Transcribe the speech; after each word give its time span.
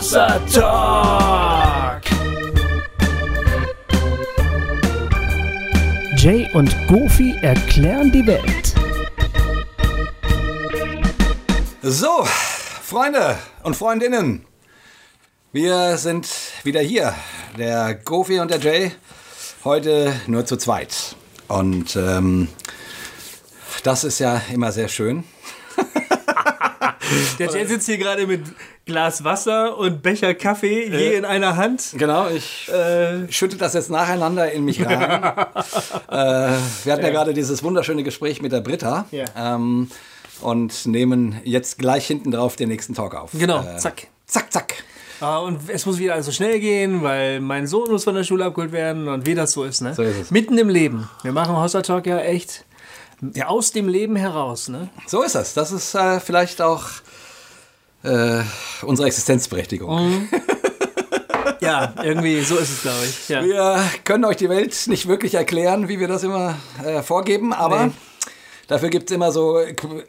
Hossa 0.00 0.40
Talk. 0.50 2.02
Jay 6.16 6.48
und 6.54 6.74
Goofy 6.88 7.36
erklären 7.42 8.10
die 8.10 8.26
Welt. 8.26 8.74
So, 11.82 12.24
Freunde 12.24 13.36
und 13.62 13.76
Freundinnen, 13.76 14.46
wir 15.52 15.98
sind 15.98 16.26
wieder 16.64 16.80
hier. 16.80 17.14
Der 17.58 17.94
Goofy 17.94 18.40
und 18.40 18.50
der 18.50 18.58
Jay. 18.58 18.92
Heute 19.64 20.18
nur 20.26 20.46
zu 20.46 20.56
zweit. 20.56 21.14
Und 21.46 21.94
ähm, 21.96 22.48
das 23.82 24.04
ist 24.04 24.18
ja 24.18 24.40
immer 24.50 24.72
sehr 24.72 24.88
schön. 24.88 25.24
Der 27.38 27.50
Jay 27.50 27.66
sitzt 27.66 27.86
hier 27.86 27.98
gerade 27.98 28.26
mit 28.26 28.44
Glas 28.90 29.22
Wasser 29.22 29.78
und 29.78 30.02
Becher 30.02 30.34
Kaffee 30.34 30.88
je 30.88 31.14
in 31.14 31.24
einer 31.24 31.56
Hand. 31.56 31.94
Genau, 31.96 32.28
ich 32.28 32.68
äh, 32.68 33.30
schütte 33.30 33.56
das 33.56 33.74
jetzt 33.74 33.88
nacheinander 33.88 34.50
in 34.50 34.64
mich 34.64 34.84
rein. 34.84 35.00
äh, 35.00 35.30
wir 36.10 36.48
hatten 36.48 36.58
ja. 36.84 36.96
ja. 36.96 37.10
gerade 37.10 37.32
dieses 37.32 37.62
wunderschöne 37.62 38.02
Gespräch 38.02 38.42
mit 38.42 38.50
der 38.50 38.62
Britta. 38.62 39.06
Ja. 39.12 39.26
Ähm, 39.36 39.92
und 40.40 40.86
nehmen 40.86 41.40
jetzt 41.44 41.78
gleich 41.78 42.04
hinten 42.08 42.32
drauf 42.32 42.56
den 42.56 42.68
nächsten 42.68 42.94
Talk 42.94 43.14
auf. 43.14 43.30
Genau, 43.32 43.62
äh, 43.62 43.76
zack. 43.76 44.08
Zack, 44.26 44.52
zack. 44.52 44.74
Ah, 45.20 45.38
und 45.38 45.60
es 45.68 45.86
muss 45.86 45.98
wieder 45.98 46.14
alles 46.14 46.26
so 46.26 46.32
schnell 46.32 46.58
gehen, 46.58 47.04
weil 47.04 47.40
mein 47.40 47.68
Sohn 47.68 47.92
muss 47.92 48.02
von 48.02 48.16
der 48.16 48.24
Schule 48.24 48.44
abgeholt 48.44 48.72
werden 48.72 49.06
und 49.06 49.24
wie 49.24 49.36
das 49.36 49.52
so 49.52 49.62
ist, 49.62 49.82
ne? 49.82 49.94
So 49.94 50.02
ist 50.02 50.16
es. 50.16 50.30
Mitten 50.32 50.58
im 50.58 50.68
Leben. 50.68 51.08
Wir 51.22 51.30
machen 51.30 51.56
Hossa 51.56 51.82
Talk 51.82 52.06
ja 52.06 52.18
echt 52.18 52.64
ja, 53.34 53.46
aus 53.46 53.70
dem 53.70 53.86
Leben 53.86 54.16
heraus, 54.16 54.68
ne? 54.68 54.88
So 55.06 55.22
ist 55.22 55.36
das. 55.36 55.54
Das 55.54 55.70
ist 55.70 55.94
äh, 55.94 56.18
vielleicht 56.18 56.60
auch 56.60 56.86
äh, 58.02 58.42
unsere 58.82 59.08
Existenzberechtigung. 59.08 60.10
Mhm. 60.10 60.28
ja, 61.60 61.94
irgendwie 62.02 62.40
so 62.42 62.56
ist 62.56 62.70
es, 62.70 62.82
glaube 62.82 63.04
ich. 63.04 63.28
Ja. 63.28 63.44
Wir 63.44 63.84
können 64.04 64.24
euch 64.24 64.36
die 64.36 64.48
Welt 64.48 64.76
nicht 64.86 65.08
wirklich 65.08 65.34
erklären, 65.34 65.88
wie 65.88 66.00
wir 66.00 66.08
das 66.08 66.22
immer 66.22 66.56
äh, 66.84 67.02
vorgeben, 67.02 67.52
aber 67.52 67.86
nee. 67.86 67.92
dafür 68.68 68.90
gibt 68.90 69.10
es 69.10 69.14
immer 69.14 69.32
so 69.32 69.58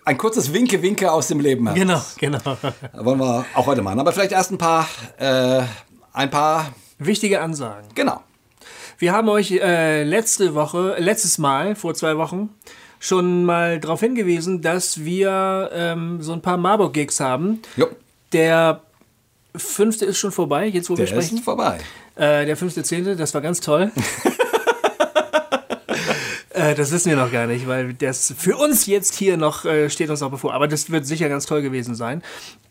ein 0.06 0.18
kurzes 0.18 0.54
Winke-Winke 0.54 1.12
aus 1.12 1.28
dem 1.28 1.40
Leben. 1.40 1.74
Genau, 1.74 2.02
genau. 2.18 2.58
wollen 2.94 3.20
wir 3.20 3.46
auch 3.54 3.66
heute 3.66 3.82
machen. 3.82 4.00
Aber 4.00 4.12
vielleicht 4.12 4.32
erst 4.32 4.52
ein 4.52 4.58
paar, 4.58 4.88
äh, 5.18 5.62
ein 6.14 6.30
paar 6.30 6.74
wichtige 6.98 7.42
Ansagen. 7.42 7.90
Genau. 7.96 8.22
Wir 8.98 9.14
haben 9.14 9.30
euch 9.30 9.52
äh, 9.52 10.04
letzte 10.04 10.54
Woche, 10.54 10.96
letztes 11.00 11.40
Mal, 11.40 11.76
vor 11.76 11.96
zwei 11.96 12.18
Wochen, 12.18 12.50
schon 13.02 13.44
mal 13.46 13.80
darauf 13.80 14.00
hingewiesen, 14.00 14.62
dass 14.62 15.04
wir 15.04 15.72
ähm, 15.74 16.22
so 16.22 16.34
ein 16.34 16.42
paar 16.42 16.58
Marburg-Gigs 16.58 17.20
haben. 17.20 17.62
Jo. 17.76 17.88
Der 18.32 18.82
fünfte 19.56 20.06
ist 20.06 20.20
schon 20.20 20.32
vorbei, 20.32 20.68
jetzt 20.68 20.90
wo 20.90 20.96
der 20.96 21.06
wir 21.06 21.08
sprechen. 21.08 21.40
Ist 21.40 21.44
vorbei. 21.44 21.80
Äh, 22.16 22.46
der 22.46 22.56
fünfte, 22.56 22.84
zehnte, 22.84 23.16
das 23.16 23.34
war 23.34 23.42
ganz 23.42 23.60
toll. 23.60 23.92
äh, 26.52 26.76
das 26.76 26.92
wissen 26.92 27.10
wir 27.10 27.18
noch 27.18 27.32
gar 27.32 27.48
nicht, 27.48 27.68
weil 27.68 27.96
das 27.96 28.36
für 28.38 28.56
uns 28.56 28.86
jetzt 28.86 29.16
hier 29.16 29.36
noch 29.36 29.66
äh, 29.66 29.90
steht 29.90 30.12
uns 30.12 30.22
noch 30.22 30.30
bevor. 30.30 30.54
Aber 30.54 30.68
das 30.68 30.92
wird 30.92 31.08
sicher 31.08 31.28
ganz 31.28 31.48
toll 31.48 31.64
gewesen 31.64 31.96
sein. 31.96 32.22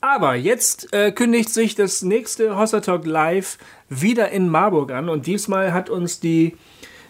Aber 0.00 0.36
jetzt 0.36 0.92
äh, 0.92 1.10
kündigt 1.10 1.50
sich 1.50 1.74
das 1.74 2.02
nächste 2.02 2.56
Hossa 2.56 2.80
Talk 2.80 3.04
Live 3.04 3.58
wieder 3.88 4.30
in 4.30 4.48
Marburg 4.48 4.92
an 4.92 5.08
und 5.08 5.26
diesmal 5.26 5.72
hat 5.72 5.90
uns 5.90 6.20
die 6.20 6.56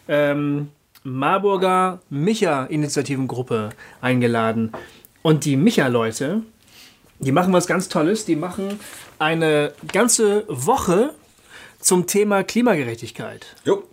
ähm, 0.09 0.71
Marburger 1.03 2.01
Micha-Initiativengruppe 2.11 3.71
eingeladen. 4.01 4.73
Und 5.23 5.45
die 5.45 5.57
Micha-Leute, 5.57 6.43
die 7.19 7.33
machen 7.33 7.53
was 7.53 7.67
ganz 7.67 7.89
Tolles. 7.89 8.25
Die 8.25 8.37
machen 8.37 8.81
eine 9.19 9.73
ganze 9.93 10.45
Woche 10.49 11.15
zum 11.79 12.07
Thema 12.07 12.43
Klimagerechtigkeit. 12.43 13.47
Jo. 13.65 13.85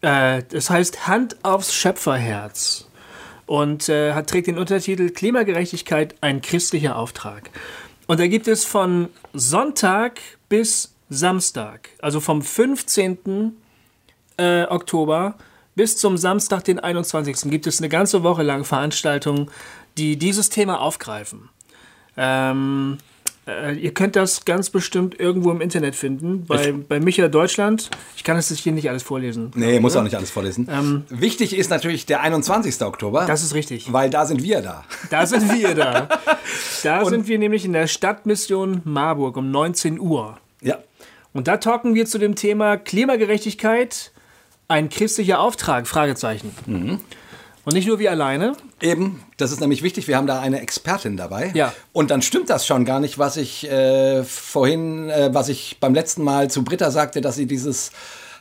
Äh, 0.00 0.42
das 0.48 0.70
heißt 0.70 1.06
Hand 1.06 1.44
aufs 1.44 1.74
Schöpferherz. 1.74 2.88
Und 3.46 3.88
äh, 3.88 4.12
hat, 4.12 4.28
trägt 4.28 4.46
den 4.46 4.58
Untertitel 4.58 5.10
Klimagerechtigkeit, 5.10 6.16
ein 6.20 6.42
christlicher 6.42 6.96
Auftrag. 6.96 7.50
Und 8.06 8.20
da 8.20 8.26
gibt 8.26 8.46
es 8.46 8.64
von 8.64 9.08
Sonntag 9.32 10.20
bis 10.48 10.94
Samstag, 11.10 11.90
also 12.00 12.20
vom 12.20 12.42
15. 12.42 13.56
Äh, 14.36 14.64
Oktober 14.64 15.34
bis 15.78 15.96
zum 15.96 16.16
Samstag, 16.16 16.64
den 16.64 16.80
21. 16.80 17.52
gibt 17.52 17.68
es 17.68 17.78
eine 17.78 17.88
ganze 17.88 18.24
Woche 18.24 18.42
lang 18.42 18.64
Veranstaltungen, 18.64 19.48
die 19.96 20.16
dieses 20.16 20.50
Thema 20.50 20.80
aufgreifen. 20.80 21.50
Ähm, 22.16 22.98
äh, 23.46 23.76
ihr 23.76 23.94
könnt 23.94 24.16
das 24.16 24.44
ganz 24.44 24.70
bestimmt 24.70 25.20
irgendwo 25.20 25.52
im 25.52 25.60
Internet 25.60 25.94
finden, 25.94 26.46
bei, 26.46 26.72
bei 26.72 26.98
Micha 26.98 27.28
Deutschland. 27.28 27.90
Ich 28.16 28.24
kann 28.24 28.36
es 28.36 28.50
hier 28.50 28.72
nicht 28.72 28.90
alles 28.90 29.04
vorlesen. 29.04 29.52
Nee, 29.54 29.78
muss 29.78 29.94
auch 29.94 30.02
nicht 30.02 30.16
alles 30.16 30.32
vorlesen. 30.32 30.68
Ähm, 30.68 31.04
Wichtig 31.10 31.56
ist 31.56 31.70
natürlich 31.70 32.06
der 32.06 32.22
21. 32.22 32.82
Oktober. 32.82 33.24
Das 33.26 33.44
ist 33.44 33.54
richtig. 33.54 33.92
Weil 33.92 34.10
da 34.10 34.26
sind 34.26 34.42
wir 34.42 34.60
da. 34.60 34.84
Da 35.10 35.26
sind 35.26 35.48
wir 35.54 35.76
da. 35.76 36.08
Da 36.82 37.04
sind 37.04 37.26
wir 37.26 37.38
nämlich 37.38 37.64
in 37.64 37.72
der 37.72 37.88
Stadtmission 37.88 38.82
Marburg 38.84 39.36
um 39.36 39.50
19 39.50 39.98
Uhr. 40.00 40.38
Ja. 40.60 40.78
Und 41.32 41.48
da 41.48 41.58
talken 41.58 41.94
wir 41.94 42.06
zu 42.06 42.18
dem 42.18 42.36
Thema 42.36 42.76
Klimagerechtigkeit 42.76 44.12
ein 44.68 44.88
christlicher 44.88 45.40
Auftrag? 45.40 45.86
Fragezeichen. 45.86 46.54
Mhm. 46.66 47.00
Und 47.64 47.74
nicht 47.74 47.86
nur 47.86 47.98
wir 47.98 48.10
alleine. 48.10 48.54
Eben, 48.80 49.22
das 49.36 49.52
ist 49.52 49.60
nämlich 49.60 49.82
wichtig. 49.82 50.08
Wir 50.08 50.16
haben 50.16 50.26
da 50.26 50.40
eine 50.40 50.60
Expertin 50.60 51.18
dabei. 51.18 51.50
Ja. 51.54 51.74
Und 51.92 52.10
dann 52.10 52.22
stimmt 52.22 52.48
das 52.48 52.66
schon 52.66 52.86
gar 52.86 53.00
nicht, 53.00 53.18
was 53.18 53.36
ich 53.36 53.70
äh, 53.70 54.24
vorhin, 54.24 55.10
äh, 55.10 55.30
was 55.34 55.50
ich 55.50 55.76
beim 55.78 55.92
letzten 55.92 56.22
Mal 56.22 56.50
zu 56.50 56.64
Britta 56.64 56.90
sagte, 56.90 57.20
dass 57.20 57.34
sie 57.34 57.46
dieses 57.46 57.90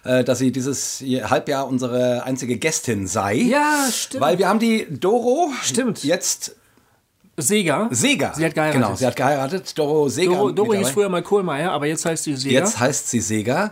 äh, 0.05 0.23
dass 0.23 0.39
sie 0.39 0.53
dieses 0.53 1.01
Halbjahr 1.01 1.67
unsere 1.67 2.23
einzige 2.23 2.57
Gästin 2.57 3.07
sei. 3.07 3.35
Ja, 3.35 3.89
stimmt. 3.91 4.21
Weil 4.21 4.37
wir 4.37 4.47
haben 4.47 4.59
die 4.59 4.87
Doro 4.89 5.51
stimmt. 5.61 6.03
jetzt 6.05 6.55
Seger. 7.39 7.87
Seger. 7.91 8.33
Sie 8.35 8.43
hat 8.43 8.55
geheiratet. 8.55 8.81
Genau, 8.81 8.95
sie 8.95 9.05
hat 9.05 9.15
geheiratet. 9.15 9.77
Doro 9.77 10.09
Seger. 10.09 10.31
Doro, 10.31 10.51
Doro 10.51 10.73
hieß 10.73 10.89
früher 10.89 11.07
mal 11.07 11.21
Kohlmeier, 11.21 11.71
aber 11.71 11.85
jetzt 11.85 12.03
heißt 12.03 12.23
sie 12.23 12.35
Seger. 12.35 12.59
Jetzt 12.59 12.79
heißt 12.79 13.09
sie 13.09 13.19
Seger, 13.19 13.71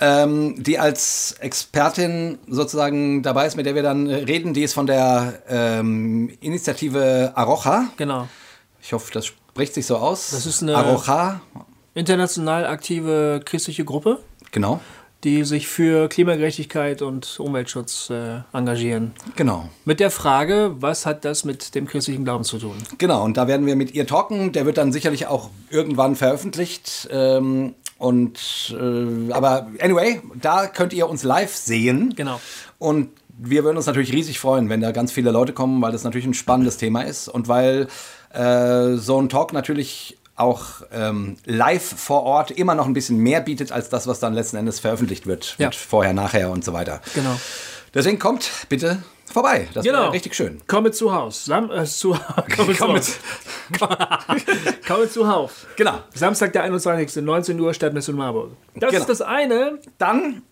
ähm, 0.00 0.60
die 0.60 0.80
als 0.80 1.36
Expertin 1.38 2.38
sozusagen 2.48 3.22
dabei 3.22 3.46
ist, 3.46 3.56
mit 3.56 3.66
der 3.66 3.76
wir 3.76 3.84
dann 3.84 4.08
reden. 4.08 4.52
Die 4.52 4.64
ist 4.64 4.74
von 4.74 4.86
der 4.86 5.42
ähm, 5.48 6.36
Initiative 6.40 7.32
Arocha. 7.36 7.86
Genau. 7.96 8.28
Ich 8.82 8.92
hoffe, 8.92 9.12
das 9.12 9.26
spricht 9.26 9.74
sich 9.74 9.86
so 9.86 9.96
aus. 9.96 10.32
Das 10.32 10.44
ist 10.44 10.62
eine 10.62 10.76
Arocha. 10.76 11.40
international 11.94 12.66
aktive 12.66 13.40
christliche 13.44 13.84
Gruppe. 13.84 14.18
Genau 14.50 14.80
die 15.24 15.44
sich 15.44 15.66
für 15.66 16.08
Klimagerechtigkeit 16.08 17.02
und 17.02 17.40
Umweltschutz 17.40 18.10
äh, 18.10 18.40
engagieren. 18.52 19.12
Genau. 19.36 19.68
Mit 19.84 19.98
der 19.98 20.10
Frage, 20.10 20.74
was 20.78 21.06
hat 21.06 21.24
das 21.24 21.44
mit 21.44 21.74
dem 21.74 21.86
christlichen 21.86 22.24
Glauben 22.24 22.44
zu 22.44 22.58
tun? 22.58 22.76
Genau, 22.98 23.24
und 23.24 23.36
da 23.36 23.48
werden 23.48 23.66
wir 23.66 23.74
mit 23.74 23.94
ihr 23.94 24.06
talken. 24.06 24.52
Der 24.52 24.66
wird 24.66 24.76
dann 24.76 24.92
sicherlich 24.92 25.26
auch 25.26 25.50
irgendwann 25.70 26.14
veröffentlicht. 26.14 27.08
Ähm, 27.10 27.74
und 27.96 28.76
äh, 28.78 29.32
aber 29.32 29.68
anyway, 29.80 30.20
da 30.40 30.66
könnt 30.66 30.92
ihr 30.92 31.08
uns 31.08 31.22
live 31.22 31.54
sehen. 31.54 32.12
Genau. 32.16 32.40
Und 32.78 33.08
wir 33.36 33.64
würden 33.64 33.76
uns 33.78 33.86
natürlich 33.86 34.12
riesig 34.12 34.38
freuen, 34.38 34.68
wenn 34.68 34.80
da 34.80 34.92
ganz 34.92 35.10
viele 35.10 35.30
Leute 35.30 35.52
kommen, 35.52 35.80
weil 35.80 35.92
das 35.92 36.04
natürlich 36.04 36.26
ein 36.26 36.34
spannendes 36.34 36.76
Thema 36.76 37.02
ist 37.02 37.28
und 37.28 37.48
weil 37.48 37.88
äh, 38.32 38.96
so 38.96 39.20
ein 39.20 39.28
Talk 39.28 39.52
natürlich 39.52 40.18
auch 40.36 40.82
ähm, 40.92 41.36
live 41.44 41.82
vor 41.82 42.24
Ort 42.24 42.50
immer 42.50 42.74
noch 42.74 42.86
ein 42.86 42.92
bisschen 42.92 43.18
mehr 43.18 43.40
bietet 43.40 43.72
als 43.72 43.88
das, 43.88 44.06
was 44.06 44.20
dann 44.20 44.34
letzten 44.34 44.56
Endes 44.56 44.80
veröffentlicht 44.80 45.26
wird. 45.26 45.54
Ja. 45.58 45.68
Mit 45.68 45.76
vorher, 45.76 46.12
nachher 46.12 46.50
und 46.50 46.64
so 46.64 46.72
weiter. 46.72 47.00
Genau. 47.14 47.38
Deswegen 47.94 48.18
kommt 48.18 48.50
bitte 48.68 49.02
vorbei. 49.32 49.68
Das 49.72 49.84
genau. 49.84 50.10
richtig 50.10 50.34
schön. 50.34 50.60
Komme 50.66 50.90
zu 50.90 51.12
Haus. 51.12 51.44
Sam 51.44 51.70
äh, 51.70 51.84
zu, 51.84 52.16
komme, 52.56 52.74
komme, 52.78 53.00
zu, 53.00 53.12
komme 54.86 55.08
zu 55.10 55.28
Haus. 55.28 55.52
Genau. 55.76 56.00
Samstag, 56.12 56.52
der 56.52 56.64
21. 56.64 57.22
19 57.22 57.58
Uhr, 57.60 57.72
Stadtmission 57.72 58.16
Marburg. 58.16 58.52
Das 58.74 58.90
genau. 58.90 59.00
ist 59.00 59.08
das 59.08 59.22
eine. 59.22 59.78
Dann 59.98 60.42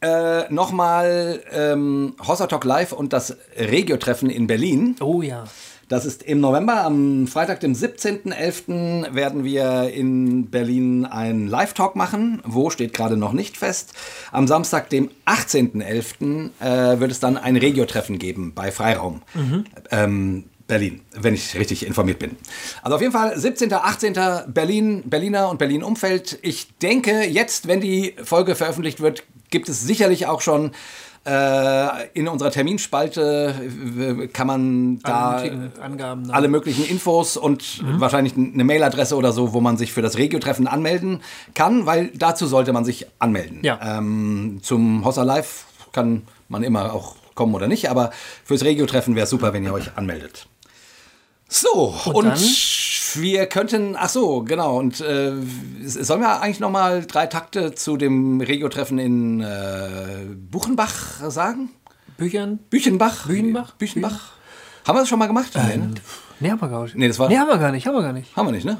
äh, 0.00 0.50
nochmal 0.50 1.42
ähm, 1.50 2.14
Hossa 2.26 2.46
Talk 2.46 2.64
Live 2.64 2.92
und 2.92 3.12
das 3.12 3.36
Regio-Treffen 3.58 4.30
in 4.30 4.46
Berlin. 4.46 4.96
Oh 5.00 5.20
ja. 5.20 5.44
Das 5.90 6.06
ist 6.06 6.22
im 6.22 6.38
November, 6.38 6.84
am 6.84 7.26
Freitag, 7.26 7.58
dem 7.58 7.72
17.11. 7.72 9.12
werden 9.12 9.42
wir 9.42 9.90
in 9.92 10.48
Berlin 10.48 11.04
einen 11.04 11.48
Live-Talk 11.48 11.96
machen. 11.96 12.40
Wo 12.44 12.70
steht 12.70 12.94
gerade 12.94 13.16
noch 13.16 13.32
nicht 13.32 13.56
fest. 13.56 13.92
Am 14.30 14.46
Samstag, 14.46 14.88
dem 14.88 15.10
18.11. 15.26 16.50
Äh, 16.60 17.00
wird 17.00 17.10
es 17.10 17.18
dann 17.18 17.36
ein 17.36 17.56
Regio-Treffen 17.56 18.20
geben 18.20 18.52
bei 18.54 18.70
Freiraum. 18.70 19.22
Mhm. 19.34 19.64
Ähm, 19.90 20.44
Berlin, 20.68 21.00
wenn 21.10 21.34
ich 21.34 21.58
richtig 21.58 21.84
informiert 21.84 22.20
bin. 22.20 22.36
Also 22.82 22.94
auf 22.94 23.02
jeden 23.02 23.12
Fall 23.12 23.36
17., 23.36 23.72
18. 23.72 24.14
Berlin, 24.46 25.02
Berliner 25.06 25.50
und 25.50 25.58
Berlin-Umfeld. 25.58 26.38
Ich 26.42 26.68
denke, 26.78 27.24
jetzt, 27.24 27.66
wenn 27.66 27.80
die 27.80 28.14
Folge 28.22 28.54
veröffentlicht 28.54 29.00
wird, 29.00 29.24
gibt 29.50 29.68
es 29.68 29.82
sicherlich 29.82 30.26
auch 30.26 30.40
schon 30.40 30.70
in 32.14 32.28
unserer 32.28 32.50
Terminspalte 32.50 33.54
äh, 33.98 34.26
kann 34.28 34.46
man 34.46 34.98
da 35.00 35.36
Alle 35.36 35.50
möglichen 35.50 35.82
Angaben 35.82 36.30
alle 36.30 36.48
möglichen 36.48 36.84
Infos 36.86 37.36
und 37.36 37.84
wahrscheinlich 38.00 38.34
eine 38.36 38.64
Mailadresse 38.64 39.16
oder 39.16 39.32
so, 39.32 39.52
wo 39.52 39.60
man 39.60 39.76
sich 39.76 39.92
für 39.92 40.00
das 40.00 40.16
Regio-Treffen 40.16 40.66
anmelden 40.66 41.20
kann, 41.54 41.84
weil 41.84 42.10
dazu 42.14 42.46
sollte 42.46 42.72
man 42.72 42.86
sich 42.86 43.06
anmelden. 43.18 43.58
Ja. 43.62 43.98
Ähm, 43.98 44.60
zum 44.62 45.04
Hossa 45.04 45.22
Live 45.22 45.66
kann 45.92 46.22
man 46.48 46.62
immer 46.62 46.94
auch 46.94 47.16
kommen 47.34 47.54
oder 47.54 47.68
nicht, 47.68 47.90
aber 47.90 48.12
fürs 48.44 48.64
Regio-Treffen 48.64 49.14
wäre 49.14 49.24
es 49.24 49.30
super, 49.30 49.52
wenn 49.52 49.62
ihr 49.62 49.72
euch 49.72 49.96
anmeldet. 49.96 50.46
So, 51.48 51.94
und, 52.12 52.26
dann? 52.26 52.38
Wir 53.16 53.46
könnten, 53.46 53.96
ach 53.96 54.08
so, 54.08 54.42
genau, 54.42 54.78
und 54.78 55.00
äh, 55.00 55.32
sollen 55.84 56.20
wir 56.20 56.40
eigentlich 56.40 56.60
noch 56.60 56.70
mal 56.70 57.04
drei 57.06 57.26
Takte 57.26 57.74
zu 57.74 57.96
dem 57.96 58.40
Regio-Treffen 58.40 58.98
in 58.98 59.40
äh, 59.40 60.26
Buchenbach 60.50 61.20
sagen? 61.30 61.70
Büchern? 62.16 62.58
Büchenbach? 62.70 63.26
Büchenbach? 63.26 63.72
Büchenbach? 63.74 64.32
Haben 64.86 64.96
wir 64.96 65.00
das 65.00 65.08
schon 65.08 65.18
mal 65.18 65.26
gemacht? 65.26 65.52
nee, 65.54 65.76
ne? 65.76 65.94
Nee, 66.40 66.50
haben 66.50 66.60
wir 66.60 66.68
gar 66.68 66.82
nicht. 66.84 66.96
Nee, 66.96 67.08
das 67.08 67.18
war- 67.18 67.28
Nee, 67.28 67.38
haben 67.38 67.48
wir 67.48 67.58
gar 67.58 67.72
nicht, 67.72 67.86
haben 67.86 67.94
wir 67.94 68.02
gar 68.02 68.12
nicht. 68.12 68.34
Haben 68.36 68.46
wir 68.48 68.52
nicht, 68.52 68.64
ne? 68.64 68.78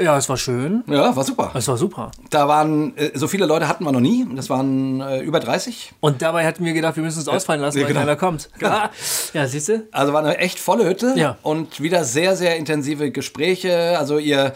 Ja, 0.00 0.16
es 0.16 0.28
war 0.28 0.36
schön. 0.36 0.84
Ja, 0.86 1.14
war 1.14 1.24
super. 1.24 1.50
Es 1.54 1.68
war 1.68 1.76
super. 1.76 2.10
Da 2.30 2.48
waren, 2.48 2.96
äh, 2.96 3.10
so 3.14 3.28
viele 3.28 3.46
Leute 3.46 3.68
hatten 3.68 3.84
wir 3.84 3.92
noch 3.92 4.00
nie. 4.00 4.26
Das 4.34 4.50
waren 4.50 5.00
äh, 5.00 5.20
über 5.20 5.40
30. 5.40 5.92
Und 6.00 6.22
dabei 6.22 6.46
hatten 6.46 6.64
wir 6.64 6.72
gedacht, 6.72 6.96
wir 6.96 7.02
müssen 7.02 7.20
es 7.20 7.28
ausfallen 7.28 7.60
lassen, 7.60 7.78
ja, 7.78 7.84
weil 7.84 7.92
genau. 7.92 8.00
keiner 8.00 8.16
kommt. 8.16 8.50
ja, 9.32 9.46
siehst 9.46 9.68
du? 9.68 9.86
Also 9.92 10.12
war 10.12 10.20
eine 10.20 10.38
echt 10.38 10.58
volle 10.58 10.86
Hütte. 10.88 11.14
Ja. 11.16 11.38
Und 11.42 11.80
wieder 11.80 12.04
sehr, 12.04 12.36
sehr 12.36 12.56
intensive 12.56 13.10
Gespräche. 13.10 13.98
Also 13.98 14.18
ihr, 14.18 14.52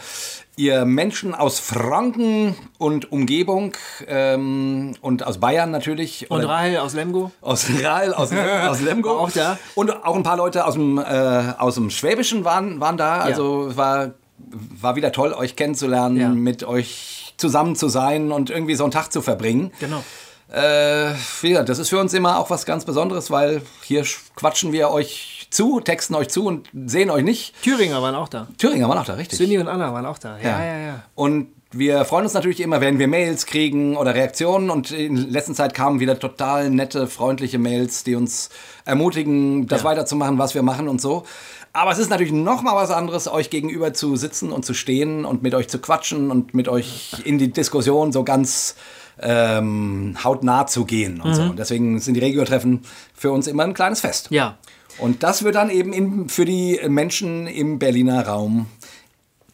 ihr 0.55 0.85
Menschen 0.85 1.33
aus 1.33 1.59
Franken 1.59 2.55
und 2.77 3.11
Umgebung 3.11 3.73
ähm, 4.07 4.95
und 5.01 5.25
aus 5.25 5.39
Bayern 5.39 5.71
natürlich. 5.71 6.29
Und 6.29 6.43
Rahel 6.43 6.77
aus 6.77 6.93
Lemgo. 6.93 7.31
aus 7.41 7.67
Rahl, 7.81 8.13
aus, 8.13 8.31
aus 8.67 8.81
Lemgo. 8.81 9.11
Auch 9.11 9.31
da. 9.31 9.57
Und 9.75 10.05
auch 10.05 10.15
ein 10.15 10.23
paar 10.23 10.37
Leute 10.37 10.65
aus 10.65 10.75
dem, 10.75 10.97
äh, 10.97 11.53
aus 11.57 11.75
dem 11.75 11.89
Schwäbischen 11.89 12.45
waren, 12.45 12.79
waren 12.79 12.97
da. 12.97 13.19
Also 13.19 13.67
es 13.67 13.77
war, 13.77 14.11
war 14.51 14.95
wieder 14.95 15.11
toll, 15.11 15.33
euch 15.33 15.55
kennenzulernen, 15.55 16.17
Ja. 16.17 16.29
mit 16.29 16.63
euch 16.63 17.33
zusammen 17.37 17.75
zu 17.75 17.89
sein 17.89 18.31
und 18.31 18.49
irgendwie 18.49 18.75
so 18.75 18.83
einen 18.83 18.91
Tag 18.91 19.11
zu 19.11 19.21
verbringen. 19.21 19.71
Genau. 19.79 20.03
Äh, 20.51 21.13
wie 21.41 21.49
gesagt, 21.49 21.69
das 21.69 21.79
ist 21.79 21.89
für 21.89 21.99
uns 21.99 22.13
immer 22.13 22.37
auch 22.37 22.49
was 22.49 22.65
ganz 22.65 22.85
Besonderes, 22.85 23.31
weil 23.31 23.61
hier 23.83 24.03
sch- 24.05 24.19
quatschen 24.35 24.71
wir 24.71 24.91
euch 24.91 25.47
zu, 25.49 25.79
texten 25.79 26.13
euch 26.15 26.29
zu 26.29 26.45
und 26.45 26.69
sehen 26.85 27.09
euch 27.09 27.23
nicht. 27.23 27.55
Thüringer 27.63 28.01
waren 28.03 28.13
auch 28.13 28.29
da. 28.29 28.47
Thüringer 28.57 28.87
waren 28.87 28.99
auch 28.99 29.05
da, 29.05 29.13
richtig. 29.13 29.39
Cindy 29.39 29.57
und 29.57 29.67
Anna 29.67 29.91
waren 29.93 30.05
auch 30.05 30.19
da. 30.19 30.37
Ja, 30.37 30.63
ja, 30.63 30.77
ja. 30.77 31.03
Und 31.15 31.47
wir 31.71 32.05
freuen 32.05 32.25
uns 32.25 32.35
natürlich 32.35 32.59
immer, 32.61 32.81
wenn 32.81 32.99
wir 32.99 33.07
Mails 33.07 33.47
kriegen 33.47 33.97
oder 33.97 34.13
Reaktionen. 34.13 34.69
Und 34.69 34.91
in 34.91 35.15
letzter 35.31 35.55
Zeit 35.55 35.73
kamen 35.73 35.99
wieder 35.99 36.19
total 36.19 36.69
nette, 36.69 37.07
freundliche 37.07 37.57
Mails, 37.57 38.03
die 38.03 38.13
uns 38.13 38.49
ermutigen, 38.85 39.65
das 39.65 39.83
weiterzumachen, 39.83 40.37
was 40.37 40.53
wir 40.53 40.61
machen 40.61 40.87
und 40.87 41.01
so. 41.01 41.23
Aber 41.73 41.91
es 41.91 41.97
ist 41.97 42.09
natürlich 42.09 42.31
noch 42.31 42.61
mal 42.61 42.75
was 42.75 42.91
anderes, 42.91 43.27
euch 43.27 43.49
gegenüber 43.49 43.93
zu 43.93 44.15
sitzen 44.15 44.51
und 44.51 44.63
zu 44.63 44.75
stehen 44.75 45.25
und 45.25 45.41
mit 45.41 45.55
euch 45.55 45.67
zu 45.67 45.79
quatschen 45.79 46.29
und 46.29 46.53
mit 46.53 46.67
euch 46.67 47.15
in 47.25 47.39
die 47.39 47.51
Diskussion 47.51 48.11
so 48.11 48.23
ganz 48.23 48.75
ähm, 49.19 50.15
hautnah 50.23 50.67
zu 50.67 50.85
gehen 50.85 51.19
und 51.19 51.33
so. 51.33 51.41
Und 51.41 51.57
deswegen 51.57 51.99
sind 51.99 52.13
die 52.13 52.19
Regio-Treffen 52.19 52.81
für 53.15 53.31
uns 53.31 53.47
immer 53.47 53.63
ein 53.63 53.73
kleines 53.73 54.01
Fest. 54.01 54.27
Ja. 54.29 54.57
Und 54.99 55.23
das 55.23 55.43
wird 55.43 55.55
dann 55.55 55.71
eben 55.71 55.93
in, 55.93 56.29
für 56.29 56.45
die 56.45 56.79
Menschen 56.87 57.47
im 57.47 57.79
Berliner 57.79 58.27
Raum 58.27 58.67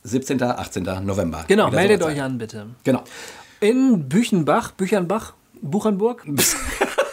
17. 0.04 0.42
18. 0.44 0.84
November. 1.04 1.46
Genau, 1.48 1.72
meldet 1.72 2.02
soweit 2.02 2.16
euch 2.16 2.22
an, 2.22 2.38
bitte. 2.38 2.68
Genau. 2.84 3.04
In 3.62 4.10
Büchenbach, 4.10 4.72
Büchernbach, 4.72 5.34
Buchenburg, 5.62 6.26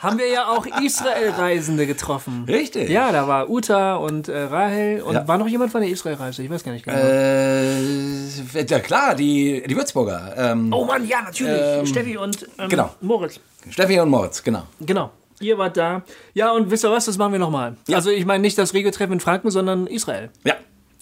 haben 0.00 0.18
wir 0.18 0.28
ja 0.28 0.48
auch 0.48 0.66
Israel-Reisende 0.82 1.86
getroffen. 1.86 2.44
Richtig. 2.48 2.88
Ja, 2.90 3.12
da 3.12 3.26
war 3.28 3.48
Uta 3.50 3.96
und 3.96 4.28
äh, 4.28 4.38
Rahel 4.38 5.02
und 5.02 5.14
Ja. 5.14 5.28
war 5.28 5.38
noch 5.38 5.48
jemand 5.48 5.72
von 5.72 5.80
der 5.80 5.90
Israel-Reise, 5.90 6.42
ich 6.42 6.50
weiß 6.50 6.64
gar 6.64 6.72
nicht 6.72 6.84
genau. 6.84 6.96
Äh, 6.98 8.64
ja 8.68 8.80
klar, 8.80 9.14
die, 9.14 9.62
die 9.66 9.76
Würzburger. 9.76 10.34
Ähm, 10.36 10.72
oh 10.72 10.84
Mann, 10.84 11.06
ja, 11.06 11.22
natürlich. 11.22 11.88
Steffi 11.88 12.16
und 12.16 12.46
ähm, 12.58 12.68
genau. 12.68 12.90
Moritz. 13.00 13.40
Steffi 13.70 13.98
und 14.00 14.08
Moritz, 14.10 14.42
genau. 14.42 14.62
Genau. 14.80 15.10
Ihr 15.40 15.56
wart 15.56 15.76
da. 15.76 16.02
Ja, 16.34 16.50
und 16.52 16.70
wisst 16.70 16.84
ihr 16.84 16.90
was, 16.90 17.04
das 17.04 17.16
machen 17.16 17.32
wir 17.32 17.38
nochmal. 17.38 17.76
Also 17.92 18.10
ich 18.10 18.26
meine 18.26 18.40
nicht 18.42 18.58
das 18.58 18.74
Regio-Treffen 18.74 19.12
in 19.14 19.20
Franken, 19.20 19.50
sondern 19.50 19.86
Israel. 19.86 20.30
Ja, 20.44 20.54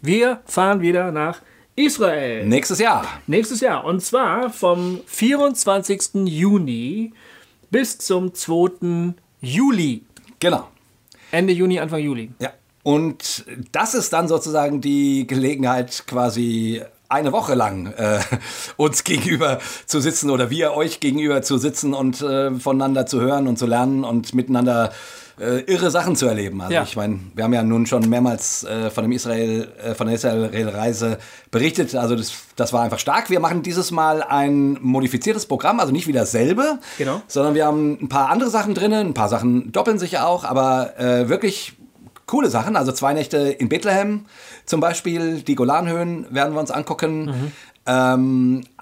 Wir 0.03 0.41
fahren 0.45 0.81
wieder 0.83 1.11
nach 1.11 1.41
Israel. 1.75 2.45
nächstes 2.47 2.79
Jahr. 2.79 3.07
Nächstes 3.27 3.61
Jahr. 3.61 3.85
Und 3.85 4.01
zwar 4.03 4.51
vom 4.51 5.01
24. 5.07 6.27
Juni 6.27 7.13
bis 7.71 7.99
zum 7.99 8.35
2. 8.35 9.15
Juli. 9.41 10.05
Genau. 10.39 10.69
Ende 11.31 11.53
Juni, 11.53 11.79
Anfang 11.79 12.01
Juli. 12.01 12.31
Ja. 12.39 12.53
Und 12.83 13.45
das 13.73 13.95
ist 13.95 14.13
dann 14.13 14.29
sozusagen 14.29 14.81
die 14.81 15.27
Gelegenheit, 15.27 16.05
quasi 16.07 16.83
eine 17.09 17.33
Woche 17.33 17.55
lang 17.55 17.93
äh, 17.93 18.21
uns 18.77 19.05
gegenüber 19.05 19.59
zu 19.87 20.01
sitzen 20.01 20.31
oder 20.31 20.51
wir 20.51 20.73
euch 20.75 21.01
gegenüber 21.01 21.43
zu 21.43 21.59
sitzen 21.59 21.95
und 21.95 22.21
äh, 22.23 22.53
voneinander 22.53 23.07
zu 23.07 23.21
hören 23.21 23.49
und 23.49 23.59
zu 23.59 23.67
lernen 23.67 24.05
und 24.05 24.35
miteinander 24.35 24.91
äh, 24.91 24.93
irre 25.39 25.91
Sachen 25.91 26.17
zu 26.17 26.27
erleben. 26.27 26.61
Also 26.63 26.73
Ja. 26.73 26.83
ich 26.83 26.97
meine, 26.97 27.21
wir 27.35 27.45
haben 27.45 27.53
ja 27.53 27.63
nun 27.63 27.87
schon 27.87 28.09
mehrmals 28.09 28.65
äh, 28.65 28.91
von 28.91 29.05
dem 29.05 29.13
Israel, 29.13 29.69
äh, 29.85 29.95
von 29.95 30.07
der 30.07 30.17
Israel-Reise 30.17 31.19
berichtet. 31.51 31.95
Also 31.95 32.17
das, 32.17 32.33
das 32.57 32.73
war 32.73 32.83
einfach 32.83 32.99
stark. 32.99 33.29
Wir 33.31 33.41
machen 33.41 33.63
dieses 33.63 33.91
Mal 33.91 34.23
ein 34.23 34.79
modifiziertes 34.81 35.47
Programm, 35.47 35.79
also 35.81 35.93
nicht 35.93 36.07
wieder 36.07 36.21
dasselbe, 36.21 36.79
Genau. 36.99 37.21
sondern 37.29 37.55
wir 37.55 37.67
haben 37.67 37.99
ein 38.01 38.09
paar 38.09 38.31
andere 38.31 38.49
Sachen 38.51 38.75
drin, 38.75 38.93
ein 38.93 39.15
paar 39.15 39.29
Sachen 39.29 39.73
doppeln 39.73 39.99
sich 39.99 40.19
auch, 40.19 40.45
aber 40.45 40.99
äh, 40.99 41.29
wirklich 41.29 41.75
coole 42.27 42.49
Sachen. 42.51 42.75
Also 42.77 42.93
zwei 42.93 43.13
Nächte 43.13 43.37
in 43.39 43.69
Bethlehem 43.69 44.25
zum 44.65 44.81
Beispiel, 44.81 45.43
die 45.43 45.55
Golanhöhen 45.55 46.27
werden 46.31 46.55
wir 46.55 46.61
uns 46.61 46.71
angucken. 46.71 47.27
Mhm. 47.27 47.53
Ähm, 47.87 48.61
wie, 48.63 48.76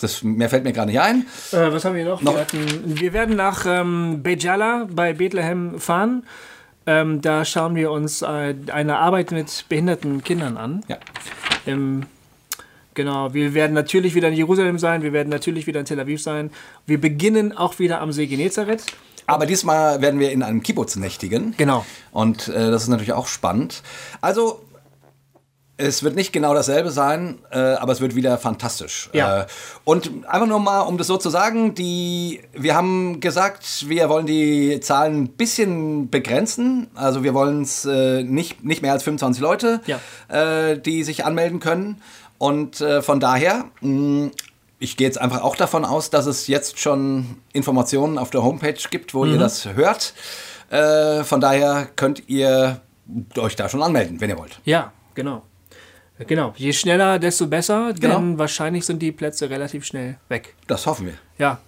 das, 0.00 0.22
mehr 0.22 0.48
fällt 0.48 0.64
mir 0.64 0.72
gerade 0.72 0.90
nicht 0.90 1.00
ein. 1.00 1.26
Äh, 1.52 1.72
was 1.72 1.84
haben 1.84 1.94
wir 1.94 2.04
noch? 2.04 2.22
Noch- 2.22 2.34
Wir, 2.34 2.40
hatten, 2.40 2.66
wir 2.84 3.12
werden 3.12 3.36
nach 3.36 3.64
ähm, 3.66 4.22
Bejala 4.22 4.88
bei 4.90 5.12
Bethlehem 5.12 5.78
fahren. 5.78 6.24
Ähm, 6.86 7.20
da 7.22 7.44
schauen 7.44 7.74
wir 7.76 7.90
uns 7.90 8.22
äh, 8.22 8.54
eine 8.72 8.98
Arbeit 8.98 9.30
mit 9.32 9.64
behinderten 9.68 10.22
Kindern 10.22 10.56
an. 10.56 10.82
Ja. 10.88 10.98
Ähm, 11.66 12.04
genau, 12.94 13.32
wir 13.32 13.54
werden 13.54 13.72
natürlich 13.72 14.14
wieder 14.14 14.28
in 14.28 14.34
Jerusalem 14.34 14.78
sein, 14.78 15.02
wir 15.02 15.12
werden 15.14 15.30
natürlich 15.30 15.66
wieder 15.66 15.80
in 15.80 15.86
Tel 15.86 15.98
Aviv 16.00 16.22
sein. 16.22 16.50
Wir 16.86 17.00
beginnen 17.00 17.56
auch 17.56 17.78
wieder 17.78 18.00
am 18.00 18.12
See 18.12 18.26
Genezareth. 18.26 18.84
Aber 19.26 19.46
diesmal 19.46 20.02
werden 20.02 20.20
wir 20.20 20.30
in 20.32 20.42
einem 20.42 20.62
Kibbutz 20.62 20.96
nächtigen. 20.96 21.54
Genau. 21.56 21.86
Und 22.12 22.48
äh, 22.48 22.70
das 22.70 22.82
ist 22.82 22.88
natürlich 22.88 23.14
auch 23.14 23.26
spannend. 23.28 23.82
Also, 24.20 24.60
es 25.76 26.04
wird 26.04 26.14
nicht 26.14 26.32
genau 26.32 26.54
dasselbe 26.54 26.90
sein, 26.90 27.38
äh, 27.50 27.58
aber 27.58 27.92
es 27.92 28.00
wird 28.00 28.14
wieder 28.14 28.38
fantastisch. 28.38 29.10
Ja. 29.12 29.40
Äh, 29.42 29.46
und 29.84 30.08
einfach 30.28 30.46
nur 30.46 30.60
mal, 30.60 30.82
um 30.82 30.98
das 30.98 31.08
so 31.08 31.16
zu 31.16 31.30
sagen, 31.30 31.74
die, 31.74 32.40
wir 32.52 32.76
haben 32.76 33.18
gesagt, 33.20 33.88
wir 33.88 34.08
wollen 34.08 34.26
die 34.26 34.78
Zahlen 34.80 35.24
ein 35.24 35.28
bisschen 35.28 36.10
begrenzen. 36.10 36.86
Also 36.94 37.24
wir 37.24 37.34
wollen 37.34 37.62
es 37.62 37.84
äh, 37.84 38.22
nicht, 38.22 38.64
nicht 38.64 38.82
mehr 38.82 38.92
als 38.92 39.02
25 39.02 39.42
Leute, 39.42 39.80
Ja. 39.86 39.98
äh, 40.28 40.78
die 40.78 41.02
sich 41.02 41.24
anmelden 41.24 41.58
können. 41.58 42.00
Und 42.38 42.80
äh, 42.80 43.02
von 43.02 43.18
daher, 43.18 43.64
mh, 43.80 44.30
ich 44.78 44.96
gehe 44.96 45.06
jetzt 45.08 45.20
einfach 45.20 45.42
auch 45.42 45.56
davon 45.56 45.84
aus, 45.84 46.10
dass 46.10 46.26
es 46.26 46.46
jetzt 46.46 46.78
schon 46.78 47.38
Informationen 47.52 48.18
auf 48.18 48.30
der 48.30 48.42
Homepage 48.44 48.74
gibt, 48.90 49.12
wo 49.14 49.24
ihr 49.24 49.38
das 49.38 49.66
hört. 49.66 50.14
Äh, 50.70 51.24
von 51.24 51.40
daher 51.40 51.88
könnt 51.96 52.28
ihr 52.28 52.80
euch 53.38 53.56
da 53.56 53.68
schon 53.68 53.82
anmelden, 53.82 54.20
wenn 54.20 54.30
ihr 54.30 54.38
wollt. 54.38 54.60
Ja, 54.64 54.92
genau. 55.14 55.42
Genau, 56.18 56.54
je 56.56 56.72
schneller, 56.72 57.18
desto 57.18 57.46
besser, 57.48 57.92
Genau. 57.98 58.16
denn 58.18 58.38
wahrscheinlich 58.38 58.86
sind 58.86 59.02
die 59.02 59.10
Plätze 59.12 59.50
relativ 59.50 59.84
schnell 59.84 60.16
weg. 60.28 60.54
Das 60.66 60.86
hoffen 60.86 61.06
wir. 61.06 61.14
Ja. 61.38 61.58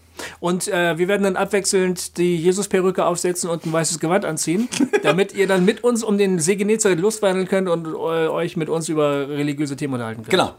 Und 0.41 0.69
äh, 0.69 0.97
wir 0.97 1.09
werden 1.09 1.25
dann 1.25 1.37
abwechselnd 1.37 2.17
die 2.17 2.37
Jesus-Perücke 2.37 3.05
aufsetzen 3.05 3.51
und 3.51 3.67
ein 3.67 3.73
weißes 3.73 3.99
Gewand 3.99 4.25
anziehen, 4.25 4.69
damit 5.03 5.35
ihr 5.35 5.47
dann 5.47 5.65
mit 5.65 5.85
uns 5.85 6.03
um 6.03 6.17
den 6.17 6.39
See 6.39 6.57
Genezareth 6.57 7.01
Lust 7.01 7.21
wandeln 7.23 7.49
könnt 7.49 7.69
und 7.69 7.87
äh, 7.87 8.29
euch 8.29 8.57
mit 8.57 8.69
uns 8.71 8.89
über 8.89 9.29
religiöse 9.29 9.77
Themen 9.77 9.95
unterhalten 9.95 10.23
könnt. 10.23 10.31
Genau. 10.31 10.55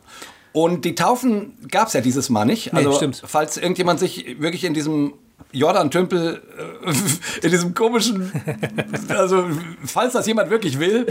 Und 0.53 0.86
die 0.86 0.96
Taufen 0.96 1.53
gab 1.72 1.88
es 1.88 1.94
ja 1.94 2.01
dieses 2.01 2.29
Mal 2.29 2.46
nicht. 2.46 2.74
Also, 2.74 2.91
stimmt. 2.94 3.22
falls 3.25 3.58
irgendjemand 3.58 4.00
sich 4.00 4.39
wirklich 4.39 4.63
in 4.63 4.74
diesem 4.74 5.13
Jordan-Tümpel, 5.53 6.41
äh, 6.86 6.91
in 7.46 7.51
diesem 7.51 7.74
komischen, 7.74 8.32
also 9.08 9.46
falls 9.86 10.13
das 10.13 10.27
jemand 10.27 10.50
wirklich 10.50 10.77
will, 10.77 11.08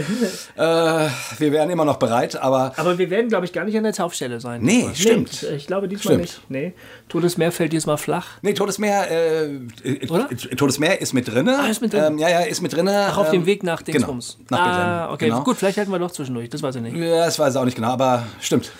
äh, 0.55 0.61
wir 0.61 1.51
wären 1.51 1.69
immer 1.69 1.85
noch 1.85 1.97
bereit, 1.97 2.35
aber 2.35 2.73
Aber 2.77 2.97
wir 2.97 3.09
werden, 3.09 3.29
glaube 3.29 3.45
ich, 3.45 3.53
gar 3.53 3.65
nicht 3.65 3.75
an 3.75 3.83
der 3.83 3.93
Taufstelle 3.93 4.39
sein. 4.39 4.61
Nee, 4.61 4.87
diesmal. 4.89 4.95
stimmt. 4.95 5.43
Nee, 5.43 5.55
ich 5.55 5.67
glaube 5.67 5.87
diesmal 5.87 6.13
Stimmt. 6.13 6.21
nicht. 6.21 6.41
Nee. 6.49 6.73
Todesmeer 7.09 7.51
fällt 7.51 7.73
diesmal 7.73 7.97
flach. 7.97 8.27
Nee, 8.43 8.53
Todesmeer, 8.53 9.09
äh, 9.09 9.45
äh, 9.83 10.09
Oder? 10.09 10.29
Todesmeer 10.29 11.01
ist 11.01 11.13
mit 11.13 11.27
drinne. 11.27 11.57
Ah, 11.59 11.67
ist 11.67 11.81
mit 11.81 11.93
drin. 11.93 12.03
Ähm, 12.03 12.17
ja, 12.19 12.29
ja, 12.29 12.39
ist 12.41 12.61
mit 12.61 12.73
drinne. 12.73 13.07
Ach, 13.09 13.17
auf 13.17 13.27
ähm, 13.27 13.41
dem 13.41 13.45
Weg 13.47 13.63
nach 13.63 13.83
genau, 13.83 13.97
Dingsbums. 13.97 14.37
nach 14.49 14.59
ah, 14.59 15.13
okay. 15.13 15.25
genau. 15.25 15.43
Gut, 15.43 15.57
vielleicht 15.57 15.77
halten 15.77 15.91
wir 15.91 15.99
doch 15.99 16.11
zwischendurch. 16.11 16.49
Das 16.49 16.61
weiß 16.61 16.75
ich 16.75 16.81
nicht. 16.81 16.95
Ja, 16.95 17.25
das 17.25 17.39
weiß 17.39 17.55
ich 17.55 17.59
auch 17.59 17.65
nicht 17.65 17.75
genau, 17.75 17.89
aber 17.89 18.27
stimmt. 18.39 18.71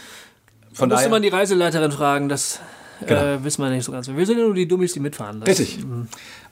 Von 0.71 0.89
Müsste 0.89 1.05
daher, 1.05 1.09
man 1.09 1.23
die 1.23 1.29
Reiseleiterin 1.29 1.91
fragen, 1.91 2.29
das 2.29 2.59
Genau. 3.05 3.21
äh, 3.21 3.43
wissen 3.43 3.61
wir 3.63 3.69
nicht 3.69 3.83
so 3.85 3.91
ganz. 3.91 4.07
Wir 4.07 4.25
sind 4.25 4.37
ja 4.39 4.45
nur 4.45 4.53
die 4.53 4.67
Dummies, 4.67 4.93
die 4.93 4.99
mitfahren. 4.99 5.39
Das, 5.41 5.49
Richtig. 5.59 5.79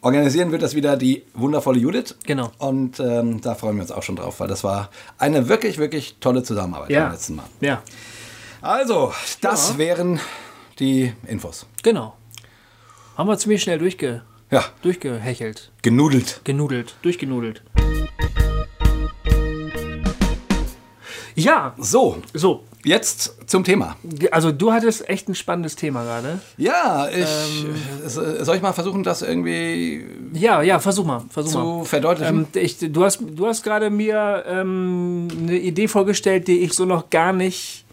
Organisieren 0.01 0.51
wird 0.51 0.61
das 0.61 0.75
wieder 0.75 0.95
die 0.97 1.23
wundervolle 1.33 1.79
Judith. 1.79 2.15
Genau. 2.25 2.51
Und 2.59 2.99
ähm, 2.99 3.41
da 3.41 3.55
freuen 3.55 3.75
wir 3.77 3.81
uns 3.81 3.91
auch 3.91 4.03
schon 4.03 4.15
drauf, 4.15 4.39
weil 4.39 4.47
das 4.47 4.63
war 4.63 4.89
eine 5.17 5.47
wirklich, 5.49 5.77
wirklich 5.77 6.17
tolle 6.19 6.43
Zusammenarbeit 6.43 6.89
Ja. 6.91 7.03
beim 7.05 7.11
letzten 7.13 7.35
Mal. 7.35 7.45
Ja, 7.61 7.81
Also, 8.61 9.13
das 9.41 9.71
Ja. 9.71 9.77
wären 9.77 10.19
die 10.79 11.13
Infos. 11.27 11.65
genau. 11.83 12.15
Haben 13.17 13.29
wir 13.29 13.37
ziemlich 13.37 13.61
schnell 13.63 13.79
durchge, 13.79 14.23
Ja, 14.51 14.65
durchgehechelt, 14.81 15.71
genudelt. 15.81 16.41
genudelt, 16.43 16.95
durchgenudelt. 17.01 17.63
Ja, 21.35 21.73
So, 21.77 22.17
so. 22.33 22.63
jetzt 22.83 23.35
zum 23.47 23.63
Thema. 23.63 23.95
Also 24.31 24.51
du 24.51 24.71
hattest 24.71 25.09
echt 25.09 25.27
ein 25.27 25.35
spannendes 25.35 25.75
Thema 25.75 26.03
gerade. 26.03 26.39
Ja, 26.57 27.07
ich, 27.09 27.63
Ähm. 27.65 27.75
äh, 28.05 28.43
soll 28.43 28.55
ich 28.55 28.61
mal 28.61 28.73
versuchen, 28.73 29.03
das 29.03 29.21
irgendwie 29.21 30.05
Ja, 30.33 30.61
ja, 30.61 30.79
versuch 30.79 31.05
mal, 31.05 31.23
versuch 31.29 31.51
zu 31.51 31.57
mal. 31.59 31.83
verdeutlichen? 31.85 32.47
Ähm, 32.53 32.61
ich, 32.61 32.77
du 32.79 33.03
hast, 33.03 33.19
du 33.21 33.47
hast 33.47 33.63
gerade 33.63 33.89
mir 33.89 34.43
ähm, 34.47 35.27
eine 35.39 35.57
Idee 35.57 35.87
vorgestellt, 35.87 36.47
die 36.47 36.59
ich 36.59 36.73
so 36.73 36.85
noch 36.85 37.09
gar 37.09 37.33
nicht 37.33 37.83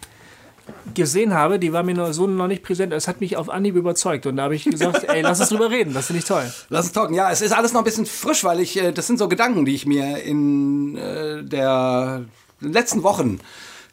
gesehen 0.94 1.34
habe. 1.34 1.58
Die 1.58 1.72
war 1.72 1.82
mir 1.82 1.94
noch, 1.94 2.12
so 2.12 2.26
noch 2.26 2.46
nicht 2.48 2.62
präsent. 2.62 2.92
Es 2.92 3.08
hat 3.08 3.20
mich 3.20 3.36
auf 3.36 3.48
Anhieb 3.48 3.74
überzeugt. 3.76 4.26
Und 4.26 4.36
da 4.36 4.44
habe 4.44 4.54
ich 4.54 4.64
gesagt, 4.64 5.04
ey, 5.08 5.22
lass 5.22 5.40
uns 5.40 5.48
drüber 5.48 5.70
reden. 5.70 5.94
Das 5.94 6.06
finde 6.06 6.20
ich 6.20 6.24
toll. 6.26 6.44
Lass 6.68 6.84
uns 6.86 6.92
talken. 6.92 7.14
Ja, 7.14 7.30
es 7.30 7.40
ist 7.40 7.52
alles 7.52 7.72
noch 7.72 7.80
ein 7.80 7.84
bisschen 7.84 8.06
frisch, 8.06 8.44
weil 8.44 8.60
ich, 8.60 8.80
äh, 8.80 8.92
das 8.92 9.06
sind 9.06 9.18
so 9.18 9.28
Gedanken, 9.28 9.64
die 9.64 9.74
ich 9.74 9.86
mir 9.86 10.22
in 10.22 10.96
äh, 10.96 11.42
der 11.42 12.24
letzten 12.62 13.02
Wochen 13.02 13.40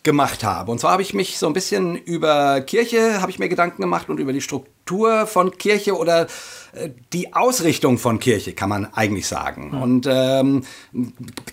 gemacht 0.03 0.43
habe. 0.43 0.71
Und 0.71 0.79
zwar 0.79 0.93
habe 0.93 1.01
ich 1.01 1.13
mich 1.13 1.37
so 1.37 1.47
ein 1.47 1.53
bisschen 1.53 1.95
über 1.95 2.61
Kirche, 2.61 3.21
habe 3.21 3.31
ich 3.31 3.39
mir 3.39 3.49
Gedanken 3.49 3.81
gemacht 3.81 4.09
und 4.09 4.19
über 4.19 4.31
die 4.31 4.41
Struktur 4.41 5.27
von 5.27 5.57
Kirche 5.57 5.97
oder 5.97 6.27
äh, 6.73 6.89
die 7.11 7.33
Ausrichtung 7.33 7.97
von 7.97 8.19
Kirche, 8.19 8.53
kann 8.53 8.69
man 8.69 8.85
eigentlich 8.93 9.27
sagen. 9.27 9.71
Und 9.71 10.07
ähm, 10.09 10.63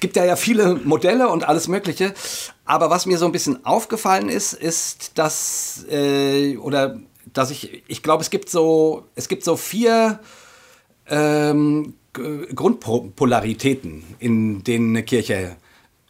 gibt 0.01 0.17
ja 0.17 0.25
ja 0.25 0.37
viele 0.37 0.77
Modelle 0.77 1.29
und 1.29 1.49
alles 1.49 1.67
Mögliche. 1.67 2.15
Aber 2.65 2.89
was 2.89 3.07
mir 3.07 3.19
so 3.19 3.27
ein 3.27 3.33
bisschen 3.33 3.65
aufgefallen 3.67 4.29
ist, 4.29 4.53
ist, 4.53 5.19
dass 5.19 5.85
äh, 5.91 6.57
oder 6.59 7.01
dass 7.33 7.51
ich, 7.51 7.83
ich 7.89 8.03
glaube, 8.03 8.23
es 8.23 8.31
gibt 8.31 8.49
so, 8.49 9.07
es 9.17 9.29
gibt 9.29 9.43
so 9.43 9.57
vier 9.57 10.21
ähm, 11.09 11.95
Grundpolaritäten, 12.13 14.05
in 14.19 14.63
denen 14.65 14.91
eine 14.91 15.03
Kirche 15.03 15.57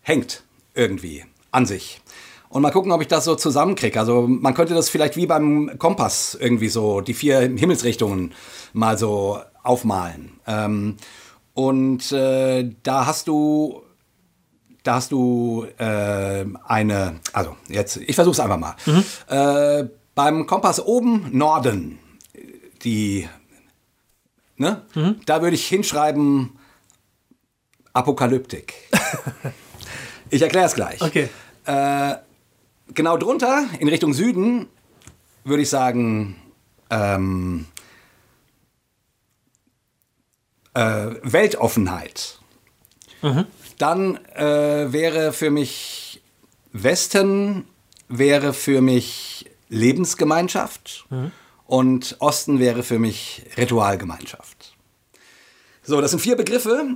hängt, 0.02 0.44
irgendwie, 0.76 1.24
an 1.50 1.66
sich. 1.66 2.00
Und 2.48 2.62
mal 2.62 2.70
gucken, 2.70 2.92
ob 2.92 3.02
ich 3.02 3.08
das 3.08 3.24
so 3.24 3.34
zusammenkriege. 3.34 3.98
Also 3.98 4.26
man 4.28 4.54
könnte 4.54 4.74
das 4.74 4.88
vielleicht 4.88 5.16
wie 5.16 5.26
beim 5.26 5.78
Kompass 5.78 6.36
irgendwie 6.40 6.68
so, 6.68 7.00
die 7.00 7.14
vier 7.14 7.40
Himmelsrichtungen 7.40 8.34
mal 8.72 8.96
so 8.96 9.40
aufmalen. 9.62 10.38
Ähm, 10.46 10.96
und 11.54 12.12
äh, 12.12 12.70
da 12.82 13.06
hast 13.06 13.28
du 13.28 13.82
da 14.86 14.94
hast 14.94 15.10
du 15.10 15.66
äh, 15.78 16.44
eine, 16.64 17.20
also 17.32 17.56
jetzt, 17.68 17.96
ich 17.96 18.14
versuche 18.14 18.34
es 18.34 18.40
einfach 18.40 18.58
mal. 18.58 18.76
Äh, 19.28 19.88
beim 20.14 20.46
Kompass 20.46 20.80
oben 20.80 21.36
Norden, 21.36 21.98
die, 22.82 23.28
ne? 24.56 24.82
Da 25.26 25.42
würde 25.42 25.56
ich 25.56 25.66
hinschreiben 25.66 26.56
Apokalyptik. 27.92 28.74
ich 30.30 30.42
erkläre 30.42 30.66
es 30.66 30.74
gleich. 30.74 31.00
Okay. 31.02 31.28
Genau 32.94 33.16
drunter, 33.16 33.66
in 33.80 33.88
Richtung 33.88 34.14
Süden, 34.14 34.68
würde 35.42 35.62
ich 35.62 35.68
sagen, 35.68 36.36
ähm, 36.90 37.66
äh, 40.74 41.10
Weltoffenheit. 41.22 42.38
Dann 43.78 44.24
äh, 44.34 44.92
wäre 44.92 45.32
für 45.32 45.50
mich 45.50 46.22
Westen, 46.72 47.64
wäre 48.08 48.52
für 48.52 48.80
mich 48.80 49.50
Lebensgemeinschaft 49.68 51.06
und 51.66 52.16
Osten 52.20 52.60
wäre 52.60 52.84
für 52.84 53.00
mich 53.00 53.42
Ritualgemeinschaft. 53.56 54.76
So, 55.82 56.00
das 56.00 56.12
sind 56.12 56.20
vier 56.20 56.36
Begriffe. 56.36 56.86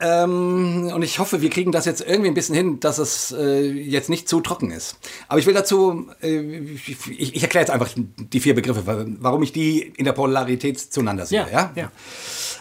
Ähm, 0.00 0.92
und 0.94 1.02
ich 1.02 1.18
hoffe, 1.18 1.42
wir 1.42 1.50
kriegen 1.50 1.72
das 1.72 1.84
jetzt 1.84 2.00
irgendwie 2.06 2.28
ein 2.28 2.34
bisschen 2.34 2.54
hin, 2.54 2.78
dass 2.80 2.98
es 2.98 3.32
äh, 3.32 3.62
jetzt 3.62 4.08
nicht 4.08 4.28
zu 4.28 4.40
trocken 4.40 4.70
ist. 4.70 4.96
Aber 5.26 5.40
ich 5.40 5.46
will 5.46 5.54
dazu, 5.54 6.06
äh, 6.22 6.38
ich, 6.38 7.08
ich 7.34 7.42
erkläre 7.42 7.64
jetzt 7.64 7.70
einfach 7.70 7.88
die 7.96 8.38
vier 8.40 8.54
Begriffe, 8.54 8.86
wa- 8.86 9.04
warum 9.18 9.42
ich 9.42 9.52
die 9.52 9.80
in 9.96 10.04
der 10.04 10.12
Polarität 10.12 10.78
zueinander 10.78 11.26
sehe. 11.26 11.40
Ja, 11.40 11.48
Ja, 11.50 11.72
ja. 11.74 11.92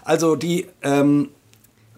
Also 0.04 0.36
die, 0.36 0.66
ähm, 0.82 1.30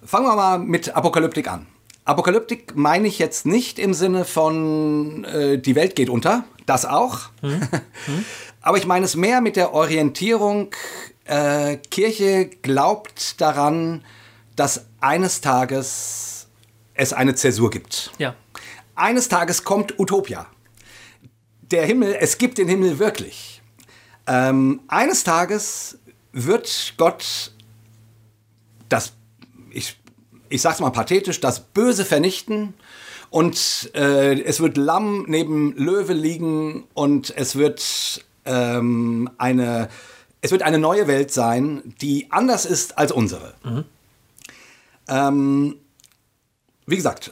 fangen 0.03 0.25
wir 0.25 0.35
mal 0.35 0.59
mit 0.59 0.95
Apokalyptik 0.95 1.49
an. 1.49 1.67
Apokalyptik 2.03 2.75
meine 2.75 3.07
ich 3.07 3.17
jetzt 3.19 3.45
nicht 3.45 3.79
im 3.79 3.93
Sinne 3.93 4.25
von 4.25 5.23
äh, 5.25 5.57
die 5.57 5.75
Welt 5.75 5.95
geht 5.95 6.09
unter, 6.09 6.43
das 6.65 6.85
auch. 6.85 7.29
Aber 8.61 8.77
ich 8.77 8.85
meine 8.85 9.05
es 9.05 9.15
mehr 9.15 9.39
mit 9.41 9.55
der 9.55 9.73
Orientierung, 9.73 10.71
äh, 11.25 11.77
Kirche 11.77 12.49
glaubt 12.61 13.39
daran, 13.39 14.03
dass 14.59 14.85
eines 14.99 15.39
Tages 15.39 16.47
es 16.93 17.13
eine 17.13 17.33
Zäsur 17.33 17.69
gibt. 17.69 18.11
Ja. 18.17 18.35
Eines 18.93 19.29
Tages 19.29 19.63
kommt 19.63 19.97
Utopia. 19.97 20.47
Der 21.61 21.85
Himmel, 21.85 22.17
es 22.19 22.37
gibt 22.37 22.57
den 22.57 22.67
Himmel 22.67 22.99
wirklich. 22.99 23.61
Ähm, 24.27 24.81
eines 24.89 25.23
Tages 25.23 25.97
wird 26.33 26.95
Gott 26.97 27.53
das, 28.89 29.13
ich, 29.71 29.97
ich 30.49 30.61
sag's 30.61 30.81
mal 30.81 30.89
pathetisch, 30.89 31.39
das 31.39 31.61
Böse 31.61 32.03
vernichten 32.03 32.73
und 33.29 33.91
äh, 33.93 34.41
es 34.41 34.59
wird 34.59 34.75
Lamm 34.75 35.23
neben 35.29 35.73
Löwe 35.77 36.13
liegen 36.13 36.83
und 36.93 37.33
es 37.37 37.55
wird 37.55 38.25
ähm, 38.43 39.29
eine, 39.37 39.87
es 40.41 40.51
wird 40.51 40.63
eine 40.63 40.79
neue 40.79 41.07
Welt 41.07 41.31
sein, 41.31 41.93
die 42.01 42.27
anders 42.29 42.65
ist 42.65 42.97
als 42.97 43.13
unsere. 43.13 43.53
Ähm, 45.09 45.75
wie 46.85 46.95
gesagt, 46.95 47.31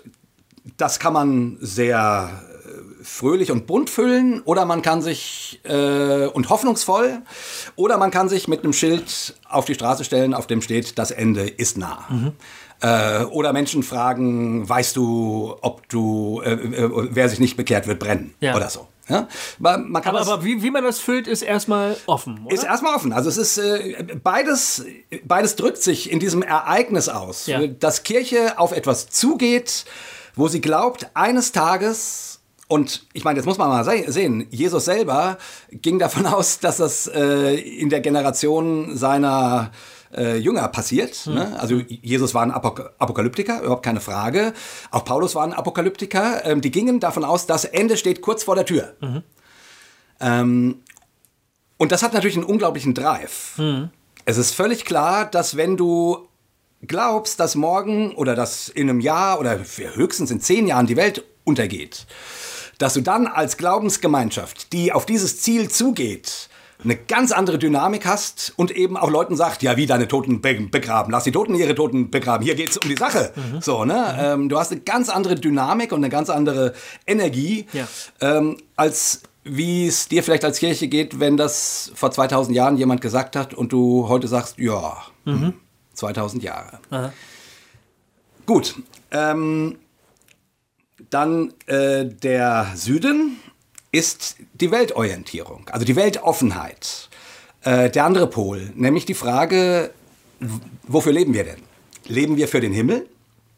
das 0.77 0.99
kann 0.99 1.13
man 1.13 1.57
sehr 1.61 2.29
äh, 2.65 3.03
fröhlich 3.03 3.51
und 3.51 3.67
bunt 3.67 3.89
füllen 3.89 4.41
oder 4.41 4.65
man 4.65 4.81
kann 4.81 5.01
sich 5.01 5.61
äh, 5.63 6.25
und 6.27 6.49
hoffnungsvoll 6.49 7.21
oder 7.75 7.97
man 7.97 8.11
kann 8.11 8.29
sich 8.29 8.47
mit 8.47 8.63
einem 8.63 8.73
Schild 8.73 9.35
auf 9.47 9.65
die 9.65 9.73
Straße 9.73 10.03
stellen, 10.03 10.33
auf 10.33 10.47
dem 10.47 10.61
steht, 10.61 10.97
das 10.99 11.11
Ende 11.11 11.47
ist 11.47 11.77
nah. 11.77 12.05
Äh, 12.81 13.23
oder 13.23 13.53
Menschen 13.53 13.81
fragen, 13.81 14.67
weißt 14.67 14.95
du, 14.95 15.55
ob 15.61 15.87
du, 15.89 16.41
äh, 16.43 16.51
äh, 16.53 17.07
wer 17.11 17.29
sich 17.29 17.39
nicht 17.39 17.57
bekehrt, 17.57 17.87
wird 17.87 17.99
brennen 17.99 18.35
Ja. 18.39 18.55
oder 18.55 18.69
so. 18.69 18.87
Ja? 19.09 19.27
Man, 19.59 19.89
man 19.89 20.03
Aber, 20.03 20.19
aber 20.21 20.43
wie, 20.43 20.61
wie 20.63 20.71
man 20.71 20.83
das 20.83 20.99
füllt, 20.99 21.27
ist 21.27 21.41
erstmal 21.41 21.95
offen, 22.07 22.41
oder? 22.45 22.53
ist 22.53 22.63
erstmal 22.63 22.95
offen. 22.95 23.13
Also 23.13 23.29
es 23.29 23.37
ist 23.37 23.57
äh, 23.57 24.05
beides, 24.23 24.83
beides 25.23 25.55
drückt 25.55 25.81
sich 25.81 26.11
in 26.11 26.19
diesem 26.19 26.41
Ereignis 26.41 27.07
aus, 27.09 27.47
Ja. 27.47 27.65
Dass 27.67 28.03
Kirche 28.03 28.59
auf 28.59 28.71
etwas 28.71 29.07
zugeht, 29.09 29.85
wo 30.35 30.47
sie 30.47 30.61
glaubt, 30.61 31.07
eines 31.13 31.51
Tages 31.51 32.39
und 32.69 33.05
ich 33.13 33.23
meine, 33.23 33.37
jetzt 33.39 33.45
muss 33.45 33.57
man 33.57 33.69
mal 33.69 33.85
se- 33.85 34.11
sehen, 34.11 34.45
Jesus 34.49 34.83
selber 34.85 35.37
ging 35.71 35.99
davon 35.99 36.25
aus, 36.27 36.59
dass 36.59 36.77
das 36.77 37.07
äh, 37.07 37.55
in 37.55 37.89
der 37.89 38.01
Generation 38.01 38.97
seiner 38.97 39.71
äh, 40.17 40.37
Jünger 40.37 40.67
passiert. 40.67 41.27
Ne? 41.27 41.57
Also 41.59 41.75
Jesus 41.77 42.33
war 42.33 42.41
ein 42.41 42.51
Apok 42.51 42.93
Apokalyptiker, 42.97 43.61
überhaupt 43.61 43.83
keine 43.83 44.01
Frage. 44.01 44.53
Auch 44.91 45.05
Paulus 45.05 45.35
war 45.35 45.43
ein 45.43 45.53
Apokalyptiker. 45.53 46.45
Ähm, 46.45 46.61
die 46.61 46.71
gingen 46.71 46.99
davon 46.99 47.23
aus, 47.23 47.45
das 47.45 47.65
Ende 47.65 47.97
steht 47.97 48.21
kurz 48.21 48.43
vor 48.43 48.55
der 48.55 48.65
Tür. 48.65 48.95
Ähm, 50.19 50.81
und 51.77 51.91
das 51.91 52.03
hat 52.03 52.13
natürlich 52.13 52.35
einen 52.35 52.45
unglaublichen 52.45 52.93
Drive. 52.93 53.53
Es 54.25 54.37
ist 54.37 54.53
völlig 54.53 54.83
klar, 54.83 55.25
dass 55.25 55.55
wenn 55.55 55.77
du 55.77 56.27
glaubst, 56.81 57.39
dass 57.39 57.55
morgen 57.55 58.13
oder 58.15 58.35
dass 58.35 58.69
in 58.69 58.89
einem 58.89 58.99
Jahr 58.99 59.39
oder 59.39 59.57
höchstens 59.57 60.31
in 60.31 60.41
zehn 60.41 60.67
Jahren 60.67 60.87
die 60.87 60.97
Welt 60.97 61.23
untergeht, 61.43 62.05
dass 62.77 62.93
du 62.93 63.01
dann 63.01 63.27
als 63.27 63.57
Glaubensgemeinschaft, 63.57 64.73
die 64.73 64.91
auf 64.91 65.05
dieses 65.05 65.41
Ziel 65.41 65.69
zugeht, 65.69 66.49
eine 66.83 66.95
ganz 66.95 67.31
andere 67.31 67.57
Dynamik 67.57 68.05
hast 68.05 68.53
und 68.55 68.71
eben 68.71 68.97
auch 68.97 69.09
Leuten 69.09 69.35
sagt, 69.35 69.63
ja, 69.63 69.77
wie 69.77 69.87
deine 69.87 70.07
Toten 70.07 70.41
be 70.41 70.53
begraben, 70.69 71.11
lass 71.11 71.23
die 71.23 71.31
Toten 71.31 71.55
ihre 71.55 71.73
Toten 71.75 72.11
begraben, 72.11 72.43
hier 72.45 72.55
geht's 72.55 72.77
um 72.77 72.87
die 72.87 72.95
Sache. 72.95 73.33
So, 73.61 73.83
ne? 73.83 74.15
Ähm, 74.19 74.47
du 74.49 74.57
hast 74.59 74.71
eine 74.71 74.81
ganz 74.81 75.09
andere 75.09 75.35
Dynamik 75.35 75.91
und 75.91 75.99
eine 75.99 76.09
ganz 76.09 76.29
andere 76.29 76.73
Energie, 77.07 77.65
Ja. 77.73 77.87
ähm, 78.21 78.57
als 78.75 79.21
wie 79.43 79.87
es 79.87 80.07
dir 80.07 80.23
vielleicht 80.23 80.43
als 80.45 80.59
Kirche 80.59 80.87
geht, 80.87 81.19
wenn 81.19 81.37
das 81.37 81.91
vor 81.95 82.11
2000 82.11 82.55
Jahren 82.55 82.77
jemand 82.77 83.01
gesagt 83.01 83.35
hat 83.35 83.53
und 83.53 83.71
du 83.71 84.07
heute 84.09 84.27
sagst, 84.27 84.57
ja, 84.59 84.97
hm, 85.25 85.53
2000 85.93 86.43
Jahre. 86.43 86.79
Aha. 86.91 87.13
Gut, 88.45 88.75
ähm, 89.11 89.77
dann 91.09 91.53
äh, 91.67 92.05
der 92.05 92.67
Süden 92.75 93.37
ist 93.91 94.37
die 94.53 94.71
Weltorientierung, 94.71 95.69
also 95.69 95.85
die 95.85 95.95
Weltoffenheit. 95.95 97.09
äh, 97.63 97.89
der 97.89 98.05
andere 98.05 98.27
Pol, 98.27 98.71
nämlich 98.75 99.05
die 99.05 99.13
Frage, 99.13 99.91
wofür 100.87 101.11
leben 101.11 101.33
wir 101.33 101.43
denn? 101.43 101.61
Leben 102.05 102.37
wir 102.37 102.47
für 102.47 102.61
den 102.61 102.71
Himmel? 102.71 103.07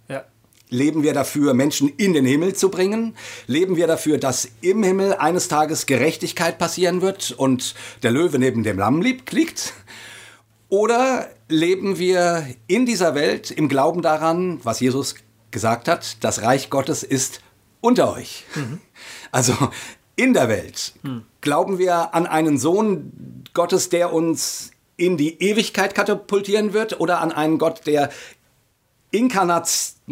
Ja. 0.07 0.25
Leben 0.69 1.03
wir 1.03 1.13
dafür, 1.13 1.53
Menschen 1.53 1.89
in 1.97 2.13
den 2.13 2.25
Himmel 2.25 2.55
zu 2.55 2.69
bringen? 2.69 3.15
Leben 3.45 3.75
wir 3.75 3.85
dafür, 3.85 4.17
dass 4.17 4.49
im 4.61 4.81
Himmel 4.83 5.13
eines 5.13 5.47
Tages 5.47 5.85
Gerechtigkeit 5.85 6.57
passieren 6.57 7.01
wird 7.01 7.31
und 7.31 7.75
der 8.01 8.11
Löwe 8.11 8.39
neben 8.39 8.63
dem 8.63 8.79
Lamm 8.79 9.01
liegt? 9.01 9.73
Oder 10.69 11.29
leben 11.47 11.97
wir 11.99 12.47
in 12.67 12.85
dieser 12.85 13.15
Welt 13.15 13.51
im 13.51 13.69
Glauben 13.69 14.01
daran, 14.01 14.59
was 14.63 14.79
Jesus 14.79 15.15
gesagt 15.51 15.87
hat, 15.87 16.23
das 16.23 16.41
Reich 16.41 16.69
Gottes 16.69 17.03
ist 17.03 17.41
unter 17.81 18.13
euch? 18.13 18.45
Also 19.31 19.53
in 20.19 20.33
der 20.33 20.49
Welt. 20.49 20.93
Glauben 21.41 21.77
wir 21.77 22.13
an 22.13 22.27
einen 22.27 22.57
Sohn 22.57 23.43
Gottes, 23.53 23.87
der 23.89 24.11
uns 24.13 24.71
in 24.97 25.15
die 25.15 25.41
Ewigkeit 25.41 25.95
katapultieren 25.95 26.73
wird 26.73 26.99
oder 26.99 27.21
an 27.21 27.31
einen 27.31 27.57
Gott, 27.57 27.87
der 27.87 28.09
inkarnat, 29.11 29.69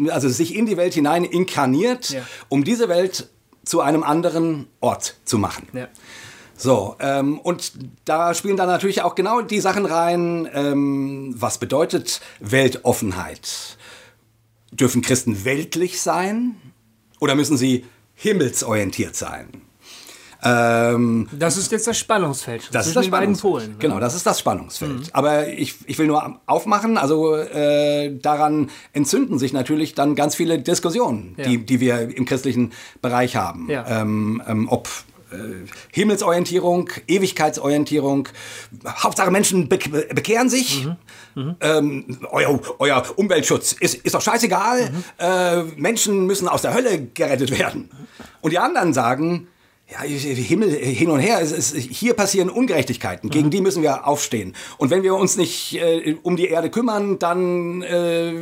also 0.08 0.28
sich 0.28 0.54
in 0.54 0.64
die 0.66 0.76
Welt 0.78 0.94
hinein 0.94 1.24
inkarniert, 1.24 2.08
Ja. 2.10 2.22
um 2.48 2.64
diese 2.64 2.88
Welt 2.88 3.28
zu 3.64 3.80
einem 3.82 4.02
anderen 4.02 4.66
Ort 4.80 5.16
zu 5.26 5.36
machen. 5.38 5.68
Ja. 5.74 5.88
So, 6.56 6.96
ähm, 7.00 7.38
und 7.38 7.72
da 8.06 8.32
spielen 8.34 8.56
dann 8.56 8.66
natürlich 8.66 9.02
auch 9.02 9.14
genau 9.14 9.42
die 9.42 9.60
Sachen 9.60 9.84
rein, 9.86 10.48
ähm, 10.52 11.34
was 11.36 11.58
bedeutet 11.58 12.20
Weltoffenheit? 12.40 13.76
Dürfen 14.72 15.02
Christen 15.02 15.44
weltlich 15.44 16.00
sein 16.00 16.56
oder 17.20 17.34
müssen 17.34 17.56
sie 17.58 17.84
himmelsorientiert 18.14 19.14
sein? 19.14 19.67
Ähm, 20.44 21.28
Das 21.36 21.56
ist 21.56 21.72
jetzt 21.72 21.86
das 21.86 21.98
Spannungsfeld 21.98 22.68
das 22.72 22.86
ist 22.86 22.94
das 22.96 23.06
Spannungsfeld. 23.06 23.52
Polen. 23.52 23.70
ne? 23.72 23.76
Genau, 23.78 23.98
das 23.98 24.14
ist 24.14 24.24
das 24.26 24.38
Spannungsfeld. 24.38 25.12
Aber 25.12 25.48
ich, 25.48 25.74
ich 25.86 25.98
will 25.98 26.06
nur 26.06 26.40
aufmachen, 26.46 26.96
also 26.96 27.34
äh, 27.34 28.16
daran 28.18 28.70
entzünden 28.92 29.38
sich 29.38 29.52
natürlich 29.52 29.94
dann 29.94 30.14
ganz 30.14 30.34
viele 30.36 30.58
Diskussionen, 30.60 31.34
Ja. 31.36 31.44
die, 31.44 31.58
die 31.64 31.80
wir 31.80 32.16
im 32.16 32.24
christlichen 32.24 32.72
Bereich 33.02 33.34
haben. 33.36 33.68
Ja. 33.68 33.84
Ähm, 34.02 34.40
ähm, 34.46 34.68
ob 34.68 34.88
äh, 35.32 35.36
Himmelsorientierung, 35.92 36.88
Ewigkeitsorientierung, 37.06 38.28
Hauptsache 38.86 39.30
Menschen 39.30 39.68
be 39.68 39.78
bekehren 40.14 40.48
sich. 40.48 40.86
Mhm. 41.34 41.56
Ähm, 41.60 42.18
euer, 42.30 42.58
euer 42.78 43.02
Umweltschutz 43.16 43.72
ist, 43.72 43.94
ist 43.96 44.14
doch 44.14 44.22
scheißegal. 44.22 44.90
Mhm. 44.90 45.04
Äh, 45.18 45.62
Menschen 45.76 46.26
müssen 46.26 46.48
aus 46.48 46.62
der 46.62 46.74
Hölle 46.74 47.02
gerettet 47.12 47.56
werden. 47.58 47.90
Und 48.40 48.52
die 48.52 48.58
anderen 48.58 48.92
sagen, 48.94 49.48
ja, 49.90 50.00
Himmel 50.02 50.70
hin 50.70 51.10
und 51.10 51.20
her, 51.20 51.40
es 51.40 51.50
ist, 51.52 51.74
hier 51.74 52.14
passieren 52.14 52.50
Ungerechtigkeiten, 52.50 53.28
Mhm. 53.28 53.32
gegen 53.32 53.50
die 53.50 53.60
müssen 53.60 53.82
wir 53.82 54.06
aufstehen. 54.06 54.54
Und 54.76 54.90
wenn 54.90 55.02
wir 55.02 55.14
uns 55.14 55.36
nicht 55.36 55.74
äh, 55.74 56.16
um 56.22 56.36
die 56.36 56.46
Erde 56.48 56.70
kümmern, 56.70 57.18
dann, 57.18 57.82
äh, 57.82 58.34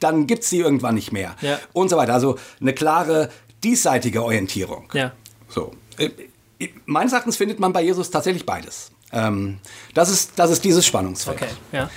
dann 0.00 0.26
gibt's 0.26 0.50
sie 0.50 0.58
irgendwann 0.58 0.96
nicht 0.96 1.12
mehr. 1.12 1.36
Ja. 1.42 1.60
Und 1.72 1.90
so 1.90 1.96
weiter. 1.96 2.14
Also 2.14 2.38
eine 2.60 2.72
klare 2.72 3.30
diesseitige 3.62 4.22
Orientierung. 4.24 4.88
Ja. 4.94 5.12
So. 5.48 5.72
Äh, 5.96 6.10
äh, 6.58 6.68
meines 6.86 7.12
Erachtens 7.12 7.36
findet 7.36 7.60
man 7.60 7.72
bei 7.72 7.82
Jesus 7.82 8.10
tatsächlich 8.10 8.44
beides. 8.44 8.90
Ähm, 9.12 9.58
das, 9.94 10.10
ist, 10.10 10.32
das 10.36 10.50
ist 10.50 10.64
dieses 10.64 10.84
Spannungsfeld. 10.84 11.40
Okay. 11.40 11.50
Ja. 11.72 11.88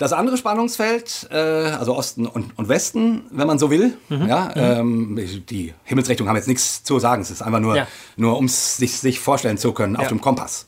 Das 0.00 0.14
andere 0.14 0.38
Spannungsfeld, 0.38 1.28
äh, 1.30 1.36
also 1.36 1.94
Osten 1.94 2.26
und, 2.26 2.56
und 2.58 2.68
Westen, 2.70 3.24
wenn 3.30 3.46
man 3.46 3.58
so 3.58 3.70
will, 3.70 3.98
Mhm. 4.08 4.26
ja, 4.28 4.50
ähm, 4.56 5.18
die 5.50 5.74
Himmelsrichtungen 5.84 6.26
haben 6.30 6.36
jetzt 6.36 6.48
nichts 6.48 6.82
zu 6.82 6.98
sagen. 6.98 7.20
Es 7.20 7.30
ist 7.30 7.42
einfach 7.42 7.60
nur, 7.60 7.76
Ja. 7.76 7.86
nur 8.16 8.38
um 8.38 8.46
es 8.46 8.78
sich, 8.78 8.98
sich 8.98 9.20
vorstellen 9.20 9.58
zu 9.58 9.72
können 9.74 9.96
auf 9.96 10.04
Ja. 10.04 10.08
dem 10.08 10.22
Kompass. 10.22 10.66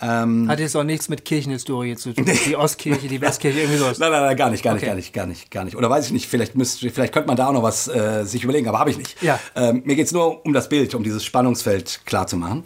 Hat 0.00 0.60
jetzt 0.60 0.76
auch 0.76 0.84
nichts 0.84 1.08
mit 1.08 1.24
Kirchenhistorie 1.24 1.96
zu 1.96 2.12
tun. 2.12 2.26
Die 2.46 2.54
Ostkirche, 2.56 3.08
die 3.08 3.20
Westkirche, 3.20 3.58
irgendwie 3.58 3.78
sowas. 3.78 3.98
Nein, 3.98 4.12
nein, 4.12 4.22
nein, 4.22 4.36
gar 4.36 4.48
nicht, 4.50 4.62
gar 4.62 4.74
nicht, 4.74 4.82
Okay. 4.82 4.90
gar 4.90 4.94
nicht, 4.96 5.12
gar 5.14 5.26
nicht, 5.26 5.50
gar 5.50 5.64
nicht. 5.64 5.74
Oder 5.76 5.88
weiß 5.90 6.06
ich 6.06 6.12
nicht, 6.12 6.28
vielleicht, 6.28 6.54
müsst, 6.54 6.78
vielleicht 6.80 7.12
könnte 7.14 7.26
man 7.26 7.36
da 7.36 7.48
auch 7.48 7.52
noch 7.52 7.62
was 7.64 7.88
äh, 7.88 8.22
sich 8.24 8.44
überlegen, 8.44 8.68
aber 8.68 8.78
habe 8.78 8.90
ich 8.90 8.98
nicht. 8.98 9.20
Ja. 9.22 9.40
Ähm, 9.56 9.82
mir 9.86 9.96
geht's 9.96 10.12
nur 10.12 10.44
um 10.46 10.52
das 10.52 10.68
Bild, 10.68 10.94
um 10.94 11.02
dieses 11.02 11.24
Spannungsfeld 11.24 12.02
klar 12.04 12.26
zu 12.28 12.36
machen. 12.36 12.64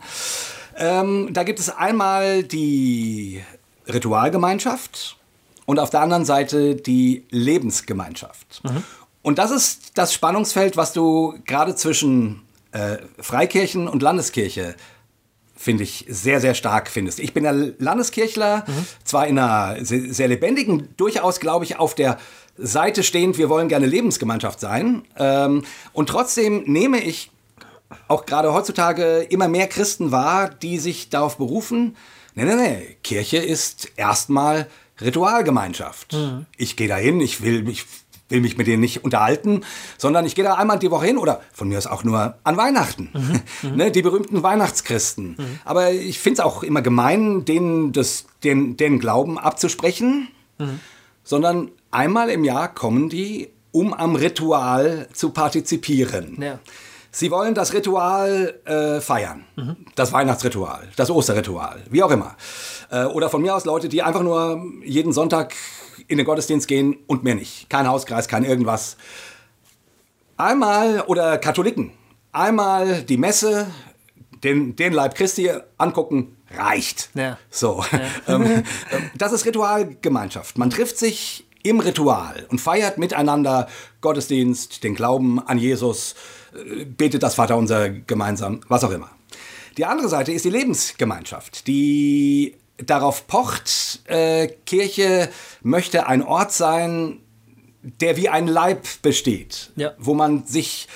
Ähm, 0.77 1.29
da 1.33 1.45
gibt 1.45 1.59
es 1.61 1.71
einmal 1.71 2.43
die 2.43 3.41
Ritualgemeinschaft 3.88 5.17
und 5.66 5.79
auf 5.79 5.90
der 5.90 6.01
anderen 6.01 6.25
Seite 6.25 6.75
die 6.75 7.25
Lebensgemeinschaft. 7.31 8.62
Und 9.22 9.38
das 9.38 9.51
ist 9.51 9.92
das 9.94 10.12
Spannungsfeld, 10.12 10.77
was 10.77 10.92
du 10.92 11.35
gerade 11.46 11.77
zwischen 11.77 12.42
äh, 12.72 12.98
Freikirchen 13.18 13.88
und 13.88 14.03
Landeskirche 14.03 14.75
finde 15.62 15.85
ich, 15.85 16.05
sehr, 16.09 16.40
sehr 16.40 16.55
stark 16.55 16.88
findest. 16.90 17.20
Ich 17.20 17.35
bin 17.35 17.44
ja 17.44 17.53
Landeskirchler, 17.53 18.64
zwar 19.05 19.29
in 19.29 19.38
einer 19.38 19.85
sehr, 19.85 20.12
sehr 20.12 20.27
lebendigen, 20.27 20.88
durchaus, 20.96 21.38
glaube 21.38 21.64
ich, 21.64 21.79
auf 21.79 21.94
der 21.94 22.18
Seite 22.59 23.05
stehend, 23.05 23.38
wir 23.38 23.48
wollen 23.48 23.68
gerne 23.68 23.87
Lebensgemeinschaft 23.87 24.59
sein. 24.59 25.05
Ähm, 25.16 25.62
und 25.92 26.09
trotzdem 26.09 26.64
nehme 26.64 27.01
ich 27.01 27.31
auch 28.09 28.27
gerade 28.27 28.53
heutzutage 28.53 29.20
immer 29.31 29.48
mehr 29.48 29.68
Christen 29.68 30.11
wahr, 30.11 30.48
die 30.48 30.79
sich 30.79 31.11
darauf 31.11 31.38
berufen, 31.38 31.96
nee, 32.35 32.44
nee, 32.44 32.57
nee, 32.57 32.96
Kirche 33.05 33.38
ist 33.38 33.88
erstmal 33.96 34.66
Ritualgemeinschaft. 35.00 36.16
Ich 36.57 36.76
gehe 36.76 36.88
dahin, 36.88 37.20
ich 37.20 37.42
will, 37.42 37.68
ich 37.68 37.87
will 38.28 38.40
mich 38.40 38.57
mit 38.57 38.66
denen 38.66 38.81
nicht 38.81 39.05
unterhalten, 39.05 39.62
sondern 39.98 40.24
ich 40.24 40.35
gehe 40.35 40.44
da 40.44 40.55
einmal 40.55 40.78
die 40.78 40.90
Woche 40.90 41.07
hin 41.07 41.18
oder 41.18 41.40
von 41.52 41.68
mir 41.68 41.78
aus 41.78 41.87
auch 41.87 42.02
nur 42.02 42.37
an 42.44 42.57
Weihnachten. 42.57 43.11
ne, 43.62 43.90
die 43.90 44.02
berühmten 44.02 44.42
Weihnachtschristen. 44.42 45.37
Aber 45.64 45.92
ich 45.92 46.18
finde 46.18 46.40
es 46.40 46.46
auch 46.46 46.62
immer 46.62 46.83
gemein, 46.83 47.44
denen, 47.44 47.92
das, 47.92 48.26
den, 48.42 48.76
den 48.76 48.98
Glauben 48.98 49.38
abzusprechen, 49.38 50.28
sondern 51.24 51.70
einmal 51.90 52.31
im 52.31 52.44
Jahr 52.44 52.72
kommen 52.72 53.09
die, 53.09 53.50
um 53.70 53.94
am 53.94 54.16
Ritual 54.16 55.09
zu 55.12 55.31
partizipieren. 55.31 56.38
Ja. 56.40 56.59
Sie 57.14 57.31
wollen 57.31 57.55
das 57.55 57.75
Ritual 57.75 58.59
äh, 58.64 59.01
feiern. 59.03 59.44
Das 59.94 60.12
Weihnachtsritual, 60.14 60.88
das 60.96 61.11
Osterritual, 61.11 61.83
wie 61.90 62.03
auch 62.03 62.11
immer. 62.11 62.37
Äh, 62.90 63.05
oder 63.05 63.29
von 63.29 63.42
mir 63.42 63.55
aus 63.55 63.66
Leute, 63.66 63.90
die 63.90 64.03
einfach 64.03 64.22
nur 64.22 64.64
jeden 64.83 65.12
Sonntag 65.12 65.55
in 66.09 66.16
den 66.16 66.25
Gottesdienst 66.25 66.66
gehen 66.66 66.96
und 67.07 67.22
mehr 67.22 67.35
nicht. 67.35 67.68
Kein 67.68 67.87
Hauskreis, 67.87 68.29
kein 68.29 68.44
irgendwas. 68.44 68.96
Einmal, 70.38 71.03
oder 71.03 71.37
Katholiken, 71.37 71.92
einmal 72.33 73.03
die 73.03 73.18
Messe, 73.18 73.66
den, 74.42 74.75
den 74.75 74.94
Leib 74.94 75.14
Christi 75.14 75.51
angucken, 75.77 76.38
reicht. 76.57 77.11
Ja. 77.14 77.38
So. 77.51 77.85
Ähm, 78.29 78.42
ähm, 78.90 79.11
das 79.16 79.33
ist 79.33 79.44
Ritualgemeinschaft. 79.44 80.57
Man 80.57 80.70
trifft 80.70 80.96
sich 80.96 81.44
im 81.62 81.81
Ritual 81.81 82.46
und 82.51 82.61
feiert 82.61 82.98
miteinander 82.98 83.68
Gottesdienst, 84.01 84.83
den 84.85 84.94
Glauben 84.94 85.38
an 85.40 85.59
Jesus, 85.59 86.14
äh, 86.55 86.85
betet 86.85 87.22
das 87.22 87.35
Vaterunser 87.35 87.90
gemeinsam, 87.90 88.61
was 88.68 88.85
auch 88.85 88.90
immer. 88.90 89.11
Die 89.79 89.85
andere 89.87 90.09
Seite 90.09 90.33
ist 90.33 90.44
die 90.44 90.51
Lebensgemeinschaft, 90.51 91.66
die 91.66 92.57
darauf 92.77 93.27
pocht, 93.27 94.01
äh, 94.07 94.48
Kirche 94.66 95.31
möchte 95.62 96.07
ein 96.07 96.22
Ort 96.22 96.53
sein, 96.53 97.20
der 97.83 98.16
wie 98.16 98.29
ein 98.29 98.46
Leib 98.46 98.87
besteht, 99.03 99.72
Ja. 99.77 99.92
wo 99.98 100.14
man 100.14 100.44
sich, 100.46 100.88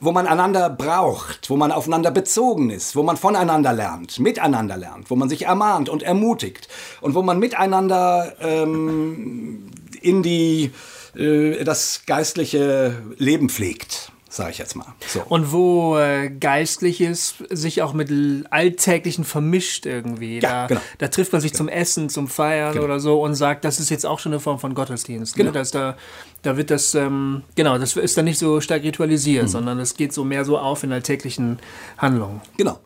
wo 0.00 0.12
man 0.12 0.26
einander 0.26 0.68
braucht, 0.68 1.48
wo 1.48 1.56
man 1.56 1.72
aufeinander 1.72 2.10
bezogen 2.10 2.70
ist, 2.70 2.96
wo 2.96 3.02
man 3.02 3.16
voneinander 3.16 3.72
lernt, 3.72 4.18
miteinander 4.18 4.76
lernt, 4.76 5.10
wo 5.10 5.16
man 5.16 5.28
sich 5.28 5.46
ermahnt 5.46 5.88
und 5.88 6.02
ermutigt 6.02 6.68
und 7.00 7.14
wo 7.14 7.22
man 7.22 7.38
miteinander 7.38 8.34
ähm, 8.40 9.70
in 10.00 10.22
die 10.22 10.72
äh, 11.16 11.64
das 11.64 12.02
geistliche 12.06 13.02
Leben 13.16 13.48
pflegt, 13.48 14.12
sage 14.36 14.50
ich 14.50 14.58
jetzt 14.58 14.76
mal. 14.76 14.86
So. 15.06 15.22
Und 15.28 15.52
wo 15.52 15.96
äh, 15.98 16.28
Geistliches 16.30 17.34
sich 17.50 17.82
auch 17.82 17.92
mit 17.92 18.10
Alltäglichen 18.50 19.24
vermischt 19.24 19.86
irgendwie. 19.86 20.36
Ja, 20.40 20.40
da, 20.40 20.66
genau. 20.66 20.80
da 20.98 21.08
trifft 21.08 21.32
man 21.32 21.40
sich 21.40 21.54
zum 21.54 21.68
Essen, 21.68 22.08
zum 22.08 22.28
Feiern 22.28 22.72
Genau. 22.74 22.84
oder 22.84 23.00
so 23.00 23.20
und 23.22 23.34
sagt, 23.34 23.64
das 23.64 23.80
ist 23.80 23.90
jetzt 23.90 24.04
auch 24.06 24.18
schon 24.18 24.32
eine 24.32 24.40
Form 24.40 24.58
von 24.58 24.74
Gottesdienst. 24.74 25.34
Genau. 25.34 25.50
Ne? 25.50 25.52
Dass 25.52 25.70
da, 25.70 25.96
da 26.42 26.56
wird 26.56 26.70
das, 26.70 26.94
ähm, 26.94 27.42
genau, 27.54 27.78
das 27.78 27.96
ist 27.96 28.16
dann 28.16 28.26
nicht 28.26 28.38
so 28.38 28.60
stark 28.60 28.82
ritualisiert, 28.82 29.44
Mhm. 29.44 29.48
sondern 29.48 29.80
es 29.80 29.94
geht 29.96 30.12
so 30.12 30.24
mehr 30.24 30.44
so 30.44 30.58
auf 30.58 30.82
in 30.84 30.92
alltäglichen 30.92 31.58
Handlungen. 31.98 32.40
Genau. 32.56 32.78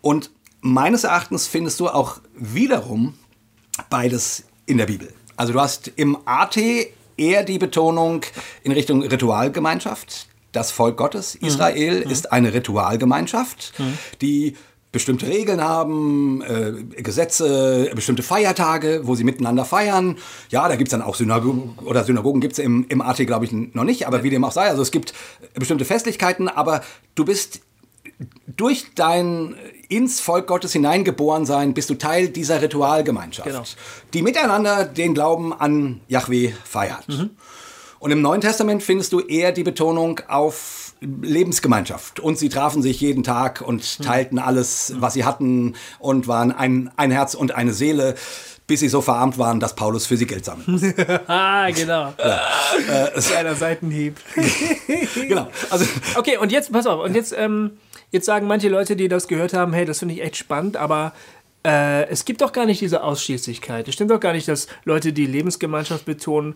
Und 0.00 0.30
meines 0.60 1.04
Erachtens 1.04 1.46
findest 1.46 1.80
du 1.80 1.88
auch 1.88 2.18
wiederum 2.34 3.14
beides 3.90 4.44
in 4.66 4.78
der 4.78 4.86
Bibel. 4.86 5.12
Also 5.36 5.52
du 5.52 5.60
hast 5.60 5.88
im 5.96 6.16
AT 6.24 6.56
eher 7.16 7.44
die 7.44 7.58
Betonung 7.58 8.22
in 8.62 8.72
Richtung 8.72 9.02
Ritualgemeinschaft. 9.02 10.26
Das 10.56 10.70
Volk 10.70 10.96
Gottes, 10.96 11.34
Israel, 11.34 12.00
ist 12.10 12.32
eine 12.32 12.54
Ritualgemeinschaft, 12.54 13.74
die 14.22 14.56
bestimmte 14.90 15.26
Regeln 15.26 15.60
haben, 15.60 16.40
äh, 16.40 17.02
Gesetze, 17.02 17.90
bestimmte 17.94 18.22
Feiertage, 18.22 19.02
wo 19.04 19.14
sie 19.14 19.24
miteinander 19.24 19.66
feiern. 19.66 20.16
Ja, 20.48 20.66
da 20.66 20.76
gibt's 20.76 20.92
dann 20.92 21.02
auch 21.02 21.14
Synagogen, 21.16 21.76
oder 21.84 22.02
Synagogen 22.04 22.40
gibt's 22.40 22.58
im, 22.58 22.86
im 22.88 23.02
AT, 23.02 23.18
glaube 23.26 23.44
ich, 23.44 23.52
noch 23.52 23.84
nicht, 23.84 24.06
aber 24.06 24.22
wie 24.22 24.30
dem 24.30 24.42
auch 24.44 24.52
sei. 24.52 24.70
Also 24.70 24.80
es 24.80 24.90
gibt 24.90 25.12
bestimmte 25.52 25.84
Festlichkeiten, 25.84 26.48
aber 26.48 26.80
du 27.14 27.26
bist 27.26 27.60
durch 28.46 28.86
dein 28.94 29.54
ins 29.90 30.20
Volk 30.20 30.46
Gottes 30.46 30.72
hineingeboren 30.72 31.44
sein, 31.44 31.74
bist 31.74 31.90
du 31.90 31.94
Teil 31.96 32.28
dieser 32.30 32.62
Ritualgemeinschaft, 32.62 33.46
Genau. 33.48 33.64
die 34.14 34.22
miteinander 34.22 34.86
den 34.86 35.12
Glauben 35.12 35.52
an 35.52 36.00
Yahweh 36.08 36.52
feiert. 36.64 37.06
Und 37.98 38.10
im 38.10 38.20
Neuen 38.20 38.40
Testament 38.40 38.82
findest 38.82 39.12
du 39.12 39.20
eher 39.20 39.52
die 39.52 39.62
Betonung 39.62 40.20
auf 40.28 40.94
Lebensgemeinschaft. 41.00 42.20
Und 42.20 42.38
sie 42.38 42.48
trafen 42.48 42.82
sich 42.82 43.00
jeden 43.00 43.22
Tag 43.22 43.60
und 43.60 44.02
teilten 44.02 44.38
alles, 44.38 44.94
was 44.98 45.14
sie 45.14 45.24
hatten 45.24 45.74
und 45.98 46.28
waren 46.28 46.52
ein, 46.52 46.90
ein 46.96 47.10
Herz 47.10 47.34
und 47.34 47.54
eine 47.54 47.72
Seele, 47.72 48.14
bis 48.66 48.80
sie 48.80 48.88
so 48.88 49.00
verarmt 49.00 49.38
waren, 49.38 49.60
dass 49.60 49.76
Paulus 49.76 50.06
für 50.06 50.16
sie 50.16 50.26
Geld 50.26 50.44
sammeln 50.44 50.64
musste. 50.72 51.22
Ah, 51.28 51.70
genau. 51.70 52.12
Äh, 52.18 53.20
Kleiner 53.20 53.54
Seitenhieb. 53.54 54.16
genau. 55.14 55.48
Also, 55.70 55.84
Okay, 56.16 56.36
und 56.38 56.50
jetzt, 56.50 56.72
pass 56.72 56.86
auf, 56.86 57.04
und 57.04 57.14
jetzt, 57.14 57.34
ähm, 57.36 57.72
jetzt 58.10 58.26
sagen 58.26 58.46
manche 58.46 58.68
Leute, 58.68 58.96
die 58.96 59.08
das 59.08 59.28
gehört 59.28 59.52
haben, 59.52 59.72
hey, 59.72 59.84
das 59.84 60.00
finde 60.00 60.14
ich 60.14 60.22
echt 60.22 60.36
spannend, 60.36 60.76
aber 60.76 61.12
äh, 61.64 62.08
es 62.08 62.24
gibt 62.24 62.40
doch 62.40 62.52
gar 62.52 62.66
nicht 62.66 62.80
diese 62.80 63.02
Ausschließlichkeit. 63.02 63.86
Es 63.88 63.94
stimmt 63.94 64.10
doch 64.10 64.20
gar 64.20 64.32
nicht, 64.32 64.48
dass 64.48 64.66
Leute, 64.84 65.12
die 65.12 65.26
Lebensgemeinschaft 65.26 66.04
betonen, 66.04 66.54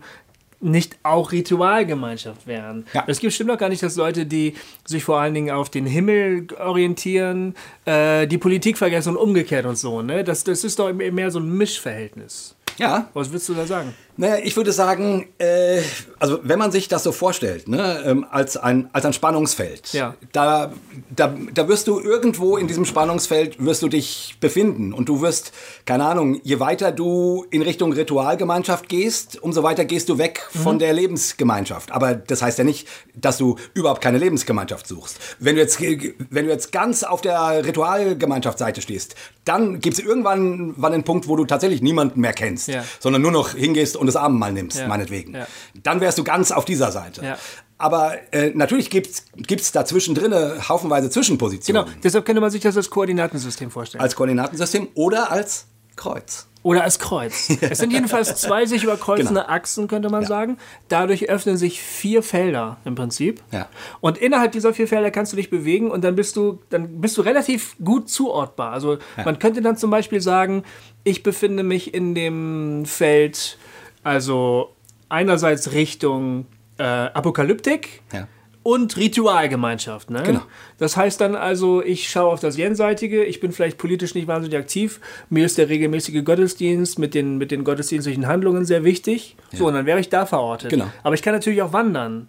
nicht 0.61 0.97
auch 1.03 1.31
Ritualgemeinschaft 1.31 2.47
wären. 2.47 2.85
Ja. 2.93 3.03
Es 3.07 3.19
gibt 3.19 3.33
stimmt 3.33 3.49
doch 3.49 3.57
gar 3.57 3.69
nicht, 3.69 3.83
dass 3.83 3.95
Leute, 3.95 4.25
die 4.25 4.55
sich 4.85 5.03
vor 5.03 5.19
allen 5.19 5.33
Dingen 5.33 5.51
auf 5.51 5.69
den 5.69 5.85
Himmel 5.85 6.47
orientieren, 6.59 7.55
äh, 7.85 8.27
die 8.27 8.37
Politik 8.37 8.77
vergessen 8.77 9.15
und 9.15 9.17
umgekehrt 9.17 9.65
und 9.65 9.77
so. 9.77 10.01
Ne? 10.01 10.23
Das, 10.23 10.43
das 10.43 10.63
ist 10.63 10.79
doch 10.79 10.91
mehr 10.93 11.31
so 11.31 11.39
ein 11.39 11.57
Mischverhältnis. 11.57 12.55
Ja, 12.81 13.09
Was 13.13 13.29
würdest 13.29 13.47
du 13.49 13.53
da 13.53 13.65
sagen? 13.65 13.93
Naja, 14.17 14.37
ich 14.43 14.55
würde 14.57 14.71
sagen, 14.73 15.27
äh, 15.37 15.81
also 16.19 16.39
wenn 16.43 16.59
man 16.59 16.71
sich 16.71 16.87
das 16.89 17.03
so 17.03 17.11
vorstellt, 17.11 17.67
ne, 17.67 18.03
ähm, 18.05 18.25
als, 18.29 18.57
ein, 18.57 18.89
als 18.91 19.05
ein 19.05 19.13
Spannungsfeld, 19.13 19.93
Ja. 19.93 20.15
da, 20.33 20.73
da, 21.15 21.33
da 21.53 21.67
wirst 21.69 21.87
du 21.87 21.99
irgendwo 21.99 22.57
in 22.57 22.67
diesem 22.67 22.85
Spannungsfeld 22.85 23.63
wirst 23.63 23.81
du 23.81 23.87
dich 23.87 24.35
befinden 24.39 24.93
und 24.93 25.07
du 25.07 25.21
wirst, 25.21 25.53
keine 25.85 26.05
Ahnung, 26.05 26.39
je 26.43 26.59
weiter 26.59 26.91
du 26.91 27.45
in 27.51 27.61
Richtung 27.61 27.93
Ritualgemeinschaft 27.93 28.89
gehst, 28.89 29.41
umso 29.41 29.63
weiter 29.63 29.85
gehst 29.85 30.09
du 30.09 30.17
weg 30.17 30.45
von 30.51 30.77
der 30.77 30.93
Lebensgemeinschaft. 30.93 31.91
Aber 31.91 32.13
das 32.13 32.41
heißt 32.41 32.57
ja 32.57 32.63
nicht, 32.65 32.87
dass 33.15 33.37
du 33.37 33.55
überhaupt 33.73 34.01
keine 34.01 34.17
Lebensgemeinschaft 34.17 34.87
suchst. 34.87 35.19
Wenn 35.39 35.55
du 35.55 35.61
jetzt, 35.61 35.79
wenn 35.81 36.45
du 36.45 36.51
jetzt 36.51 36.71
ganz 36.73 37.03
auf 37.03 37.21
der 37.21 37.65
Ritualgemeinschaftsseite 37.65 38.81
stehst, 38.81 39.15
dann 39.45 39.79
gibt 39.79 39.97
es 39.97 40.03
irgendwann 40.03 40.73
wann 40.77 40.93
einen 40.93 41.03
Punkt, 41.03 41.27
wo 41.27 41.35
du 41.35 41.45
tatsächlich 41.45 41.81
niemanden 41.81 42.19
mehr 42.21 42.33
kennst, 42.33 42.67
Ja. 42.73 42.83
sondern 42.99 43.21
nur 43.21 43.31
noch 43.31 43.51
hingehst 43.53 43.95
und 43.97 44.07
das 44.07 44.15
Abendmahl 44.15 44.51
nimmst, 44.53 44.79
Ja. 44.79 44.87
meinetwegen. 44.87 45.33
Ja. 45.35 45.47
Dann 45.83 46.01
wärst 46.01 46.17
du 46.17 46.23
ganz 46.23 46.51
auf 46.51 46.65
dieser 46.65 46.91
Seite. 46.91 47.37
Aber 47.77 48.13
äh, 48.31 48.51
natürlich 48.53 48.91
gibt 48.91 49.07
es 49.49 49.71
dazwischen 49.71 50.13
drinne 50.13 50.69
haufenweise 50.69 51.09
Zwischenpositionen. 51.09 51.85
Genau, 51.85 51.97
deshalb 52.03 52.25
könnte 52.25 52.39
man 52.39 52.51
sich 52.51 52.61
das 52.61 52.77
als 52.77 52.89
Koordinatensystem 52.91 53.71
vorstellen. 53.71 54.01
Als 54.03 54.15
Koordinatensystem 54.15 54.89
oder 54.93 55.31
als 55.31 55.65
Kreuz. 56.01 56.47
Oder 56.63 56.83
als 56.83 56.99
Kreuz. 56.99 57.49
Es 57.61 57.79
sind 57.79 57.91
jedenfalls 57.91 58.35
zwei 58.35 58.65
sich 58.65 58.83
überkreuzende 58.83 59.41
Genau. 59.41 59.51
Achsen, 59.53 59.87
könnte 59.87 60.09
man 60.09 60.21
Ja. 60.23 60.27
sagen. 60.27 60.57
Dadurch 60.89 61.27
öffnen 61.29 61.57
sich 61.57 61.81
vier 61.81 62.21
Felder 62.23 62.77
im 62.85 62.95
Prinzip. 62.95 63.41
Ja. 63.51 63.67
Und 63.99 64.17
innerhalb 64.17 64.51
dieser 64.51 64.73
vier 64.73 64.87
Felder 64.87 65.09
kannst 65.11 65.31
du 65.33 65.37
dich 65.37 65.49
bewegen 65.49 65.89
und 65.89 66.03
dann 66.03 66.15
bist 66.15 66.35
du, 66.35 66.59
dann 66.69 67.01
bist 67.01 67.17
du 67.17 67.21
relativ 67.21 67.75
gut 67.83 68.09
zuortbar. 68.09 68.71
Also 68.73 68.97
man 69.25 69.39
könnte 69.39 69.61
dann 69.61 69.75
zum 69.77 69.89
Beispiel 69.89 70.21
sagen, 70.21 70.63
ich 71.03 71.23
befinde 71.23 71.63
mich 71.63 71.93
in 71.95 72.13
dem 72.15 72.85
Feld, 72.85 73.57
also 74.03 74.69
einerseits 75.09 75.71
Richtung 75.71 76.45
äh, 76.77 76.83
Apokalyptik. 76.83 78.01
Ja. 78.13 78.27
Und 78.63 78.95
Ritualgemeinschaft, 78.95 80.11
ne? 80.11 80.21
Genau. 80.23 80.41
Das 80.77 80.95
heißt 80.95 81.19
dann 81.19 81.35
also, 81.35 81.81
ich 81.81 82.09
schaue 82.09 82.31
auf 82.31 82.39
das 82.39 82.57
Jenseitige, 82.57 83.23
ich 83.23 83.39
bin 83.39 83.51
vielleicht 83.51 83.79
politisch 83.79 84.13
nicht 84.13 84.27
wahnsinnig 84.27 84.57
aktiv, 84.57 84.99
mir 85.29 85.45
ist 85.45 85.57
der 85.57 85.67
regelmäßige 85.69 86.23
Gottesdienst 86.23 86.99
mit 86.99 87.15
den, 87.15 87.39
mit 87.39 87.49
den 87.49 87.63
gottesdienstlichen 87.63 88.27
Handlungen 88.27 88.65
sehr 88.65 88.83
wichtig. 88.83 89.35
So, 89.51 89.67
und 89.67 89.73
dann 89.73 89.87
wäre 89.87 89.99
ich 89.99 90.09
da 90.09 90.27
verortet. 90.27 90.69
Genau. 90.69 90.85
Aber 91.01 91.15
ich 91.15 91.23
kann 91.23 91.33
natürlich 91.33 91.63
auch 91.63 91.73
wandern. 91.73 92.27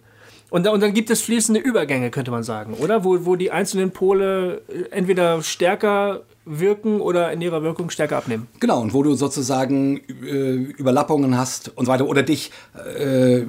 Und, 0.49 0.67
und 0.67 0.81
dann 0.81 0.93
gibt 0.93 1.09
es 1.09 1.21
fließende 1.21 1.59
Übergänge, 1.59 2.11
könnte 2.11 2.29
man 2.29 2.43
sagen, 2.43 2.75
oder? 2.75 3.03
Wo, 3.03 3.25
wo 3.25 3.35
die 3.35 3.49
einzelnen 3.49 3.89
Pole 3.91 4.61
äh, 4.67 4.91
entweder 4.91 5.41
stärker 5.41 6.21
wirken 6.45 7.01
oder 7.01 7.31
in 7.31 7.41
ihrer 7.41 7.63
Wirkung 7.63 7.89
stärker 7.89 8.17
abnehmen. 8.17 8.47
Genau, 8.59 8.81
und 8.81 8.93
wo 8.93 9.01
du 9.01 9.15
sozusagen 9.15 9.97
äh, 9.97 10.53
Überlappungen 10.53 11.37
hast 11.37 11.75
und 11.75 11.85
so 11.85 11.91
weiter 11.91 12.07
oder 12.07 12.21
dich 12.21 12.51
äh, 12.85 13.45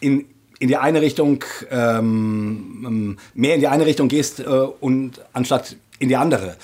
in, 0.00 0.26
in 0.58 0.68
die 0.68 0.76
eine 0.76 1.00
Richtung, 1.00 1.44
ähm, 1.70 2.84
ähm, 2.86 3.18
mehr 3.34 3.54
in 3.54 3.60
die 3.60 3.68
eine 3.68 3.86
Richtung 3.86 4.08
gehst 4.08 4.40
äh, 4.40 4.44
und 4.44 5.20
anstatt 5.32 5.76
in 5.98 6.08
die 6.08 6.16
andere. 6.16 6.56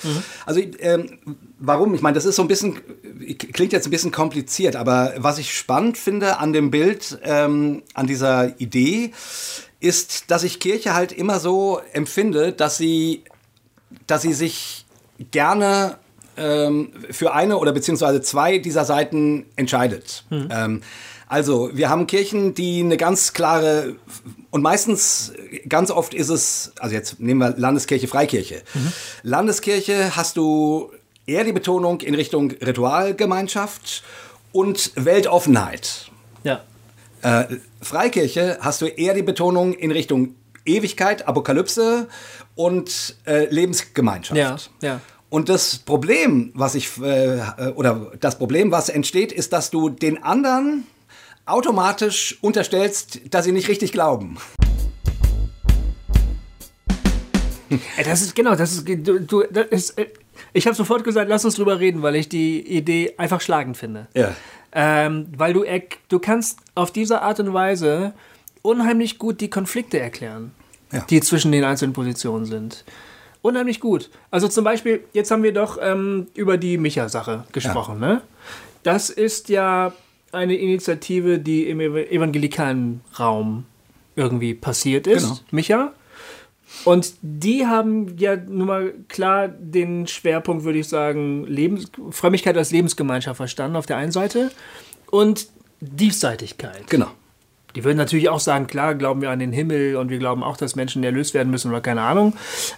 Also 0.45 0.59
ähm, 0.79 1.19
warum? 1.59 1.93
Ich 1.93 2.01
meine, 2.01 2.15
das 2.15 2.25
ist 2.25 2.35
so 2.35 2.41
ein 2.41 2.47
bisschen, 2.47 2.79
klingt 3.53 3.73
jetzt 3.73 3.87
ein 3.87 3.91
bisschen 3.91 4.11
kompliziert, 4.11 4.75
aber 4.75 5.13
was 5.17 5.37
ich 5.37 5.53
spannend 5.53 5.97
finde 5.97 6.37
an 6.37 6.53
dem 6.53 6.69
Bild, 6.69 7.19
ähm, 7.23 7.83
an 7.93 8.07
dieser 8.07 8.59
Idee, 8.59 9.11
ist, 9.79 10.29
dass 10.29 10.43
ich 10.43 10.59
Kirche 10.59 10.93
halt 10.93 11.11
immer 11.11 11.39
so 11.39 11.81
empfinde, 11.93 12.51
dass 12.51 12.77
sie, 12.77 13.23
dass 14.05 14.21
sie 14.21 14.33
sich 14.33 14.85
gerne 15.31 15.97
ähm, 16.37 16.91
für 17.09 17.33
eine 17.33 17.57
oder 17.57 17.71
beziehungsweise 17.71 18.21
zwei 18.21 18.57
dieser 18.57 18.85
Seiten 18.85 19.45
entscheidet. 19.55 20.25
Ähm, 20.51 20.81
also 21.31 21.69
wir 21.71 21.89
haben 21.89 22.07
Kirchen, 22.07 22.53
die 22.55 22.81
eine 22.81 22.97
ganz 22.97 23.31
klare 23.31 23.95
und 24.49 24.61
meistens 24.61 25.31
ganz 25.69 25.89
oft 25.89 26.13
ist 26.13 26.27
es, 26.27 26.73
also 26.77 26.93
jetzt 26.93 27.21
nehmen 27.21 27.39
wir 27.39 27.57
Landeskirche, 27.57 28.09
Freikirche. 28.09 28.61
Landeskirche 29.23 30.17
hast 30.17 30.35
du 30.35 30.91
eher 31.25 31.45
die 31.45 31.53
Betonung 31.53 32.01
in 32.01 32.15
Richtung 32.15 32.51
Ritualgemeinschaft 32.51 34.03
und 34.51 34.91
Weltoffenheit. 34.95 36.11
Ja. 36.43 36.65
Äh, 37.21 37.45
Freikirche 37.81 38.57
hast 38.59 38.81
du 38.81 38.87
eher 38.87 39.13
die 39.13 39.23
Betonung 39.23 39.73
in 39.73 39.91
Richtung 39.91 40.35
Ewigkeit, 40.65 41.29
Apokalypse 41.29 42.09
und 42.55 43.15
äh, 43.25 43.45
Lebensgemeinschaft. 43.45 44.37
Ja, 44.37 44.57
ja. 44.81 44.99
Und 45.29 45.47
das 45.47 45.77
Problem, 45.77 46.51
was 46.55 46.75
ich 46.75 46.89
äh, 47.01 47.39
oder 47.75 48.11
das 48.19 48.37
Problem, 48.37 48.69
was 48.73 48.89
entsteht, 48.89 49.31
ist, 49.31 49.53
dass 49.53 49.71
du 49.71 49.87
den 49.87 50.21
anderen 50.23 50.83
automatisch 51.45 52.37
unterstellst, 52.41 53.19
dass 53.29 53.45
sie 53.45 53.51
nicht 53.51 53.67
richtig 53.67 53.91
glauben. 53.91 54.37
Ey, 57.69 58.03
Das 58.03 58.21
ist 58.21 58.35
genau, 58.35 58.55
das 58.55 58.73
ist 58.73 58.87
du, 58.87 59.19
du 59.21 59.43
das 59.49 59.67
ist, 59.67 59.97
äh, 59.97 60.07
ich 60.53 60.65
habe 60.67 60.75
sofort 60.75 61.03
gesagt, 61.03 61.29
lass 61.29 61.45
uns 61.45 61.55
drüber 61.55 61.79
reden, 61.79 62.01
weil 62.01 62.15
ich 62.15 62.27
die 62.27 62.59
Idee 62.59 63.13
einfach 63.17 63.39
schlagend 63.41 63.77
finde. 63.77 64.07
Ja. 64.13 64.35
Ähm, 64.73 65.27
weil 65.37 65.53
du 65.53 65.63
erk- 65.63 65.97
du 66.09 66.19
kannst 66.19 66.59
auf 66.75 66.91
diese 66.91 67.21
Art 67.21 67.39
und 67.39 67.53
Weise 67.53 68.13
unheimlich 68.61 69.17
gut 69.19 69.39
die 69.41 69.49
Konflikte 69.49 69.99
erklären, 69.99 70.51
Ja. 70.91 71.05
die 71.09 71.21
zwischen 71.21 71.51
den 71.51 71.63
einzelnen 71.63 71.93
Positionen 71.93 72.45
sind. 72.45 72.83
Unheimlich 73.41 73.79
gut. 73.79 74.09
Also 74.29 74.47
zum 74.47 74.63
Beispiel, 74.63 75.03
jetzt 75.13 75.31
haben 75.31 75.43
wir 75.43 75.53
doch 75.53 75.77
ähm, 75.81 76.27
über 76.35 76.57
die 76.57 76.77
Micha-Sache 76.77 77.45
gesprochen. 77.51 77.99
Ne? 77.99 78.21
Das 78.83 79.09
ist 79.09 79.49
ja 79.49 79.93
eine 80.31 80.55
Initiative, 80.55 81.39
die 81.39 81.67
im 81.67 81.79
ev- 81.79 82.09
evangelikalen 82.09 83.01
Raum 83.19 83.65
irgendwie 84.15 84.53
passiert 84.53 85.07
ist. 85.07 85.23
Genau. 85.23 85.39
Micha. 85.51 85.93
Und 86.85 87.13
die 87.21 87.67
haben 87.67 88.17
ja 88.17 88.35
nun 88.37 88.67
mal 88.67 88.93
klar 89.09 89.49
den 89.49 90.07
Schwerpunkt, 90.07 90.63
würde 90.63 90.79
ich 90.79 90.87
sagen, 90.87 91.45
Lebens 91.45 91.91
Frömmigkeit 92.11 92.57
als 92.57 92.71
Lebensgemeinschaft 92.71 93.37
verstanden 93.37 93.75
auf 93.75 93.85
der 93.85 93.97
einen 93.97 94.11
Seite 94.13 94.51
und 95.09 95.47
Diesseitigkeit. 95.81 96.89
Genau. 96.89 97.07
Die 97.75 97.83
würden 97.83 97.97
natürlich 97.97 98.29
auch 98.29 98.39
sagen, 98.39 98.67
klar, 98.67 98.95
glauben 98.95 99.21
wir 99.21 99.31
an 99.31 99.39
den 99.39 99.51
Himmel 99.51 99.95
und 99.95 100.09
wir 100.09 100.19
glauben 100.19 100.43
auch, 100.43 100.57
dass 100.57 100.75
Menschen 100.75 101.03
erlöst 101.03 101.33
werden 101.33 101.49
müssen 101.49 101.71
oder 101.71 101.81
keine 101.81 102.01
Ahnung. 102.01 102.33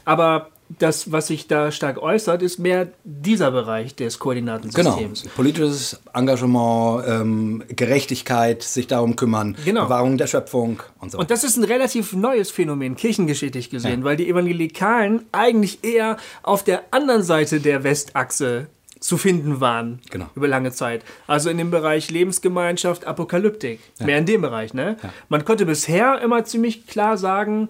Aber 0.06 0.50
das, 0.80 1.12
was 1.12 1.28
sich 1.28 1.48
da 1.48 1.72
stark 1.72 1.98
äußert, 2.02 2.42
ist 2.42 2.58
mehr 2.58 2.88
dieser 3.04 3.52
Bereich 3.52 3.96
des 3.96 4.16
Genau. 4.16 4.24
Koordinatensystems. 4.24 5.24
Politisches 5.36 6.02
Engagement, 6.14 7.04
ähm, 7.08 7.64
Gerechtigkeit, 7.70 8.64
sich 8.64 8.88
darum 8.88 9.16
kümmern, 9.16 9.56
Genau. 9.66 9.84
Bewahrung 9.86 10.18
der 10.18 10.28
Schöpfung 10.28 10.82
und 11.00 11.12
so. 11.12 11.18
Und 11.20 11.30
das 11.32 11.44
ist 11.44 11.58
ein 11.58 11.64
relativ 11.64 12.14
neues 12.14 12.50
Phänomen, 12.50 12.96
kirchengeschichtlich 12.96 13.70
gesehen, 13.70 14.04
weil 14.04 14.16
die 14.18 14.28
Evangelikalen 14.30 15.26
eigentlich 15.32 15.84
eher 15.84 16.18
auf 16.42 16.64
der 16.64 16.84
anderen 16.92 17.24
Seite 17.24 17.60
der 17.60 17.84
Westachse 17.84 18.68
zu 19.00 19.18
finden 19.18 19.60
waren. 19.60 20.00
Genau. 20.12 20.28
Über 20.34 20.48
lange 20.48 20.72
Zeit. 20.72 21.04
Also 21.28 21.50
in 21.50 21.58
dem 21.58 21.72
Bereich 21.72 22.10
Lebensgemeinschaft, 22.10 23.06
Apokalyptik. 23.06 23.82
Mehr 24.00 24.18
in 24.18 24.26
dem 24.26 24.42
Bereich, 24.42 24.74
ne? 24.74 24.96
Man 25.28 25.44
konnte 25.44 25.66
bisher 25.66 26.22
immer 26.22 26.46
ziemlich 26.46 26.88
klar 26.88 27.18
sagen, 27.18 27.68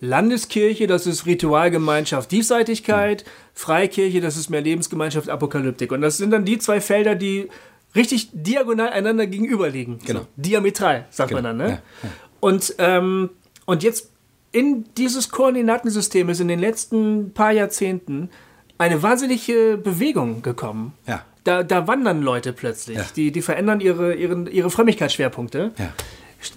Landeskirche, 0.00 0.86
das 0.86 1.06
ist 1.06 1.26
Ritualgemeinschaft, 1.26 2.30
Diesseitigkeit, 2.32 3.24
Freikirche, 3.54 4.20
das 4.20 4.36
ist 4.36 4.48
mehr 4.48 4.62
Lebensgemeinschaft, 4.62 5.28
Apokalyptik. 5.28 5.92
Und 5.92 6.00
das 6.00 6.16
sind 6.16 6.30
dann 6.30 6.44
die 6.44 6.58
zwei 6.58 6.80
Felder, 6.80 7.14
die 7.14 7.48
richtig 7.94 8.30
diagonal 8.32 8.90
einander 8.90 9.26
gegenüberliegen. 9.26 9.98
Genau. 10.04 10.20
So, 10.20 10.26
diametral, 10.36 11.06
sagt 11.10 11.30
Genau, 11.30 11.42
man 11.42 11.58
dann, 11.58 11.66
ne? 11.66 11.72
ja, 11.74 11.82
ja. 12.02 12.10
Und, 12.40 12.74
ähm, 12.78 13.30
und 13.66 13.82
jetzt 13.82 14.10
in 14.52 14.86
dieses 14.96 15.28
Koordinatensystem 15.30 16.28
ist 16.28 16.40
in 16.40 16.48
den 16.48 16.58
letzten 16.58 17.32
paar 17.32 17.52
Jahrzehnten 17.52 18.30
eine 18.78 19.02
wahnsinnige 19.02 19.78
Bewegung 19.82 20.42
gekommen. 20.42 20.94
Ja. 21.06 21.24
Da, 21.44 21.62
da 21.62 21.86
wandern 21.86 22.22
Leute 22.22 22.52
plötzlich. 22.52 22.96
Ja. 22.96 23.06
Die, 23.16 23.32
die 23.32 23.42
verändern 23.42 23.80
ihre, 23.80 24.14
ihre, 24.14 24.48
ihre 24.48 24.70
Frömmigkeitsschwerpunkte. 24.70 25.72
Ja. 25.78 25.92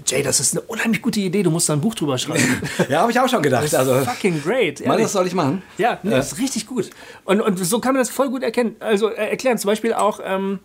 Jay, 0.05 0.23
das 0.23 0.39
ist 0.39 0.53
eine 0.53 0.61
unheimlich 0.61 1.01
gute 1.01 1.19
Idee. 1.19 1.43
Du 1.43 1.51
musst 1.51 1.67
da 1.67 1.73
ein 1.73 1.81
Buch 1.81 1.95
drüber 1.95 2.17
schreiben. 2.17 2.61
Ja, 2.89 3.01
habe 3.01 3.11
ich 3.11 3.19
auch 3.19 3.27
schon 3.27 3.41
gedacht. 3.41 3.73
Also, 3.73 3.95
Fucking 3.95 4.41
great. 4.41 4.79
Mann, 4.79 4.91
ehrlich. 4.91 5.05
das 5.05 5.13
soll 5.13 5.27
ich 5.27 5.33
machen. 5.33 5.61
Ja, 5.77 5.99
nee, 6.03 6.11
das 6.11 6.33
ist 6.33 6.39
richtig 6.39 6.67
gut. 6.67 6.89
Und, 7.25 7.41
und 7.41 7.57
so 7.57 7.79
kann 7.79 7.93
man 7.93 8.01
das 8.01 8.09
voll 8.09 8.29
gut 8.29 8.43
erkennen. 8.43 8.75
Also 8.79 9.09
äh, 9.09 9.29
erklären. 9.29 9.57
Zum 9.57 9.69
Beispiel 9.69 9.93
auch 9.93 10.19
ähm, 10.23 10.59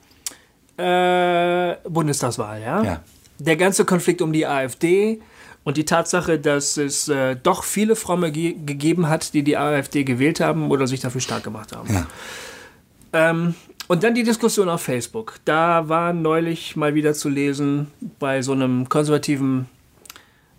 äh, 0.77 1.77
Bundestagswahl, 1.89 2.61
ja? 2.61 2.83
Ja. 2.83 3.01
Der 3.39 3.57
ganze 3.57 3.85
Konflikt 3.85 4.23
um 4.23 4.33
die 4.33 4.47
AfD 4.47 5.21
und 5.65 5.77
die 5.77 5.85
Tatsache, 5.85 6.39
dass 6.39 6.77
es 6.77 7.09
äh, 7.09 7.37
doch 7.37 7.65
viele 7.65 7.97
Fromme 7.97 8.33
ge 8.33 8.57
gegeben 8.65 9.09
hat, 9.09 9.35
die 9.35 9.43
die 9.43 9.57
AfD 9.57 10.05
gewählt 10.05 10.41
haben 10.41 10.71
oder 10.71 10.87
sich 10.87 11.01
dafür 11.01 11.21
stark 11.21 11.45
gemacht 11.45 11.75
haben. 11.77 11.93
Ja. 11.93 12.07
Ähm, 13.13 13.55
und 13.89 14.05
dann 14.05 14.15
die 14.15 14.23
Diskussion 14.23 14.69
auf 14.69 14.83
Facebook. 14.83 15.37
Da 15.45 15.89
war 15.89 16.13
neulich 16.13 16.77
mal 16.77 16.95
wieder 16.95 17.15
zu 17.15 17.29
lesen 17.29 17.89
bei 18.19 18.43
so 18.43 18.53
einem 18.53 18.89
konservativen 18.89 19.67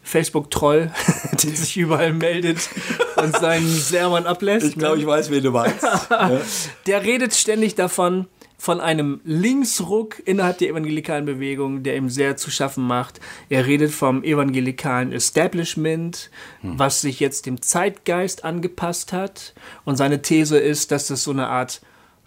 Facebook-Troll, 0.03 0.91
der 1.43 1.51
sich 1.51 1.77
überall 1.77 2.13
meldet 2.13 2.69
und 3.15 3.35
seinen 3.37 3.67
Sermon 3.67 4.25
ablässt. 4.25 4.67
Ich 4.67 4.77
glaube, 4.77 4.97
ich 4.97 5.05
weiß, 5.05 5.29
wen 5.29 5.43
du 5.43 5.51
meinst. 5.51 5.85
Der 6.87 7.03
redet 7.03 7.35
ständig 7.35 7.75
davon, 7.75 8.27
von 8.59 8.81
einem 8.81 9.21
Linksruck 9.23 10.21
innerhalb 10.25 10.57
der 10.57 10.67
evangelikalen 10.69 11.25
Bewegung, 11.25 11.81
der 11.81 11.95
ihm 11.95 12.09
sehr 12.09 12.35
zu 12.35 12.51
schaffen 12.51 12.85
macht. 12.85 13.21
Er 13.47 13.65
redet 13.65 13.91
vom 13.91 14.21
evangelikalen 14.21 15.13
Establishment, 15.13 16.29
was 16.61 16.99
sich 16.99 17.21
jetzt 17.21 17.45
dem 17.45 17.61
Zeitgeist 17.61 18.43
angepasst 18.43 19.13
hat. 19.13 19.53
Und 19.85 19.95
seine 19.95 20.21
These 20.21 20.57
ist, 20.57 20.91
dass 20.91 21.07
das 21.07 21.23
so 21.23 21.31
eine 21.31 21.47
Art 21.47 21.79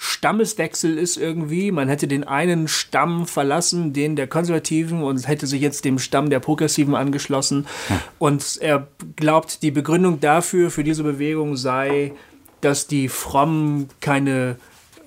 Stammeswechsel 0.05 0.99
ist 0.99 1.17
irgendwie. 1.17 1.71
Man 1.71 1.89
hätte 1.89 2.09
den 2.09 2.25
einen 2.25 2.67
Stamm 2.67 3.29
verlassen, 3.29 3.93
den 3.93 4.17
der 4.17 4.27
Konservativen, 4.27 5.05
und 5.05 5.29
hätte 5.29 5.47
sich 5.47 5.63
jetzt 5.63 5.85
dem 5.85 6.01
Stamm 6.01 6.29
der 6.29 6.41
Progressiven 6.41 6.97
angeschlossen. 6.97 7.69
Und 8.19 8.59
er 8.61 8.89
glaubt, 9.15 9.63
die 9.63 9.71
Begründung 9.71 10.19
dafür, 10.19 10.73
für 10.73 10.83
diese 10.83 11.05
Bewegung 11.05 11.57
sei, 11.57 12.15
dass 12.63 12.89
die 12.89 13.09
Frommen 13.09 13.91
keine 14.01 14.57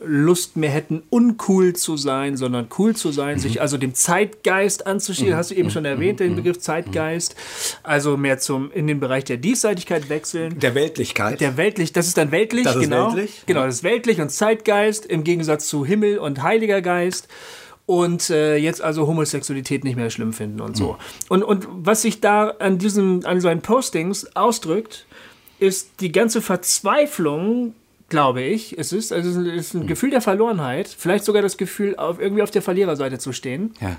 Lust 0.06 0.58
mehr 0.58 0.70
hätten, 0.70 1.04
uncool 1.10 1.74
zu 1.74 1.98
sein, 1.98 2.38
sondern 2.38 2.68
cool 2.78 2.96
zu 2.96 3.12
sein, 3.12 3.40
sich 3.40 3.62
also 3.62 3.78
dem 3.78 3.94
Zeitgeist 3.94 4.88
anzuschließen. 4.88 5.36
Hast 5.36 5.52
du 5.52 5.56
eben 5.56 5.70
schon 5.70 5.86
erwähnt, 5.86 6.20
den 6.20 6.36
Begriff 6.36 6.60
Zeitgeist. 6.60 7.36
Also 7.84 8.18
mehr 8.18 8.40
zum, 8.40 8.72
in 8.72 8.88
den 8.88 9.00
Bereich 9.00 9.24
der 9.24 9.38
Diesseitigkeit 9.38 10.10
wechseln. 10.10 10.60
Der 10.60 10.76
Weltlichkeit. 10.76 11.42
Der 11.42 11.58
weltlich, 11.58 11.94
das 11.94 12.08
ist 12.08 12.18
dann 12.18 12.32
weltlich, 12.32 12.64
Das 12.64 12.76
ist 12.76 12.84
genau. 12.84 13.08
weltlich, 13.08 13.44
Genau, 13.46 13.66
das 13.66 13.76
ist 13.76 13.84
weltlich 13.84 14.22
und 14.22 14.30
Zeitgeist 14.30 15.06
im 15.06 15.24
Gegensatz 15.24 15.68
zu 15.68 15.86
Himmel 15.86 16.20
und 16.20 16.42
Heiliger 16.44 16.82
Geist. 16.82 17.28
Und 17.86 18.32
äh, 18.32 18.56
jetzt 18.58 18.82
also 18.82 19.06
Homosexualität 19.06 19.84
nicht 19.84 19.96
mehr 19.96 20.10
schlimm 20.10 20.34
finden 20.34 20.60
und 20.60 20.76
so. 20.76 20.98
Und, 21.30 21.44
und 21.44 21.68
was 21.70 22.02
sich 22.02 22.20
da 22.20 22.50
an 22.60 22.80
diesen, 22.80 23.26
an 23.26 23.40
seinen 23.42 23.62
Postings 23.62 24.36
ausdrückt, 24.36 25.06
ist 25.60 26.02
die 26.02 26.12
ganze 26.12 26.42
Verzweiflung, 26.42 27.76
glaube 28.16 28.42
ich, 28.42 28.78
es 28.78 28.94
ist, 28.94 29.12
also 29.12 29.42
es 29.42 29.68
ist 29.68 29.74
ein 29.74 29.88
Gefühl 29.88 30.10
der 30.10 30.22
Verlorenheit, 30.22 30.88
vielleicht 30.88 31.26
sogar 31.26 31.42
das 31.42 31.58
Gefühl, 31.58 31.98
auf, 31.98 32.18
irgendwie 32.18 32.44
auf 32.44 32.52
der 32.52 32.62
Verliererseite 32.62 33.20
zu 33.20 33.34
stehen. 33.34 33.74
ja. 33.82 33.98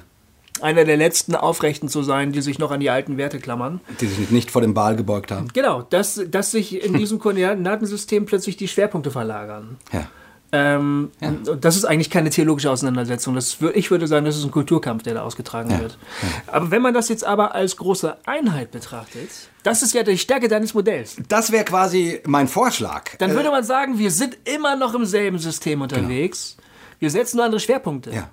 Einer 0.63 0.87
der 0.87 0.97
letzten 0.97 1.35
Aufrechten 1.35 1.91
zu 1.91 2.03
sein, 2.03 2.33
die 2.33 2.41
sich 2.41 2.59
noch 2.59 2.71
an 2.71 2.81
die 2.81 2.89
alten 2.89 3.19
Werte 3.19 3.41
klammern. 3.41 3.83
Die 4.01 4.07
sich 4.07 4.31
nicht 4.31 4.51
vor 4.51 4.63
dem 4.63 4.73
Baal 4.73 4.97
gebeugt 4.97 5.31
haben. 5.31 5.49
Genau, 5.53 5.83
dass, 5.83 6.19
dass 6.31 6.51
sich 6.51 6.83
in 6.83 6.95
diesem 6.99 7.19
Koordinatensystem 7.19 8.25
plötzlich 8.25 8.57
die 8.57 8.67
Schwerpunkte 8.67 9.11
verlagern. 9.11 9.77
Ja. 9.93 10.09
Ähm, 10.53 11.11
und 11.21 11.65
das 11.65 11.77
ist 11.77 11.85
eigentlich 11.85 12.09
keine 12.09 12.31
theologische 12.31 12.71
Auseinandersetzung. 12.71 13.35
Das, 13.35 13.59
ich 13.75 13.91
würde 13.91 14.07
sagen, 14.07 14.25
das 14.25 14.37
ist 14.37 14.45
ein 14.45 14.53
Kulturkampf, 14.53 15.03
der 15.03 15.15
da 15.15 15.23
ausgetragen 15.23 15.71
Ja. 15.71 15.81
wird. 15.81 15.99
Aber 16.47 16.71
wenn 16.71 16.83
man 16.83 16.95
das 16.95 17.09
jetzt 17.09 17.25
aber 17.25 17.55
als 17.55 17.77
große 17.77 18.17
Einheit 18.27 18.71
betrachtet, 18.71 19.29
das 19.65 19.83
ist 19.83 19.93
ja 19.93 20.05
die 20.05 20.17
Stärke 20.19 20.47
deines 20.49 20.73
Modells. 20.73 21.17
Das 21.29 21.51
wäre 21.51 21.65
quasi 21.65 22.21
mein 22.27 22.47
Vorschlag. 22.49 23.17
Dann 23.19 23.33
Äh, 23.33 23.35
würde 23.35 23.51
man 23.51 23.65
sagen, 23.65 23.99
wir 23.99 24.11
sind 24.13 24.39
immer 24.45 24.77
noch 24.77 24.95
im 24.95 25.05
selben 25.05 25.39
System 25.39 25.83
unterwegs. 25.83 26.57
Wir 27.01 27.11
setzen 27.11 27.37
nur 27.39 27.45
andere 27.45 27.61
Schwerpunkte. 27.61 28.13
Ja. 28.13 28.31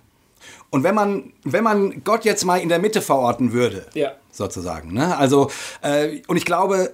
Und 0.69 0.84
wenn 0.84 0.95
man, 0.95 1.34
wenn 1.43 1.63
man 1.63 2.04
Gott 2.04 2.26
jetzt 2.26 2.45
mal 2.45 2.58
in 2.58 2.69
der 2.69 2.80
Mitte 2.80 3.02
verorten 3.02 3.54
würde, 3.54 3.86
Ja. 3.93 4.12
sozusagen, 4.32 4.93
ne? 4.93 5.17
Also, 5.17 5.49
äh, 5.82 6.21
und 6.28 6.38
ich 6.38 6.45
glaube, 6.45 6.93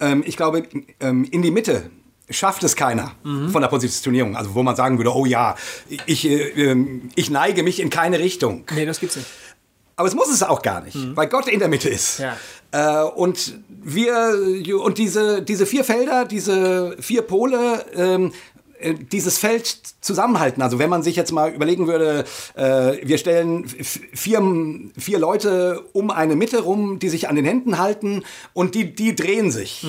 ähm, 0.00 0.22
ich 0.26 0.36
glaube, 0.36 0.64
ähm, 1.00 1.24
in 1.24 1.42
die 1.42 1.50
Mitte 1.50 1.90
schafft 2.32 2.64
es 2.64 2.76
keiner 2.76 3.12
von 3.50 3.62
der 3.62 3.68
Positionierung. 3.68 4.36
Also, 4.36 4.54
wo 4.54 4.62
man 4.62 4.76
sagen 4.76 4.98
würde, 4.98 5.14
oh 5.14 5.26
ja, 5.26 5.56
ich, 6.06 6.28
äh, 6.28 6.48
ähm, 6.70 7.10
ich 7.14 7.30
neige 7.30 7.62
mich 7.62 7.80
in 7.80 7.90
keine 7.90 8.18
Richtung. 8.18 8.64
Nee, 8.74 8.86
das 8.86 9.00
gibt's 9.00 9.16
nicht. 9.16 9.28
Aber 9.96 10.08
es 10.08 10.14
muss 10.14 10.30
es 10.30 10.42
auch 10.42 10.62
gar 10.62 10.80
nicht, 10.80 10.96
weil 11.16 11.28
Gott 11.28 11.48
in 11.48 11.58
der 11.58 11.68
Mitte 11.68 11.88
ist. 11.88 12.18
Ja. 12.18 12.36
Äh, 12.72 13.04
und 13.10 13.58
wir 13.68 14.80
und 14.82 14.98
diese, 14.98 15.42
diese 15.42 15.66
vier 15.66 15.84
Felder, 15.84 16.24
diese 16.24 16.96
vier 16.98 17.22
Pole, 17.22 17.84
ähm, 17.94 18.32
äh, 18.82 18.94
dieses 18.94 19.38
Feld 19.38 19.78
zusammenhalten. 20.00 20.62
Also 20.62 20.78
wenn 20.78 20.90
man 20.90 21.02
sich 21.02 21.14
jetzt 21.14 21.32
mal 21.32 21.52
überlegen 21.52 21.86
würde, 21.86 22.24
äh, 22.54 22.96
wir 23.06 23.18
stellen 23.18 23.64
vier, 23.66 24.42
vier 24.98 25.18
Leute 25.18 25.82
um 25.92 26.10
eine 26.10 26.36
Mitte 26.36 26.62
rum, 26.62 26.98
die 26.98 27.08
sich 27.08 27.28
an 27.28 27.36
den 27.36 27.44
Händen 27.44 27.78
halten 27.78 28.24
und 28.52 28.74
die, 28.74 28.94
die 28.94 29.14
drehen 29.14 29.50
sich. 29.50 29.86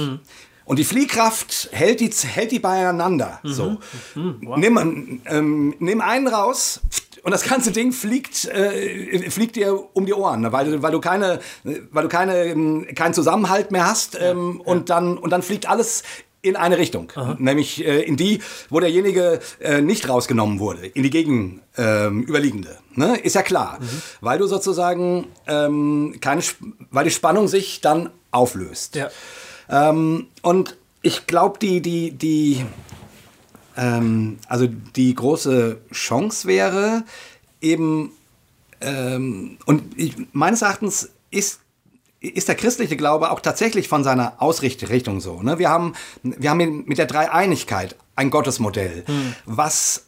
Und 0.65 0.79
die 0.79 0.83
Fliehkraft 0.85 1.69
hält 1.71 1.99
die, 1.99 2.09
hält 2.09 2.51
die 2.51 2.59
beieinander. 2.59 3.39
So. 3.43 3.77
Nimm, 4.15 5.21
ähm, 5.25 5.75
nimm 5.79 6.01
einen 6.01 6.27
raus 6.27 6.79
und 7.23 7.31
das 7.31 7.43
ganze 7.43 7.71
Ding 7.71 7.91
fliegt, 7.91 8.45
äh, 8.45 9.29
fliegt 9.29 9.55
dir 9.55 9.77
um 9.93 10.05
die 10.05 10.13
Ohren, 10.13 10.41
ne? 10.41 10.51
weil, 10.51 10.65
du- 10.71 10.81
weil 10.81 10.91
du 10.91 10.99
keine, 11.01 11.39
weil 11.91 12.03
du 12.03 12.09
keine, 12.09 12.45
ähm, 12.45 12.87
keinen 12.95 13.13
Zusammenhalt 13.13 13.71
mehr 13.71 13.85
hast 13.87 14.17
ähm, 14.19 14.61
und 14.61 14.89
dann 14.89 15.17
und 15.17 15.29
dann 15.31 15.41
fliegt 15.41 15.67
alles 15.69 16.03
in 16.41 16.57
eine 16.57 16.77
Richtung, 16.77 17.09
nämlich 17.39 17.85
äh, 17.85 18.01
in 18.01 18.17
die, 18.17 18.41
wo 18.69 18.81
derjenige 18.81 19.39
äh, 19.61 19.79
nicht 19.79 20.09
rausgenommen 20.09 20.59
wurde, 20.59 20.85
in 20.87 21.01
die 21.03 21.09
gegen 21.09 21.61
ähm. 21.77 22.25
Ne? 22.95 23.17
Ist 23.17 23.35
ja 23.35 23.43
klar, 23.43 23.79
weil 24.19 24.39
du 24.39 24.45
sozusagen 24.47 25.27
ähm, 25.47 26.17
keine, 26.19 26.41
weil 26.91 27.05
die 27.05 27.11
Spannung 27.11 27.47
sich 27.47 27.79
dann 27.79 28.09
auflöst. 28.31 28.95
Ja. 28.95 29.09
Ähm, 29.69 30.27
und 30.41 30.77
ich 31.01 31.27
glaube, 31.27 31.59
die, 31.59 31.81
die, 31.81 32.11
die, 32.11 32.65
ähm, 33.77 34.39
also 34.47 34.67
die 34.67 35.13
große 35.13 35.81
Chance 35.91 36.47
wäre 36.47 37.03
eben, 37.61 38.11
ähm, 38.81 39.57
und 39.65 39.97
ich, 39.97 40.15
meines 40.31 40.61
Erachtens 40.61 41.09
ist 41.31 41.59
ist 42.23 42.47
der 42.47 42.55
christliche 42.55 42.95
Glaube 42.95 43.31
auch 43.31 43.41
tatsächlich 43.41 43.89
von 43.89 44.05
seiner 44.05 44.41
Ausrichtung 44.41 45.19
so. 45.19 45.43
Ne? 45.43 45.59
Wir, 45.59 45.69
haben, 45.69 45.93
wir 46.23 46.49
haben 46.49 46.85
mit 46.85 46.97
der 46.97 47.05
Dreieinigkeit 47.05 47.97
ein 48.15 48.29
Gottesmodell, 48.29 49.03
was 49.45 50.05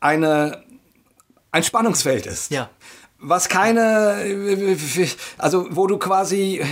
eine, 0.00 0.64
ein 1.52 1.62
Spannungsfeld 1.62 2.26
ist. 2.26 2.50
Ja. 2.50 2.70
Was 3.20 3.48
keine, 3.48 4.76
also 5.38 5.66
wo 5.70 5.88
du 5.88 5.98
quasi, 5.98 6.62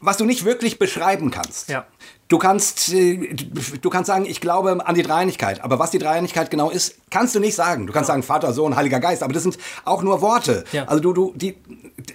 was 0.00 0.18
du 0.18 0.26
nicht 0.26 0.44
wirklich 0.44 0.78
beschreiben 0.78 1.30
kannst. 1.30 1.70
Ja. 1.70 1.86
Du 2.28 2.38
kannst, 2.38 2.92
du 2.92 3.90
kannst 3.90 4.08
sagen, 4.08 4.26
ich 4.26 4.40
glaube 4.40 4.86
an 4.86 4.94
die 4.94 5.02
Dreieinigkeit, 5.02 5.62
aber 5.62 5.78
was 5.78 5.90
die 5.90 5.98
Dreieinigkeit 5.98 6.50
genau 6.50 6.70
ist, 6.70 6.96
kannst 7.10 7.34
du 7.34 7.40
nicht 7.40 7.54
sagen. 7.54 7.86
Du 7.86 7.92
kannst 7.92 8.08
sagen 8.08 8.22
Vater, 8.22 8.52
Sohn, 8.52 8.76
Heiliger 8.76 9.00
Geist, 9.00 9.22
aber 9.22 9.32
das 9.32 9.42
sind 9.42 9.58
auch 9.84 10.02
nur 10.02 10.20
Worte. 10.20 10.64
Ja. 10.72 10.84
Also 10.84 11.02
du, 11.02 11.12
du, 11.12 11.32
die, 11.34 11.56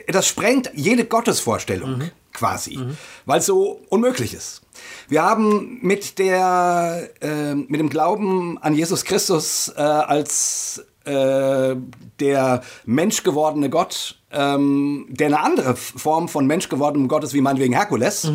das 0.07 0.27
sprengt 0.27 0.71
jede 0.73 1.05
Gottesvorstellung 1.05 2.11
quasi, 2.33 2.79
weil 3.25 3.39
es 3.39 3.45
so 3.45 3.81
unmöglich 3.89 4.33
ist. 4.33 4.61
Wir 5.07 5.23
haben 5.23 5.79
mit 5.81 6.19
der, 6.19 7.09
äh, 7.21 7.55
mit 7.55 7.79
dem 7.79 7.89
Glauben 7.89 8.57
an 8.59 8.75
Jesus 8.75 9.03
Christus 9.03 9.73
äh, 9.75 9.81
als 9.81 10.83
äh, 11.09 11.75
der 12.19 12.61
menschgewordene 12.85 13.69
Gott, 13.69 14.15
ähm, 14.31 15.07
der 15.09 15.27
eine 15.27 15.39
andere 15.39 15.75
Form 15.75 16.27
von 16.29 16.45
menschgewordenem 16.45 17.07
Gott 17.07 17.23
ist, 17.23 17.33
wie 17.33 17.41
meinetwegen 17.41 17.73
Herkules, 17.73 18.31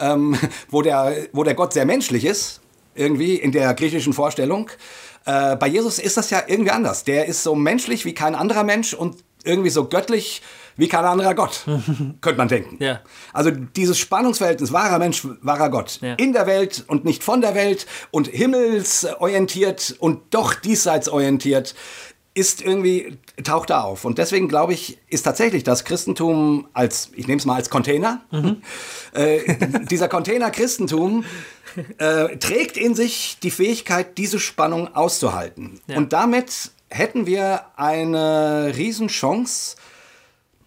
ähm, 0.00 0.36
wo, 0.70 0.82
der, 0.82 1.14
wo 1.32 1.44
der 1.44 1.54
Gott 1.54 1.72
sehr 1.72 1.86
menschlich 1.86 2.24
ist, 2.24 2.60
irgendwie 2.94 3.36
in 3.36 3.52
der 3.52 3.72
griechischen 3.74 4.12
Vorstellung. 4.12 4.70
Äh, 5.24 5.56
bei 5.56 5.68
Jesus 5.68 5.98
ist 5.98 6.16
das 6.16 6.30
ja 6.30 6.42
irgendwie 6.46 6.70
anders. 6.72 7.04
Der 7.04 7.26
ist 7.26 7.42
so 7.42 7.54
menschlich 7.54 8.04
wie 8.04 8.14
kein 8.14 8.34
anderer 8.34 8.64
Mensch 8.64 8.94
und 8.94 9.16
irgendwie 9.44 9.70
so 9.70 9.84
göttlich 9.88 10.42
wie 10.76 10.86
kein 10.88 11.04
anderer 11.04 11.34
Gott, 11.34 11.64
könnte 12.20 12.38
man 12.38 12.46
denken. 12.48 12.82
Ja. 12.82 13.00
Also 13.32 13.50
dieses 13.50 13.98
Spannungsverhältnis, 13.98 14.72
wahrer 14.72 14.98
Mensch, 15.00 15.26
wahrer 15.42 15.70
Gott, 15.70 15.98
Ja. 16.02 16.14
in 16.14 16.32
der 16.32 16.46
Welt 16.46 16.84
und 16.86 17.04
nicht 17.04 17.24
von 17.24 17.40
der 17.40 17.54
Welt 17.56 17.86
und 18.12 18.28
himmelsorientiert 18.28 19.96
und 19.98 20.20
doch 20.30 20.54
diesseits 20.54 21.08
orientiert, 21.08 21.74
ist 22.38 22.62
irgendwie, 22.62 23.18
taucht 23.42 23.70
da 23.70 23.82
auf. 23.82 24.04
Und 24.04 24.18
deswegen 24.18 24.48
glaube 24.48 24.72
ich, 24.72 24.98
ist 25.08 25.24
tatsächlich 25.24 25.64
das 25.64 25.84
Christentum 25.84 26.68
als, 26.72 27.10
ich 27.16 27.26
nehme 27.26 27.38
es 27.38 27.46
mal 27.46 27.56
als 27.56 27.68
Container, 27.68 28.22
mhm. 28.30 28.62
äh, 29.12 29.40
dieser 29.90 30.08
Container 30.08 30.50
Christentum 30.52 31.24
äh, 31.98 32.36
trägt 32.36 32.76
in 32.76 32.94
sich 32.94 33.38
die 33.42 33.50
Fähigkeit, 33.50 34.16
diese 34.18 34.38
Spannung 34.38 34.94
auszuhalten. 34.94 35.80
Ja. 35.88 35.96
Und 35.96 36.12
damit 36.12 36.70
hätten 36.90 37.26
wir 37.26 37.62
eine 37.76 38.72
Riesenchance, 38.76 39.76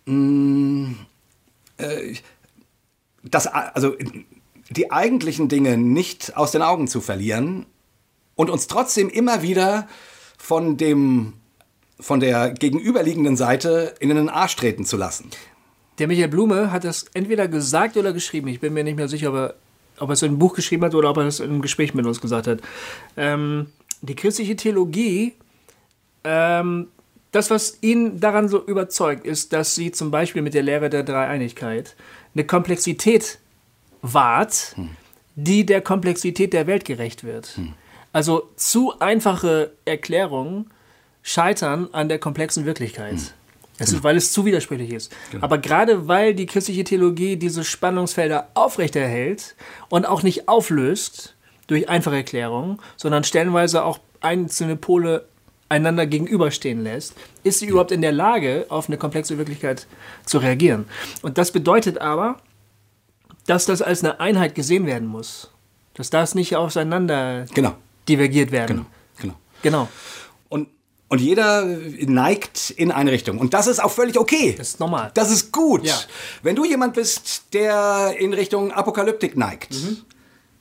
mh, 0.06 0.14
mm, 0.14 0.96
äh, 1.78 2.16
das, 3.24 3.48
also 3.48 3.96
die 4.70 4.92
eigentlichen 4.92 5.48
Dinge 5.48 5.78
nicht 5.78 6.36
aus 6.36 6.52
den 6.52 6.64
Augen 6.64 6.88
zu 6.88 7.00
verlieren 7.00 7.66
und 8.36 8.50
uns 8.50 8.68
trotzdem 8.68 9.10
immer 9.10 9.42
wieder 9.42 9.88
von 10.38 10.76
dem 10.76 11.34
von 12.02 12.20
der 12.20 12.52
gegenüberliegenden 12.52 13.38
Seite 13.38 13.96
in 14.00 14.10
den 14.10 14.28
Arsch 14.28 14.56
treten 14.56 14.86
zu 14.86 14.98
lassen. 14.98 15.30
Der 16.00 16.08
Michael 16.08 16.30
Blume 16.30 16.72
hat 16.72 16.84
das 16.84 17.06
entweder 17.14 17.48
gesagt 17.48 17.96
oder 17.96 18.12
geschrieben. 18.12 18.48
Ich 18.48 18.60
bin 18.60 18.74
mir 18.74 18.84
nicht 18.84 18.98
mehr 18.98 19.08
sicher, 19.08 19.30
ob 19.30 19.36
er, 19.36 19.56
ob 20.00 20.10
er 20.10 20.14
es 20.14 20.24
in 20.24 20.30
einem 20.30 20.40
Buch 20.40 20.56
geschrieben 20.56 20.84
hat 20.84 20.96
oder 20.96 21.12
ob 21.12 21.18
er 21.18 21.28
es 21.28 21.40
in 21.40 21.50
einem 21.50 21.62
Gespräch 21.62 21.94
mit 21.94 22.06
uns 22.06 22.20
gesagt 22.20 22.48
hat. 22.48 22.60
Ähm, 23.18 23.68
die 24.02 24.16
christliche 24.16 24.56
Theologie, 24.56 25.34
ähm, 26.24 26.88
das, 27.32 27.50
was 27.50 27.78
ihn 27.82 28.20
daran 28.20 28.50
so 28.50 28.66
überzeugt, 28.66 29.26
ist, 29.26 29.54
dass 29.54 29.76
sie 29.76 29.92
zum 29.92 30.12
Beispiel 30.12 30.42
mit 30.42 30.54
der 30.54 30.64
Lehre 30.64 30.90
der 30.90 31.04
Dreieinigkeit 31.04 31.96
eine 32.34 32.46
Komplexität 32.46 33.38
wahrt, 34.02 34.74
hm. 34.76 34.90
die 35.36 35.66
der 35.66 35.82
Komplexität 35.82 36.54
der 36.54 36.68
Welt 36.68 36.86
gerecht 36.86 37.24
wird. 37.24 37.58
Hm. 37.58 37.74
Also 38.12 38.50
zu 38.56 39.00
einfache 39.00 39.72
Erklärungen 39.86 40.72
scheitern 41.22 41.90
an 41.92 42.10
der 42.10 42.20
komplexen 42.20 42.66
Wirklichkeit. 42.66 43.14
Hm. 43.14 43.28
Es 43.78 43.88
ist, 43.88 43.94
genau. 43.94 44.04
weil 44.04 44.18
es 44.18 44.32
zu 44.32 44.46
widersprüchlich 44.46 44.92
ist. 44.92 45.12
Genau. 45.32 45.44
Aber 45.44 45.58
gerade 45.58 46.08
weil 46.08 46.36
die 46.36 46.46
christliche 46.46 46.84
Theologie 46.84 47.36
diese 47.36 47.64
Spannungsfelder 47.64 48.50
aufrechterhält 48.54 49.56
und 49.90 50.08
auch 50.08 50.22
nicht 50.22 50.48
auflöst 50.48 51.36
durch 51.66 51.90
einfache 51.90 52.18
Erklärungen, 52.18 52.80
sondern 52.96 53.24
stellenweise 53.24 53.84
auch 53.84 54.00
einzelne 54.20 54.76
Pole 54.76 55.26
einander 55.72 56.06
gegenüberstehen 56.06 56.84
lässt, 56.84 57.16
ist 57.44 57.60
sie 57.60 57.66
ja. 57.66 57.72
überhaupt 57.72 57.92
in 57.92 58.02
der 58.02 58.12
Lage, 58.12 58.66
auf 58.70 58.88
eine 58.88 58.98
komplexe 58.98 59.38
Wirklichkeit 59.38 59.88
zu 60.26 60.38
reagieren. 60.38 60.86
Und 61.22 61.38
das 61.38 61.52
bedeutet 61.52 61.98
aber, 62.00 62.40
dass 63.48 63.66
das 63.66 63.82
als 63.82 64.04
eine 64.04 64.20
Einheit 64.20 64.54
gesehen 64.54 64.86
werden 64.86 65.08
muss. 65.08 65.50
Dass 65.94 66.10
das 66.10 66.36
nicht 66.36 66.56
auseinander 66.56 67.46
genau. 67.54 67.76
divergiert 68.08 68.52
werden. 68.52 68.86
Genau. 69.18 69.36
genau. 69.62 69.88
genau. 69.88 69.88
Und, 70.50 70.68
und 71.12 71.20
jeder 71.20 71.66
neigt 71.66 72.70
in 72.70 72.90
eine 72.90 73.12
Richtung. 73.12 73.38
Und 73.38 73.54
das 73.54 73.68
ist 73.68 73.84
auch 73.84 73.92
völlig 73.92 74.18
okay. 74.18 74.56
Das 74.58 74.70
ist 74.70 74.80
normal. 74.80 75.12
Das 75.14 75.30
ist 75.30 75.52
gut. 75.52 75.86
Ja. 75.86 76.00
Wenn 76.42 76.56
du 76.56 76.64
jemand 76.64 76.94
bist, 76.94 77.48
der 77.52 78.16
in 78.18 78.34
Richtung 78.34 78.72
Apokalyptik 78.72 79.36
neigt, 79.36 79.74
mhm. 79.74 79.98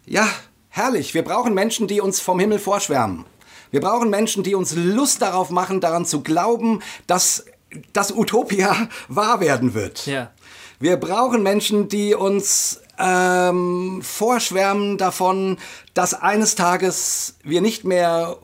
ja, 0.07 0.29
herrlich. 0.69 1.15
Wir 1.15 1.23
brauchen 1.23 1.55
Menschen, 1.55 1.87
die 1.87 2.01
uns 2.01 2.19
vom 2.19 2.41
Himmel 2.41 2.59
vorschwärmen. 2.59 3.27
Wir 3.71 3.81
brauchen 3.81 4.11
Menschen, 4.11 4.43
die 4.43 4.57
uns 4.57 4.75
Lust 4.75 5.23
darauf 5.23 5.51
machen, 5.51 5.81
daran 5.81 6.05
zu 6.05 6.21
glauben, 6.21 6.83
dass 7.07 7.45
das 7.93 8.11
Utopia 8.11 8.89
wahr 9.09 9.39
werden 9.39 9.73
wird. 9.73 10.05
Ja. 10.07 10.33
Wir 10.81 10.97
brauchen 10.97 11.45
Menschen, 11.45 11.87
die 11.87 12.17
uns 12.17 12.81
ähm, 12.99 14.01
vorschwärmen 14.03 14.99
davon, 14.99 15.59
dass 15.95 16.13
eines 16.13 16.57
Tages 16.57 17.37
wir 17.45 17.61
nicht 17.61 17.85
mehr 17.85 18.37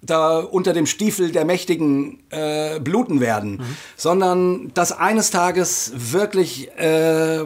da 0.00 0.38
unter 0.38 0.72
dem 0.72 0.86
Stiefel 0.86 1.32
der 1.32 1.44
Mächtigen 1.44 2.22
äh, 2.30 2.78
bluten 2.80 3.20
werden, 3.20 3.52
mhm. 3.56 3.76
sondern 3.96 4.74
dass 4.74 4.92
eines 4.92 5.30
Tages 5.30 5.92
wirklich 5.94 6.70
äh, 6.76 7.44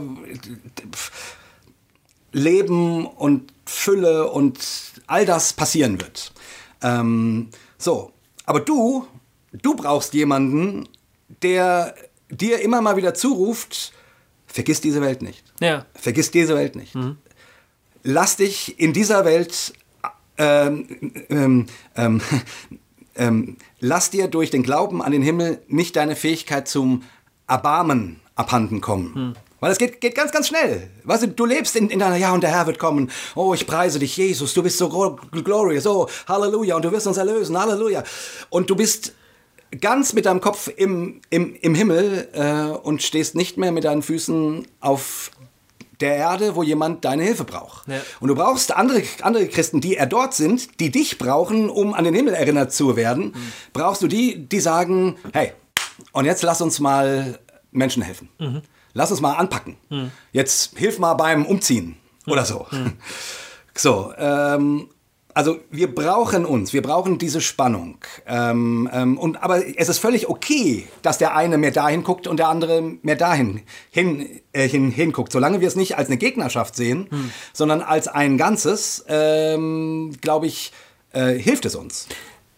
Leben 2.33 3.07
und 3.07 3.53
Fülle 3.65 4.31
und 4.31 4.59
all 5.07 5.25
das 5.25 5.53
passieren 5.53 6.01
wird. 6.01 6.33
Ähm, 6.83 7.49
so, 7.79 8.13
aber 8.45 8.61
du, 8.61 9.07
du 9.53 9.75
brauchst 9.75 10.15
jemanden, 10.15 10.89
der 11.43 11.95
dir 12.31 12.61
immer 12.61 12.81
mal 12.81 12.97
wieder 12.97 13.15
zuruft, 13.15 13.93
vergiss 14.47 14.81
diese 14.81 15.01
Welt 15.01 15.23
nicht. 15.23 15.45
Ja. 15.61 15.87
Vergiss 15.95 16.31
diese 16.31 16.55
Welt 16.55 16.77
nicht. 16.77 16.95
Mhm. 16.95 17.17
Lass 18.03 18.37
dich 18.37 18.79
in 18.81 18.93
dieser 18.93 19.25
Welt, 19.25 19.75
ähm, 20.43 20.87
ähm, 21.31 21.67
ähm, 21.97 22.21
ähm, 23.15 23.57
lass 23.81 24.11
dir 24.11 24.29
durch 24.29 24.51
den 24.51 24.63
Glauben 24.63 25.03
an 25.03 25.13
den 25.13 25.23
Himmel 25.23 25.63
nicht 25.69 25.97
deine 25.97 26.17
Fähigkeit 26.17 26.69
zum 26.69 27.03
Erbarmen 27.47 28.21
abhanden 28.35 28.81
kommen. 28.81 29.13
Mhm. 29.15 29.35
Weil 29.61 29.71
es 29.71 29.79
geht, 29.79 30.01
geht 30.01 30.17
ganz, 30.17 30.33
ganz 30.33 30.49
schnell. 30.49 30.91
Weißt 31.05 31.23
du, 31.23 31.29
du 31.29 31.45
lebst 31.45 31.77
in, 31.77 31.89
in 31.89 32.01
deiner, 32.01 32.17
ja, 32.17 32.33
und 32.33 32.43
der 32.43 32.51
Herr 32.51 32.67
wird 32.67 32.81
kommen. 32.81 33.13
Oh, 33.37 33.55
ich 33.55 33.65
preise 33.65 34.01
dich, 34.01 34.17
Jesus, 34.17 34.55
du 34.55 34.63
bist 34.65 34.77
so 34.77 34.89
glorious. 35.31 35.87
Oh, 35.87 36.09
Halleluja, 36.27 36.75
und 36.75 36.85
du 36.85 36.91
wirst 36.91 37.07
uns 37.07 37.17
erlösen, 37.17 37.57
Halleluja. 37.57 38.03
Und 38.51 38.71
du 38.71 38.75
bist 38.75 39.13
ganz 39.81 40.15
mit 40.15 40.27
deinem 40.27 40.41
Kopf 40.41 40.69
im, 40.77 41.21
im, 41.31 41.55
im 41.55 41.77
Himmel 41.77 42.29
äh, 42.33 42.77
und 42.77 43.03
stehst 43.05 43.37
nicht 43.37 43.57
mehr 43.57 43.71
mit 43.71 43.85
deinen 43.85 44.03
Füßen 44.03 44.67
auf 44.81 45.31
der 46.03 46.17
Erde, 46.17 46.55
wo 46.55 46.63
jemand 46.63 47.05
deine 47.05 47.23
Hilfe 47.23 47.45
braucht. 47.45 47.89
Ja. 47.89 48.01
Und 48.21 48.29
du 48.29 48.35
brauchst 48.35 48.75
andere, 48.75 49.03
andere 49.23 49.47
Christen, 49.49 49.81
die 49.81 49.97
er 49.97 50.07
dort 50.07 50.35
sind, 50.35 50.81
die 50.81 50.91
dich 50.91 51.19
brauchen, 51.19 51.71
um 51.71 51.95
an 51.95 52.05
den 52.05 52.15
Himmel 52.15 52.35
erinnert 52.35 52.73
zu 52.73 52.97
werden. 52.97 53.27
Mhm. 53.27 53.53
Brauchst 53.73 54.03
du 54.03 54.09
die, 54.09 54.49
die 54.49 54.61
sagen, 54.61 55.17
hey, 55.33 55.53
und 56.13 56.25
jetzt 56.25 56.43
lass 56.43 56.61
uns 56.61 56.81
mal 56.81 57.39
Menschen 57.71 58.03
helfen. 58.03 58.29
Mhm. 58.39 58.63
Lass 58.93 59.11
uns 59.11 59.21
mal 59.21 59.35
anpacken. 59.35 59.77
Mhm. 59.89 60.11
Jetzt 60.33 60.77
hilf 60.77 60.99
mal 60.99 61.15
beim 61.15 61.47
Umziehen 61.47 61.97
oder 62.27 62.45
so. 62.45 62.67
Mhm. 62.71 62.93
So, 63.75 64.13
ähm, 64.19 64.91
also 65.35 65.61
wir 65.71 65.95
brauchen 65.95 66.45
uns, 66.45 66.73
wir 66.73 66.83
brauchen 66.83 67.19
diese 67.19 67.41
Spannung. 67.41 67.99
Ähm, 68.27 68.89
ähm, 68.93 69.19
und, 69.19 69.43
aber 69.43 69.67
es 69.77 69.89
ist 69.89 69.99
völlig 69.99 70.29
okay, 70.29 70.87
dass 71.03 71.19
der 71.19 71.35
eine 71.35 71.59
mehr 71.59 71.71
dahin 71.71 72.03
guckt 72.05 72.27
und 72.27 72.39
der 72.39 72.49
andere 72.49 72.83
mehr 73.03 73.17
dahin 73.17 73.63
hin, 73.91 74.41
äh, 74.53 74.69
hin, 74.69 74.91
hinguckt. 74.91 75.33
Solange 75.33 75.61
wir 75.61 75.69
es 75.69 75.77
nicht 75.77 75.97
als 75.97 76.09
eine 76.09 76.19
Gegnerschaft 76.19 76.77
sehen, 76.77 77.07
hm. 77.11 77.33
sondern 77.53 77.81
als 77.81 78.09
ein 78.09 78.37
Ganzes, 78.37 79.05
ähm, 79.09 80.13
glaube 80.21 80.47
ich, 80.47 80.73
äh, 81.13 81.33
hilft 81.35 81.65
es 81.65 81.75
uns. 81.75 82.09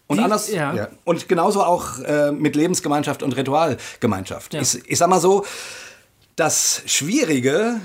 Und, 0.07 0.19
anders, 0.19 0.51
ja. 0.51 0.73
Ja. 0.75 0.87
und 1.03 1.27
genauso 1.27 1.63
auch 1.63 1.99
äh, 1.99 2.31
mit 2.31 2.55
Lebensgemeinschaft 2.55 3.23
und 3.23 3.35
Ritualgemeinschaft. 3.35 4.53
Ja. 4.53 4.61
Ich, 4.61 4.87
ich 4.87 4.97
sag 4.97 5.09
mal 5.09 5.19
so, 5.19 5.45
das 6.35 6.83
Schwierige 6.85 7.79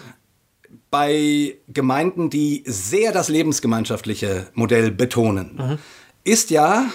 bei 0.91 1.57
Gemeinden, 1.69 2.31
die 2.31 2.65
sehr 2.67 3.13
das 3.13 3.29
lebensgemeinschaftliche 3.29 4.49
Modell 4.55 4.91
betonen, 4.91 5.57
mhm. 5.57 5.79
ist 6.25 6.51
ja, 6.51 6.87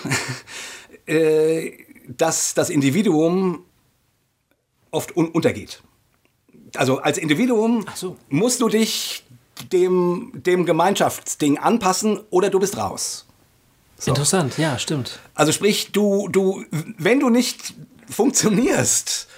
äh, 1.06 1.72
dass 2.08 2.54
das 2.54 2.70
Individuum 2.70 3.64
oft 4.92 5.16
un 5.16 5.30
untergeht. 5.30 5.82
Also 6.76 7.00
als 7.00 7.18
Individuum 7.18 7.86
so. 7.96 8.18
musst 8.30 8.62
du 8.62 8.70
dich 8.70 9.24
dem, 9.72 10.32
dem 10.34 10.66
Gemeinschaftsding 10.66 11.58
anpassen 11.58 12.20
oder 12.30 12.50
du 12.50 12.60
bist 12.60 12.78
raus. 12.78 13.26
So. 13.98 14.12
Interessant, 14.12 14.58
ja, 14.58 14.78
stimmt. 14.78 15.20
Also 15.34 15.54
sprich, 15.54 15.92
du, 15.94 16.28
du, 16.28 16.66
wenn 16.98 17.22
du 17.22 17.30
nicht 17.30 17.74
funktionierst, 18.10 19.30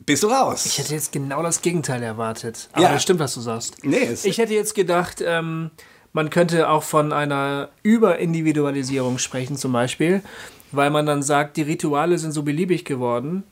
bist 0.00 0.22
du 0.22 0.28
raus. 0.28 0.66
Ich 0.66 0.78
hätte 0.78 0.94
jetzt 0.94 1.12
genau 1.12 1.42
das 1.42 1.62
Gegenteil 1.62 2.02
erwartet. 2.02 2.68
Aber 2.72 2.82
ja. 2.82 2.92
das 2.92 3.02
stimmt, 3.02 3.20
was 3.20 3.34
du 3.34 3.40
sagst. 3.40 3.84
Nee, 3.84 4.08
ich 4.22 4.38
hätte 4.38 4.54
jetzt 4.54 4.74
gedacht, 4.74 5.22
ähm, 5.26 5.70
man 6.12 6.30
könnte 6.30 6.68
auch 6.68 6.82
von 6.82 7.12
einer 7.12 7.70
Überindividualisierung 7.82 9.18
sprechen, 9.18 9.56
zum 9.56 9.72
Beispiel, 9.72 10.22
weil 10.72 10.90
man 10.90 11.06
dann 11.06 11.22
sagt, 11.22 11.56
die 11.56 11.62
Rituale 11.62 12.18
sind 12.18 12.32
so 12.32 12.42
beliebig 12.42 12.84
geworden, 12.84 13.44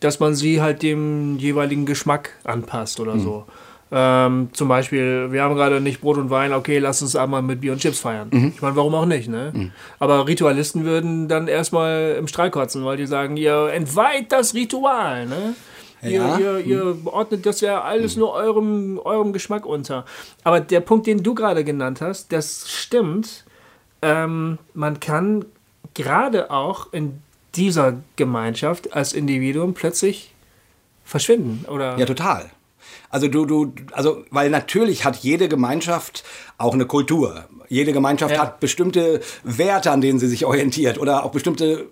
dass 0.00 0.20
man 0.20 0.34
sie 0.34 0.60
halt 0.60 0.82
dem 0.82 1.38
jeweiligen 1.38 1.86
Geschmack 1.86 2.30
anpasst 2.44 3.00
oder 3.00 3.14
mhm. 3.14 3.20
so. 3.20 3.46
Ähm, 3.92 4.48
zum 4.52 4.66
Beispiel, 4.66 5.30
wir 5.30 5.42
haben 5.42 5.54
gerade 5.54 5.80
nicht 5.80 6.00
Brot 6.00 6.16
und 6.18 6.28
Wein, 6.28 6.52
okay, 6.52 6.78
lass 6.78 7.02
uns 7.02 7.14
einmal 7.14 7.42
mit 7.42 7.60
Bier 7.60 7.72
und 7.72 7.80
Chips 7.80 8.00
feiern. 8.00 8.28
Mhm. 8.32 8.52
Ich 8.54 8.62
meine, 8.62 8.74
warum 8.74 8.94
auch 8.96 9.06
nicht, 9.06 9.28
ne? 9.28 9.52
Mhm. 9.54 9.70
Aber 10.00 10.26
Ritualisten 10.26 10.84
würden 10.84 11.28
dann 11.28 11.46
erstmal 11.46 12.16
im 12.18 12.26
Streik 12.26 12.52
kotzen, 12.52 12.84
weil 12.84 12.96
die 12.96 13.06
sagen, 13.06 13.36
ihr 13.36 13.70
entweiht 13.72 14.32
das 14.32 14.54
Ritual, 14.54 15.26
ne? 15.26 15.54
Ja. 16.08 16.38
Ihr, 16.38 16.58
ihr, 16.58 16.66
ihr 16.66 16.96
ordnet 17.06 17.46
das 17.46 17.60
ja 17.60 17.82
alles 17.82 18.14
hm. 18.14 18.20
nur 18.20 18.32
eurem, 18.32 18.98
eurem 18.98 19.32
Geschmack 19.32 19.66
unter. 19.66 20.04
Aber 20.44 20.60
der 20.60 20.80
Punkt, 20.80 21.06
den 21.06 21.22
du 21.22 21.34
gerade 21.34 21.64
genannt 21.64 22.00
hast, 22.00 22.32
das 22.32 22.70
stimmt. 22.70 23.44
Ähm, 24.02 24.58
man 24.74 25.00
kann 25.00 25.44
gerade 25.94 26.50
auch 26.50 26.92
in 26.92 27.20
dieser 27.54 27.94
Gemeinschaft 28.16 28.92
als 28.92 29.12
Individuum 29.12 29.74
plötzlich 29.74 30.34
verschwinden, 31.04 31.64
oder? 31.68 31.96
Ja, 31.98 32.04
total. 32.04 32.50
Also 33.16 33.28
du, 33.28 33.46
du, 33.46 33.72
also, 33.92 34.24
weil 34.28 34.50
natürlich 34.50 35.06
hat 35.06 35.16
jede 35.16 35.48
Gemeinschaft 35.48 36.22
auch 36.58 36.74
eine 36.74 36.84
Kultur. 36.84 37.46
Jede 37.66 37.94
Gemeinschaft 37.94 38.34
Ja. 38.34 38.42
hat 38.42 38.60
bestimmte 38.60 39.22
Werte, 39.42 39.90
an 39.90 40.02
denen 40.02 40.18
sie 40.18 40.28
sich 40.28 40.44
orientiert 40.44 40.98
oder 40.98 41.24
auch 41.24 41.30
bestimmte, 41.30 41.86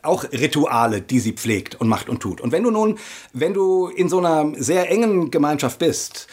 auch 0.00 0.24
Rituale, 0.32 1.02
die 1.02 1.20
sie 1.20 1.32
pflegt 1.32 1.74
und 1.74 1.88
macht 1.88 2.08
und 2.08 2.20
tut. 2.20 2.40
Und 2.40 2.50
wenn 2.50 2.62
du 2.62 2.70
nun, 2.70 2.98
wenn 3.34 3.52
du 3.52 3.88
in 3.88 4.08
so 4.08 4.20
einer 4.20 4.54
sehr 4.56 4.90
engen 4.90 5.30
Gemeinschaft 5.30 5.78
bist 5.78 6.28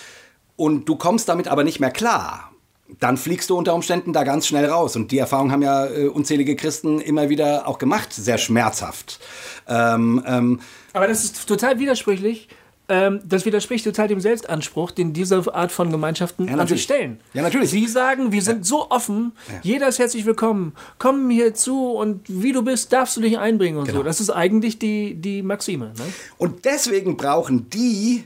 und 0.55 0.87
du 0.87 0.95
kommst 0.95 1.27
damit 1.27 1.49
aber 1.49 1.65
nicht 1.65 1.81
mehr 1.81 1.91
klar, 1.91 2.53
dann 3.01 3.17
fliegst 3.17 3.49
du 3.49 3.57
unter 3.57 3.73
Umständen 3.75 4.13
da 4.13 4.23
ganz 4.23 4.47
schnell 4.47 4.63
raus. 4.67 4.95
Und 4.95 5.11
die 5.11 5.17
Erfahrung 5.17 5.51
haben 5.51 5.61
ja 5.61 5.87
äh, 5.87 6.07
unzählige 6.07 6.55
Christen 6.55 7.01
immer 7.01 7.27
wieder 7.27 7.67
auch 7.67 7.79
gemacht, 7.79 8.13
sehr 8.13 8.37
schmerzhaft. 8.37 9.19
Ähm, 9.67 10.23
ähm, 10.25 10.61
Aber 10.93 11.09
das 11.09 11.25
ist 11.25 11.45
total 11.49 11.79
widersprüchlich. 11.79 12.47
Ähm, 12.89 13.19
das 13.25 13.45
widerspricht 13.45 13.83
total 13.83 14.07
dem 14.07 14.21
Selbstanspruch, 14.21 14.91
den 14.91 15.11
diese 15.11 15.53
Art 15.53 15.73
von 15.73 15.91
Gemeinschaften 15.91 16.47
an 16.47 16.67
sich 16.67 16.83
stellen. 16.83 17.19
Ja, 17.33 17.41
natürlich. 17.41 17.69
Sie 17.69 17.85
sagen, 17.85 18.31
wir 18.31 18.41
sind 18.41 18.65
so 18.65 18.89
offen, 18.89 19.33
jeder 19.61 19.89
ist 19.89 19.99
herzlich 19.99 20.25
willkommen, 20.25 20.73
komm 20.97 21.29
hier 21.29 21.53
zu 21.53 21.91
und 21.91 22.21
wie 22.29 22.53
du 22.53 22.61
bist, 22.63 22.93
darfst 22.93 23.17
du 23.17 23.21
dich 23.21 23.37
einbringen 23.37 23.77
und 23.77 23.87
Genau. 23.87 23.97
so. 23.99 24.03
Das 24.03 24.21
ist 24.21 24.29
eigentlich 24.29 24.79
die, 24.79 25.15
die 25.15 25.41
Maxime. 25.43 25.87
Ne? 25.97 26.05
Und 26.37 26.63
deswegen 26.63 27.17
brauchen 27.17 27.69
die, 27.69 28.23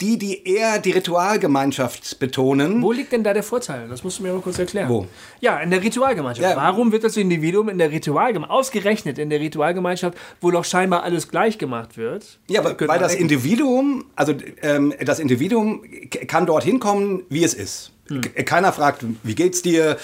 die, 0.00 0.18
die 0.18 0.46
eher 0.46 0.78
die 0.78 0.90
Ritualgemeinschaft 0.90 2.18
betonen, 2.18 2.82
Wo 2.82 2.92
liegt 2.92 3.12
denn 3.12 3.24
da 3.24 3.32
der 3.32 3.42
Vorteil? 3.42 3.88
Das 3.88 4.04
musst 4.04 4.18
du 4.18 4.24
mir 4.24 4.32
mal 4.32 4.42
kurz 4.42 4.58
erklären. 4.58 4.88
Wo? 4.88 5.06
Ja, 5.40 5.58
in 5.60 5.70
der 5.70 5.82
Ritualgemeinschaft. 5.82 6.48
Ja. 6.48 6.56
Warum 6.56 6.92
wird 6.92 7.04
das 7.04 7.16
Individuum 7.16 7.70
in 7.70 7.78
der 7.78 7.90
Ritualgemeinschaft, 7.90 8.52
ausgerechnet 8.52 9.18
in 9.18 9.30
der 9.30 9.40
Ritualgemeinschaft, 9.40 10.18
wo 10.40 10.50
doch 10.50 10.64
scheinbar 10.64 11.02
alles 11.02 11.28
gleich 11.28 11.56
gemacht 11.56 11.96
wird? 11.96 12.38
Ja, 12.48 12.62
weil, 12.62 12.76
weil 12.88 12.98
das 12.98 13.12
denken. 13.12 13.32
Individuum, 13.32 14.04
also 14.16 14.34
ähm, 14.62 14.92
das 15.00 15.18
Individuum 15.18 15.82
kann 16.26 16.44
dorthin 16.44 16.78
kommen, 16.78 17.22
wie 17.30 17.44
es 17.44 17.54
ist. 17.54 17.92
Hm. 18.08 18.20
Keiner 18.44 18.72
fragt, 18.72 19.04
wie 19.22 19.34
geht's 19.34 19.62
dir? 19.62 19.96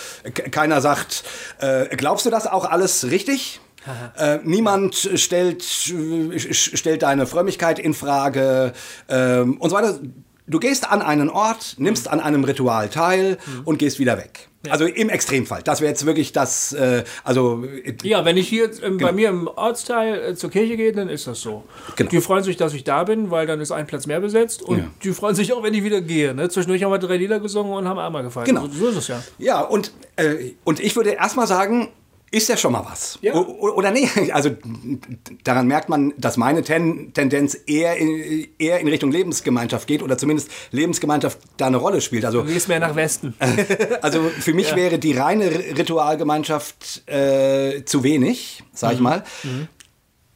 Keiner 0.50 0.80
sagt, 0.80 1.24
äh, 1.60 1.94
glaubst 1.96 2.24
du 2.24 2.30
das 2.30 2.46
auch 2.46 2.64
alles 2.64 3.10
richtig? 3.10 3.60
Äh, 4.16 4.38
niemand 4.44 4.94
stellt, 5.16 5.62
äh, 5.90 6.38
stellt 6.52 7.02
deine 7.02 7.26
Frömmigkeit 7.26 7.78
in 7.78 7.94
Frage 7.94 8.72
ähm, 9.08 9.56
und 9.58 9.70
so 9.70 9.76
weiter. 9.76 9.98
Du 10.48 10.58
gehst 10.58 10.90
an 10.90 11.02
einen 11.02 11.30
Ort, 11.30 11.76
nimmst 11.78 12.08
an 12.08 12.20
einem 12.20 12.42
Ritual 12.44 12.88
teil 12.88 13.38
Hm. 13.44 13.62
und 13.64 13.78
gehst 13.78 13.98
wieder 14.00 14.18
weg. 14.18 14.48
Also 14.68 14.84
im 14.86 15.08
Extremfall. 15.08 15.62
Das 15.62 15.80
wäre 15.80 15.90
jetzt 15.90 16.04
wirklich 16.06 16.32
das, 16.32 16.72
äh, 16.72 17.02
also 17.24 17.64
äh, 17.64 17.94
Ja, 18.02 18.24
wenn 18.24 18.36
ich 18.36 18.48
hier 18.48 18.70
ähm, 18.82 18.98
bei 18.98 19.10
mir 19.12 19.28
im 19.28 19.46
Ortsteil 19.48 20.14
äh, 20.30 20.34
zur 20.36 20.50
Kirche 20.50 20.76
gehe, 20.76 20.92
dann 20.92 21.08
ist 21.08 21.26
das 21.26 21.40
so. 21.40 21.64
Genau. 21.96 22.10
Die 22.10 22.20
freuen 22.20 22.44
sich, 22.44 22.56
dass 22.56 22.74
ich 22.74 22.84
da 22.84 23.02
bin, 23.04 23.30
weil 23.30 23.46
dann 23.46 23.60
ist 23.60 23.72
ein 23.72 23.86
Platz 23.86 24.06
mehr 24.06 24.20
besetzt. 24.20 24.62
Und 24.62 24.78
Ja. 24.78 24.84
die 25.02 25.12
freuen 25.12 25.34
sich 25.34 25.52
auch, 25.52 25.62
wenn 25.64 25.74
ich 25.74 25.82
wieder 25.84 26.00
gehe. 26.00 26.34
Ne? 26.34 26.48
Zwischendurch 26.48 26.82
haben 26.84 26.92
wir 26.92 26.98
drei 26.98 27.16
Lieder 27.16 27.40
gesungen 27.40 27.72
und 27.72 27.88
haben 27.88 27.98
einmal 27.98 28.22
gefeiert. 28.22 28.46
Genau. 28.48 28.66
So, 28.66 28.72
so 28.72 28.88
ist 28.90 28.96
es 28.98 29.08
ja. 29.08 29.22
Ja, 29.38 29.60
und, 29.62 29.92
äh, 30.16 30.52
und 30.64 30.78
ich 30.80 30.94
würde 30.96 31.10
erstmal 31.10 31.46
sagen, 31.48 31.88
ist 32.32 32.48
ja 32.48 32.56
schon 32.56 32.72
mal 32.72 32.84
was. 32.84 33.18
Ja. 33.20 33.34
Oder 33.34 33.90
nee, 33.90 34.08
also 34.32 34.50
daran 35.44 35.66
merkt 35.66 35.88
man, 35.88 36.14
dass 36.16 36.36
meine 36.36 36.62
Ten 36.62 37.12
Tendenz 37.12 37.56
eher 37.66 37.96
in, 37.96 38.48
eher 38.58 38.80
in 38.80 38.88
Richtung 38.88 39.12
Lebensgemeinschaft 39.12 39.86
geht 39.86 40.02
oder 40.02 40.18
zumindest 40.18 40.50
Lebensgemeinschaft 40.70 41.38
da 41.58 41.66
eine 41.66 41.76
Rolle 41.76 42.00
spielt. 42.00 42.24
Also, 42.24 42.42
Du 42.42 42.52
gehst 42.52 42.68
mehr 42.68 42.80
nach 42.80 42.96
Westen. 42.96 43.34
also 44.02 44.22
für 44.28 44.54
mich 44.54 44.74
wäre 44.74 44.98
die 44.98 45.12
reine 45.12 45.50
Ritualgemeinschaft 45.50 47.08
äh, 47.08 47.84
zu 47.84 48.02
wenig, 48.02 48.64
sag 48.72 48.94
ich 48.94 49.00
mal. 49.00 49.24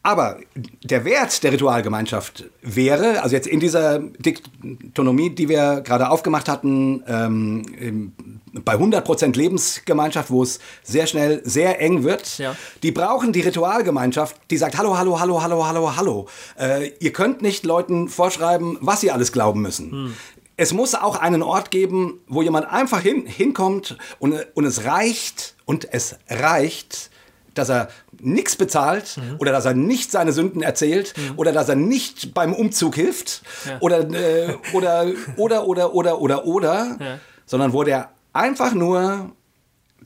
Aber 0.06 0.38
der 0.84 1.04
Wert 1.04 1.42
der 1.42 1.50
Ritualgemeinschaft 1.50 2.44
wäre, 2.62 3.24
also 3.24 3.34
jetzt 3.34 3.48
in 3.48 3.58
dieser 3.58 3.98
Diktonomie, 3.98 5.30
die 5.30 5.48
wir 5.48 5.80
gerade 5.80 6.10
aufgemacht 6.10 6.48
hatten, 6.48 7.02
ähm, 7.08 8.12
bei 8.52 8.74
100% 8.74 9.36
Lebensgemeinschaft, 9.36 10.30
wo 10.30 10.44
es 10.44 10.60
sehr 10.84 11.08
schnell 11.08 11.42
sehr 11.44 11.80
eng 11.80 12.04
wird, 12.04 12.38
Ja. 12.38 12.54
die 12.84 12.92
brauchen 12.92 13.32
die 13.32 13.40
Ritualgemeinschaft, 13.40 14.36
die 14.52 14.58
sagt, 14.58 14.78
hallo, 14.78 14.96
hallo, 14.96 15.18
hallo, 15.18 15.42
hallo, 15.42 15.66
hallo, 15.66 15.96
hallo. 15.96 16.28
Äh, 16.56 16.92
ihr 17.00 17.12
könnt 17.12 17.42
nicht 17.42 17.64
Leuten 17.64 18.08
vorschreiben, 18.08 18.78
was 18.80 19.00
sie 19.00 19.10
alles 19.10 19.32
glauben 19.32 19.60
müssen. 19.60 20.14
Es 20.56 20.72
muss 20.72 20.94
auch 20.94 21.16
einen 21.16 21.42
Ort 21.42 21.72
geben, 21.72 22.20
wo 22.28 22.42
jemand 22.42 22.66
einfach 22.70 23.00
hin, 23.00 23.26
hinkommt 23.26 23.98
und, 24.20 24.34
und 24.54 24.64
es 24.66 24.84
reicht, 24.84 25.56
und 25.64 25.92
es 25.92 26.14
reicht, 26.30 27.10
dass 27.54 27.70
er 27.70 27.88
nichts 28.20 28.56
bezahlt 28.56 29.18
oder 29.38 29.52
dass 29.52 29.64
er 29.64 29.74
nicht 29.74 30.10
seine 30.10 30.32
Sünden 30.32 30.62
erzählt 30.62 31.14
oder 31.36 31.52
dass 31.52 31.68
er 31.68 31.76
nicht 31.76 32.34
beim 32.34 32.52
Umzug 32.52 32.94
hilft 32.94 33.42
oder, 33.80 34.00
äh, 34.10 34.56
oder, 34.72 35.06
oder, 35.36 35.66
oder, 35.66 35.94
oder, 35.94 36.20
oder, 36.20 36.46
oder, 36.46 36.96
Ja. 37.00 37.18
sondern 37.46 37.72
wo 37.72 37.82
der 37.84 38.10
einfach 38.32 38.72
nur 38.74 39.32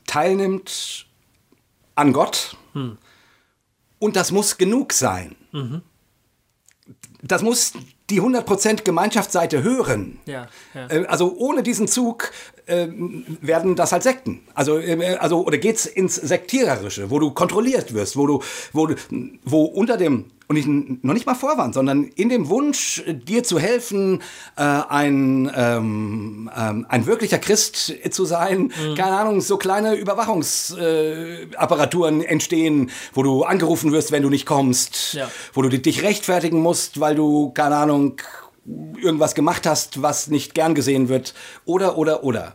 teilnimmt 0.07 1.05
an 1.95 2.13
Gott 2.13 2.57
und 3.99 4.15
das 4.15 4.31
muss 4.31 4.57
genug 4.57 4.93
sein. 4.93 5.35
Das 7.21 7.41
muss 7.43 7.73
die 8.09 8.19
100% 8.21 8.83
Gemeinschaftsseite 8.83 9.63
hören. 9.63 10.19
Ja, 10.25 10.47
ja. 10.73 10.87
Äh, 10.89 11.05
Also 11.05 11.33
ohne 11.37 11.63
diesen 11.63 11.87
Zug 11.87 12.31
äh, 12.71 12.87
werden 13.41 13.75
das 13.75 13.91
halt 13.91 14.03
Sekten. 14.03 14.39
Also, 14.53 14.77
äh, 14.79 15.17
also 15.19 15.45
oder 15.45 15.57
geht's 15.57 15.85
ins 15.85 16.15
Sektiererische, 16.15 17.09
wo 17.11 17.19
du 17.19 17.31
kontrolliert 17.31 17.93
wirst, 17.93 18.15
wo 18.17 18.27
du, 18.27 18.41
wo, 18.73 18.87
du, 18.87 18.95
wo 19.43 19.63
unter 19.65 19.97
dem 19.97 20.25
und 20.47 20.57
ich, 20.57 20.65
noch 20.67 21.13
nicht 21.13 21.25
mal 21.25 21.33
Vorwand, 21.35 21.73
sondern 21.75 22.03
in 22.03 22.27
dem 22.27 22.49
Wunsch, 22.49 23.01
dir 23.07 23.41
zu 23.41 23.57
helfen, 23.57 24.21
äh, 24.57 24.61
ein, 24.63 25.49
ähm, 25.55 26.51
ähm, 26.53 26.85
ein 26.89 27.05
wirklicher 27.05 27.39
Christ 27.39 27.93
zu 28.11 28.25
sein, 28.25 28.63
Mhm. 28.63 28.95
keine 28.95 29.15
Ahnung, 29.15 29.39
so 29.39 29.55
kleine 29.55 29.95
Überwachungsapparaturen 29.95 32.19
äh, 32.21 32.25
entstehen, 32.25 32.89
wo 33.13 33.23
du 33.23 33.43
angerufen 33.43 33.93
wirst, 33.93 34.11
wenn 34.11 34.23
du 34.23 34.29
nicht 34.29 34.45
kommst, 34.45 35.13
Ja. 35.13 35.31
wo 35.53 35.61
du 35.61 35.69
dich 35.69 36.03
rechtfertigen 36.03 36.59
musst, 36.61 36.99
weil 36.99 37.15
du, 37.15 37.51
keine 37.51 37.77
Ahnung, 37.77 38.17
irgendwas 38.65 39.35
gemacht 39.35 39.65
hast, 39.65 40.01
was 40.01 40.27
nicht 40.27 40.53
gern 40.53 40.75
gesehen 40.75 41.09
wird, 41.09 41.33
oder, 41.65 41.97
oder, 41.97 42.23
oder. 42.23 42.53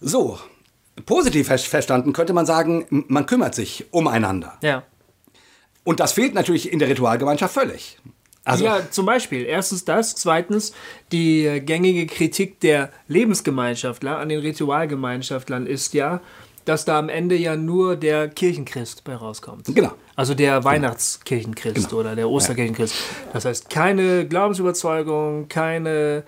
So, 0.00 0.38
positiv 1.06 1.48
ver- 1.48 1.58
verstanden 1.58 2.12
könnte 2.12 2.32
man 2.32 2.46
sagen, 2.46 2.86
man 3.08 3.26
kümmert 3.26 3.54
sich 3.54 3.86
umeinander. 3.90 4.58
Ja. 4.62 4.84
Und 5.84 6.00
das 6.00 6.12
fehlt 6.12 6.34
natürlich 6.34 6.72
in 6.72 6.78
der 6.78 6.88
Ritualgemeinschaft 6.88 7.54
völlig. 7.54 7.98
Also, 8.44 8.64
ja, 8.64 8.90
zum 8.90 9.06
Beispiel. 9.06 9.44
Erstens 9.44 9.84
das. 9.84 10.16
Zweitens 10.16 10.72
die 11.12 11.62
gängige 11.64 12.06
Kritik 12.06 12.58
der 12.60 12.90
Lebensgemeinschaftler 13.06 14.18
an 14.18 14.28
den 14.28 14.40
Ritualgemeinschaftlern 14.40 15.66
ist 15.66 15.94
ja, 15.94 16.20
dass 16.64 16.84
da 16.84 16.98
am 16.98 17.08
Ende 17.08 17.36
ja 17.36 17.56
nur 17.56 17.96
der 17.96 18.28
Kirchenchrist 18.28 19.04
bei 19.04 19.14
rauskommt. 19.16 19.66
Genau. 19.74 19.92
Also 20.14 20.34
der 20.34 20.62
Weihnachtskirchenchrist 20.64 21.88
Genau. 21.88 22.00
oder 22.00 22.14
der 22.14 22.28
Osterkirchenchrist. 22.28 22.94
Das 23.32 23.44
heißt, 23.44 23.70
keine 23.70 24.26
Glaubensüberzeugung, 24.28 25.48
keine 25.48 26.24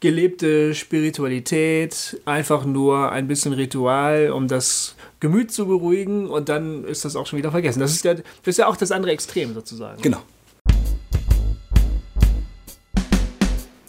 gelebte 0.00 0.74
Spiritualität, 0.74 2.20
einfach 2.26 2.64
nur 2.66 3.10
ein 3.10 3.26
bisschen 3.26 3.54
Ritual, 3.54 4.30
um 4.32 4.48
das 4.48 4.96
Gemüt 5.20 5.50
zu 5.50 5.66
beruhigen 5.66 6.28
und 6.28 6.48
dann 6.50 6.84
ist 6.84 7.04
das 7.06 7.16
auch 7.16 7.26
schon 7.26 7.38
wieder 7.38 7.50
vergessen. 7.50 7.80
Das 7.80 7.92
ist 7.92 8.04
ja, 8.04 8.12
das, 8.14 8.24
ist 8.44 8.58
ja 8.58 8.66
auch 8.66 8.76
das 8.76 8.92
andere 8.92 9.12
Extrem 9.12 9.54
sozusagen. 9.54 10.02
genau. 10.02 10.18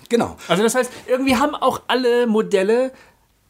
Genau. 0.07 0.37
Also 0.47 0.63
das 0.63 0.75
heißt, 0.75 0.91
irgendwie 1.07 1.35
haben 1.35 1.55
auch 1.55 1.81
alle 1.87 2.27
Modelle 2.27 2.91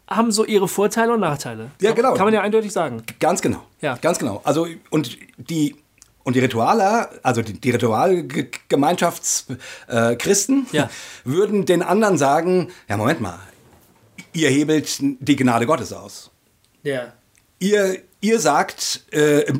haben 0.08 0.32
so 0.32 0.46
ihre 0.46 0.68
Vorteile 0.68 1.14
und 1.14 1.20
Nachteile. 1.20 1.72
Ja, 1.82 1.94
genau. 1.94 2.14
Kann 2.14 2.26
man 2.26 2.34
ja 2.34 2.42
eindeutig 2.42 2.72
sagen. 2.72 3.04
Ganz 3.20 3.42
genau. 3.42 3.64
Ja. 3.82 3.98
Ganz 4.02 4.20
genau. 4.20 4.42
Also, 4.44 4.68
und 4.90 5.18
die, 5.38 5.76
und 6.24 6.36
die 6.36 6.40
Ritualer, 6.40 7.10
also 7.24 7.42
die, 7.42 7.54
die 7.54 7.72
Ritualgemeinschaftschristen, 7.72 10.68
äh, 10.72 10.76
Ja. 10.76 10.90
würden 11.24 11.66
den 11.66 11.82
anderen 11.82 12.18
sagen, 12.18 12.70
ja, 12.88 12.98
Moment 12.98 13.22
mal, 13.22 13.40
ihr 14.34 14.50
hebelt 14.50 14.98
die 15.00 15.36
Gnade 15.36 15.66
Gottes 15.66 15.94
aus. 15.94 16.32
Ja. 16.84 17.14
Ihr, 17.60 18.00
ihr 18.22 18.40
sagt, 18.40 19.06
äh, 19.12 19.52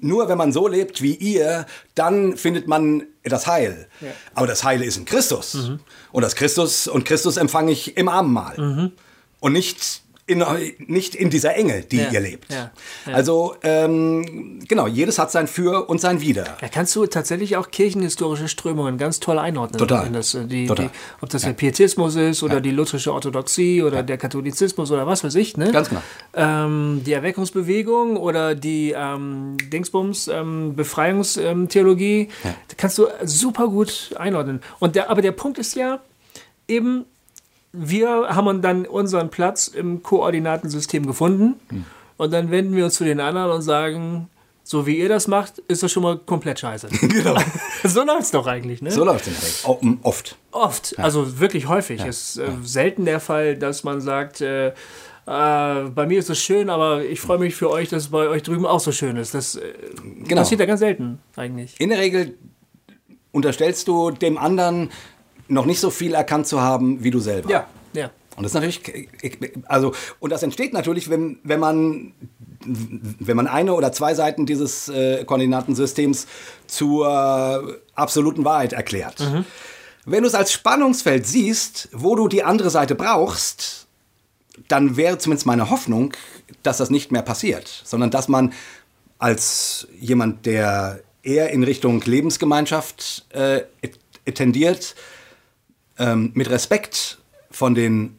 nur 0.00 0.28
wenn 0.28 0.38
man 0.38 0.52
so 0.52 0.68
lebt 0.68 1.02
wie 1.02 1.14
ihr, 1.14 1.66
dann 1.94 2.36
findet 2.36 2.68
man 2.68 3.04
das 3.24 3.46
Heil. 3.46 3.88
Ja. 4.00 4.08
Aber 4.34 4.46
das 4.46 4.62
Heil 4.62 4.82
ist 4.82 4.98
in 4.98 5.04
Christus. 5.04 5.72
Und 6.12 6.22
das 6.22 6.36
Christus 6.36 6.86
und 6.86 7.04
Christus 7.04 7.36
empfange 7.36 7.72
ich 7.72 7.96
im 7.96 8.08
Abendmahl. 8.08 8.92
Und 9.40 9.52
nicht 9.52 10.02
in, 10.28 10.44
nicht 10.86 11.14
in 11.14 11.30
dieser 11.30 11.56
Enge, 11.56 11.80
die 11.80 11.96
Ja. 11.96 12.10
ihr 12.10 12.20
lebt. 12.20 12.52
Ja. 12.52 12.70
Ja. 13.06 13.12
Also, 13.14 13.54
ähm, 13.62 14.60
genau, 14.68 14.86
jedes 14.86 15.18
hat 15.18 15.30
sein 15.32 15.46
Für 15.46 15.88
und 15.88 16.02
sein 16.02 16.20
Wider. 16.20 16.44
Da 16.60 16.68
kannst 16.68 16.94
du 16.96 17.06
tatsächlich 17.06 17.56
auch 17.56 17.70
kirchenhistorische 17.70 18.46
Strömungen 18.48 18.98
ganz 18.98 19.20
toll 19.20 19.38
einordnen. 19.38 19.78
Total. 19.78 20.10
Das, 20.10 20.34
äh, 20.34 20.44
die, 20.44 20.66
Total. 20.66 20.88
Die, 20.88 20.90
ob 21.22 21.30
das 21.30 21.42
der 21.42 21.54
Pietismus 21.54 22.14
ist 22.16 22.42
oder 22.42 22.60
die 22.60 22.72
lutherische 22.72 23.14
Orthodoxie 23.14 23.82
oder 23.82 24.02
der 24.02 24.18
Katholizismus 24.18 24.90
oder 24.90 25.06
was 25.06 25.24
weiß 25.24 25.34
ich. 25.36 25.56
Ne? 25.56 25.72
Ganz 25.72 25.88
genau. 25.88 26.02
Ähm, 26.34 27.00
die 27.06 27.12
Erweckungsbewegung 27.14 28.18
oder 28.18 28.54
die 28.54 28.92
ähm, 28.94 29.56
Dingsbums 29.72 30.28
ähm, 30.28 30.76
Befreiungstheologie. 30.76 32.28
Da 32.42 32.50
kannst 32.76 32.98
du 32.98 33.06
super 33.24 33.68
gut 33.68 34.10
einordnen. 34.18 34.60
Und 34.78 34.94
der, 34.94 35.08
aber 35.08 35.22
der 35.22 35.32
Punkt 35.32 35.56
ist 35.56 35.74
ja, 35.74 36.00
eben, 36.68 37.06
wir 37.72 38.08
haben 38.28 38.62
dann 38.62 38.86
unseren 38.86 39.28
Platz 39.30 39.68
im 39.68 40.02
Koordinatensystem 40.02 41.06
gefunden 41.06 41.54
und 42.16 42.32
dann 42.32 42.50
wenden 42.50 42.74
wir 42.74 42.84
uns 42.86 42.94
zu 42.94 43.04
den 43.04 43.20
anderen 43.20 43.50
und 43.50 43.62
sagen, 43.62 44.28
so 44.64 44.86
wie 44.86 44.98
ihr 44.98 45.08
das 45.08 45.28
macht, 45.28 45.58
ist 45.68 45.82
das 45.82 45.90
schon 45.92 46.02
mal 46.02 46.18
komplett 46.18 46.58
scheiße. 46.60 46.88
genau. 47.00 47.36
so 47.84 48.04
läuft 48.04 48.22
es 48.22 48.30
doch 48.32 48.46
eigentlich, 48.46 48.82
ne? 48.82 48.90
So 48.90 49.04
läuft 49.04 49.26
es 49.26 49.28
in 49.28 49.34
der 49.34 49.42
Regel. 49.42 49.58
O- 49.64 49.78
m, 49.82 49.98
Oft. 50.02 50.36
Oft, 50.50 50.98
also 50.98 51.40
wirklich 51.40 51.68
häufig. 51.68 52.02
Es 52.04 52.36
ist 52.36 52.38
äh, 52.38 52.50
selten 52.62 53.04
der 53.06 53.20
Fall, 53.20 53.56
dass 53.56 53.84
man 53.84 54.00
sagt, 54.02 54.40
äh, 54.42 54.68
äh, 54.68 54.72
bei 55.26 56.06
mir 56.06 56.18
ist 56.18 56.28
es 56.30 56.38
schön, 56.38 56.68
aber 56.70 57.02
ich 57.04 57.20
freue 57.20 57.38
mich 57.38 57.54
für 57.54 57.70
euch, 57.70 57.88
dass 57.88 58.04
es 58.04 58.08
bei 58.10 58.28
euch 58.28 58.42
drüben 58.42 58.66
auch 58.66 58.80
so 58.80 58.92
schön 58.92 59.16
ist. 59.16 59.32
Das 59.34 59.56
äh, 59.56 59.60
Genau. 60.24 60.40
passiert 60.42 60.60
ja 60.60 60.66
ganz 60.66 60.80
selten 60.80 61.18
eigentlich. 61.36 61.76
In 61.78 61.88
der 61.90 61.98
Regel 61.98 62.34
unterstellst 63.32 63.88
du 63.88 64.10
dem 64.10 64.36
anderen 64.38 64.90
noch 65.48 65.66
nicht 65.66 65.80
so 65.80 65.90
viel 65.90 66.14
erkannt 66.14 66.46
zu 66.46 66.60
haben 66.60 67.02
wie 67.02 67.10
du 67.10 67.20
selber. 67.20 67.50
Ja, 67.50 67.66
ja. 67.92 68.10
Und 68.36 68.44
das 68.44 68.54
natürlich, 68.54 68.82
also, 69.66 69.92
und 70.20 70.30
das 70.30 70.44
entsteht 70.44 70.72
natürlich, 70.72 71.10
wenn, 71.10 71.40
wenn 71.42 71.58
man, 71.58 72.12
wenn 72.60 73.36
man 73.36 73.48
eine 73.48 73.74
oder 73.74 73.90
zwei 73.90 74.14
Seiten 74.14 74.46
dieses 74.46 74.88
äh, 74.88 75.24
Koordinatensystems 75.24 76.28
zur 76.68 77.80
absoluten 77.96 78.44
Wahrheit 78.44 78.72
erklärt. 78.74 79.20
Wenn 80.04 80.22
du 80.22 80.28
es 80.28 80.34
als 80.34 80.52
Spannungsfeld 80.52 81.26
siehst, 81.26 81.88
wo 81.92 82.14
du 82.14 82.28
die 82.28 82.44
andere 82.44 82.70
Seite 82.70 82.94
brauchst, 82.94 83.88
dann 84.66 84.96
wäre 84.96 85.18
zumindest 85.18 85.46
meine 85.46 85.68
Hoffnung, 85.68 86.14
dass 86.62 86.78
das 86.78 86.90
nicht 86.90 87.12
mehr 87.12 87.22
passiert, 87.22 87.82
sondern 87.84 88.10
dass 88.10 88.28
man 88.28 88.52
als 89.18 89.88
jemand, 89.98 90.46
der 90.46 91.00
eher 91.22 91.50
in 91.50 91.62
Richtung 91.62 92.00
Lebensgemeinschaft 92.00 93.26
äh, 93.30 93.62
tendiert, 94.32 94.94
ähm, 95.98 96.30
mit 96.34 96.48
Respekt 96.50 97.18
von 97.50 97.74
den 97.74 98.16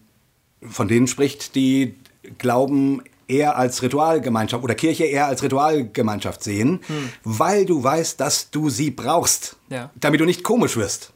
von 0.70 0.88
denen 0.90 1.08
spricht, 1.08 1.56
die 1.56 1.96
Glauben 2.38 3.02
eher 3.30 3.58
als 3.58 3.82
Ritualgemeinschaft 3.82 4.62
oder 4.64 4.76
Kirche 4.76 5.06
eher 5.06 5.28
als 5.28 5.42
Ritualgemeinschaft 5.42 6.44
sehen, 6.44 6.82
weil 7.24 7.66
du 7.66 7.82
weißt, 7.82 8.20
dass 8.20 8.50
du 8.52 8.70
sie 8.70 8.92
brauchst, 8.92 9.56
Ja. 9.70 9.90
damit 9.96 10.20
du 10.20 10.26
nicht 10.26 10.44
komisch 10.44 10.76
wirst. 10.76 11.14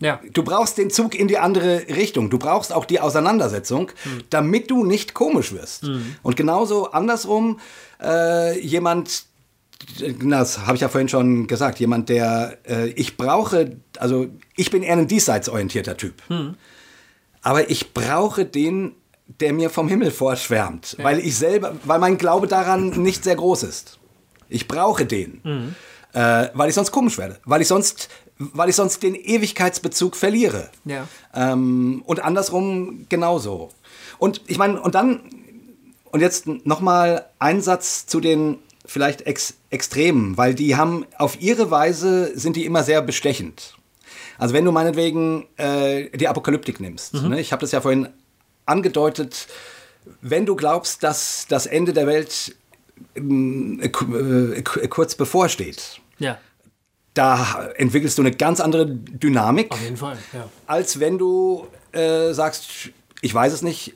Ja. 0.00 0.20
Du 0.32 0.44
brauchst 0.44 0.78
den 0.78 0.90
Zug 0.90 1.16
in 1.16 1.26
die 1.26 1.38
andere 1.38 1.88
Richtung. 1.88 2.30
Du 2.30 2.38
brauchst 2.38 2.72
auch 2.72 2.84
die 2.84 3.00
Auseinandersetzung, 3.00 3.90
damit 4.30 4.70
du 4.70 4.84
nicht 4.84 5.12
komisch 5.14 5.52
wirst. 5.52 5.90
Und 6.22 6.36
genauso 6.36 6.92
andersrum, 6.92 7.58
äh, 8.00 8.60
jemand, 8.60 9.24
das 10.22 10.66
habe 10.66 10.74
ich 10.74 10.80
ja 10.80 10.88
vorhin 10.88 11.08
schon 11.08 11.46
gesagt, 11.46 11.78
jemand, 11.80 12.08
der, 12.08 12.58
äh, 12.68 12.88
ich 12.90 13.16
brauche, 13.16 13.76
also 13.98 14.26
ich 14.56 14.70
bin 14.70 14.82
eher 14.82 14.96
ein 14.96 15.06
diesseitsorientierter 15.06 15.96
Typ. 15.96 16.14
Aber 17.42 17.70
ich 17.70 17.94
brauche 17.94 18.44
den, 18.44 18.94
der 19.40 19.52
mir 19.52 19.70
vom 19.70 19.88
Himmel 19.88 20.10
vorschwärmt, 20.10 20.96
weil 21.00 21.18
ich 21.20 21.36
selber, 21.36 21.76
weil 21.84 21.98
mein 21.98 22.18
Glaube 22.18 22.46
daran 22.46 22.90
nicht 22.90 23.24
sehr 23.24 23.36
groß 23.36 23.62
ist. 23.62 23.98
Ich 24.48 24.66
brauche 24.66 25.04
den, 25.06 25.40
äh, 26.12 26.48
weil 26.54 26.68
ich 26.68 26.74
sonst 26.74 26.90
komisch 26.90 27.18
werde, 27.18 27.38
weil 27.44 27.60
ich 27.60 27.68
sonst, 27.68 28.08
weil 28.38 28.68
ich 28.68 28.76
sonst 28.76 29.02
den 29.02 29.14
Ewigkeitsbezug 29.14 30.16
verliere. 30.16 30.70
Ja. 30.84 31.06
Ähm, 31.34 32.02
und 32.06 32.24
andersrum 32.24 33.06
genauso. 33.08 33.70
Und 34.18 34.40
ich 34.46 34.58
meine, 34.58 34.80
und 34.80 34.94
dann, 34.94 35.20
und 36.10 36.20
jetzt 36.20 36.46
nochmal 36.46 37.26
ein 37.38 37.60
Satz 37.60 38.06
zu 38.06 38.20
den 38.20 38.58
vielleicht 38.88 39.22
Ex 39.22 39.54
Extremen, 39.70 40.36
weil 40.36 40.54
die 40.54 40.74
haben 40.76 41.04
auf 41.18 41.40
ihre 41.40 41.70
Weise 41.70 42.36
sind 42.36 42.56
die 42.56 42.64
immer 42.64 42.82
sehr 42.82 43.02
bestechend. 43.02 43.76
Also 44.38 44.54
wenn 44.54 44.64
du 44.64 44.72
meinetwegen 44.72 45.46
äh, 45.58 46.08
die 46.16 46.26
Apokalyptik 46.26 46.80
nimmst, 46.80 47.14
ne? 47.14 47.38
ich 47.38 47.52
habe 47.52 47.60
das 47.60 47.72
ja 47.72 47.80
vorhin 47.80 48.08
angedeutet, 48.66 49.46
wenn 50.22 50.46
du 50.46 50.56
glaubst, 50.56 51.02
dass 51.02 51.46
das 51.48 51.66
Ende 51.66 51.92
der 51.92 52.06
Welt 52.06 52.56
ähm, 53.14 53.80
äh, 53.82 53.88
äh, 53.88 54.58
äh, 54.58 54.88
kurz 54.88 55.14
bevorsteht, 55.14 56.00
Ja, 56.18 56.38
da 57.14 57.68
entwickelst 57.76 58.16
du 58.16 58.22
eine 58.22 58.32
ganz 58.32 58.60
andere 58.60 58.86
Dynamik 58.86 59.70
auf 59.70 59.82
jeden 59.82 59.96
Fall. 59.96 60.16
Ja. 60.32 60.48
als 60.66 60.98
wenn 60.98 61.18
du 61.18 61.66
äh, 61.92 62.32
sagst, 62.32 62.90
ich 63.20 63.34
weiß 63.34 63.52
es 63.52 63.62
nicht, 63.62 63.94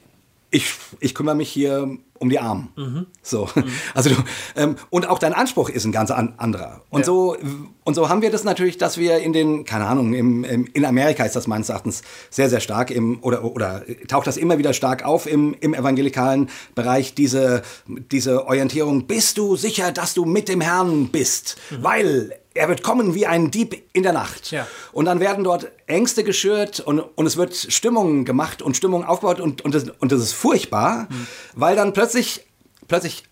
ich, 0.52 0.74
ich 1.00 1.14
kümmere 1.14 1.34
mich 1.34 1.48
hier 1.50 1.88
um 2.18 2.28
die 2.30 2.38
Armen. 2.38 3.06
So. 3.22 3.48
Also 3.94 4.10
du, 4.10 4.16
ähm, 4.54 4.76
und 4.90 5.08
auch 5.08 5.18
dein 5.18 5.32
Anspruch 5.32 5.68
ist 5.68 5.84
ein 5.84 5.92
ganz 5.92 6.10
an, 6.12 6.34
anderer. 6.36 6.82
Und, 6.90 7.00
Ja. 7.00 7.06
so, 7.06 7.36
und 7.84 7.94
so 7.94 8.08
haben 8.08 8.22
wir 8.22 8.30
das 8.30 8.44
natürlich, 8.44 8.78
dass 8.78 8.96
wir 8.96 9.18
in 9.18 9.32
den, 9.32 9.64
keine 9.64 9.86
Ahnung, 9.86 10.14
im, 10.14 10.44
im, 10.44 10.66
in 10.72 10.84
Amerika 10.84 11.24
ist 11.24 11.34
das 11.34 11.46
meines 11.48 11.68
Erachtens 11.68 12.02
sehr, 12.30 12.48
sehr 12.48 12.60
stark 12.60 12.90
im, 12.92 13.18
oder, 13.22 13.42
oder 13.42 13.82
taucht 14.06 14.26
das 14.28 14.36
immer 14.36 14.58
wieder 14.58 14.72
stark 14.72 15.04
auf 15.04 15.26
im, 15.26 15.56
im 15.60 15.74
evangelikalen 15.74 16.48
Bereich, 16.76 17.14
diese, 17.14 17.62
diese 17.86 18.46
Orientierung, 18.46 19.06
bist 19.06 19.38
du 19.38 19.56
sicher, 19.56 19.90
dass 19.90 20.14
du 20.14 20.24
mit 20.24 20.48
dem 20.48 20.60
Herrn 20.60 21.08
bist? 21.08 21.56
Weil 21.80 22.38
er 22.54 22.68
wird 22.68 22.82
kommen 22.82 23.14
wie 23.14 23.26
ein 23.26 23.50
Dieb 23.50 23.82
in 23.92 24.02
der 24.02 24.12
Nacht. 24.12 24.50
Ja. 24.50 24.66
Und 24.92 25.06
dann 25.06 25.20
werden 25.20 25.44
dort 25.44 25.70
Ängste 25.86 26.24
geschürt 26.24 26.80
und, 26.80 27.00
und 27.00 27.26
es 27.26 27.36
wird 27.36 27.54
Stimmung 27.54 28.24
gemacht 28.24 28.62
und 28.62 28.76
Stimmung 28.76 29.04
aufgebaut 29.04 29.40
und, 29.40 29.62
und, 29.62 29.74
das, 29.74 29.84
und 29.98 30.12
das 30.12 30.20
ist 30.20 30.32
furchtbar, 30.32 31.08
weil 31.54 31.76
dann 31.76 31.92
plötzlich, 31.92 32.44
plötzlich 32.88 33.24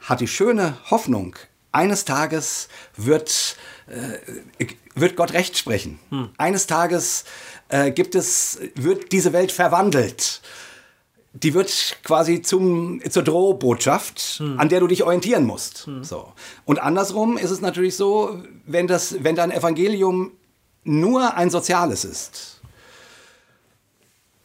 hat 0.00 0.20
die 0.20 0.28
schöne 0.28 0.76
Hoffnung, 0.90 1.36
eines 1.70 2.04
Tages 2.04 2.68
wird, 2.96 3.56
äh, 3.86 4.66
wird 4.94 5.16
Gott 5.16 5.32
Recht 5.32 5.56
sprechen. 5.56 5.98
Eines 6.38 6.66
Tages 6.66 7.24
äh, 7.68 7.90
gibt 7.90 8.14
es, 8.14 8.58
wird 8.74 9.12
diese 9.12 9.32
Welt 9.32 9.52
verwandelt. 9.52 10.37
Die 11.34 11.54
wird 11.54 11.98
quasi 12.04 12.42
zum, 12.42 13.00
zur 13.08 13.22
Drohbotschaft, 13.22 14.42
an 14.56 14.68
der 14.68 14.80
du 14.80 14.86
dich 14.86 15.02
orientieren 15.02 15.44
musst. 15.44 15.88
So. 16.02 16.32
Und 16.64 16.80
andersrum 16.80 17.36
ist 17.36 17.50
es 17.50 17.60
natürlich 17.60 17.96
so, 17.96 18.42
wenn, 18.66 18.86
das, 18.86 19.22
wenn 19.22 19.36
dein 19.36 19.50
Evangelium 19.50 20.32
nur 20.84 21.36
ein 21.36 21.50
soziales 21.50 22.04
ist, 22.04 22.60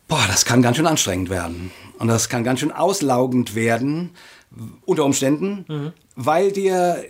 boah, 0.08 0.24
das 0.28 0.46
kann 0.46 0.62
ganz 0.62 0.78
schön 0.78 0.86
anstrengend 0.88 1.30
werden. 1.30 1.72
Und 2.00 2.10
das 2.10 2.28
kann 2.28 2.44
ganz 2.44 2.60
schön 2.60 2.72
auslaugend 2.72 3.56
werden, 3.56 4.12
unter 4.86 5.06
Umständen, 5.06 5.94
weil 6.16 6.52
dir 6.52 7.04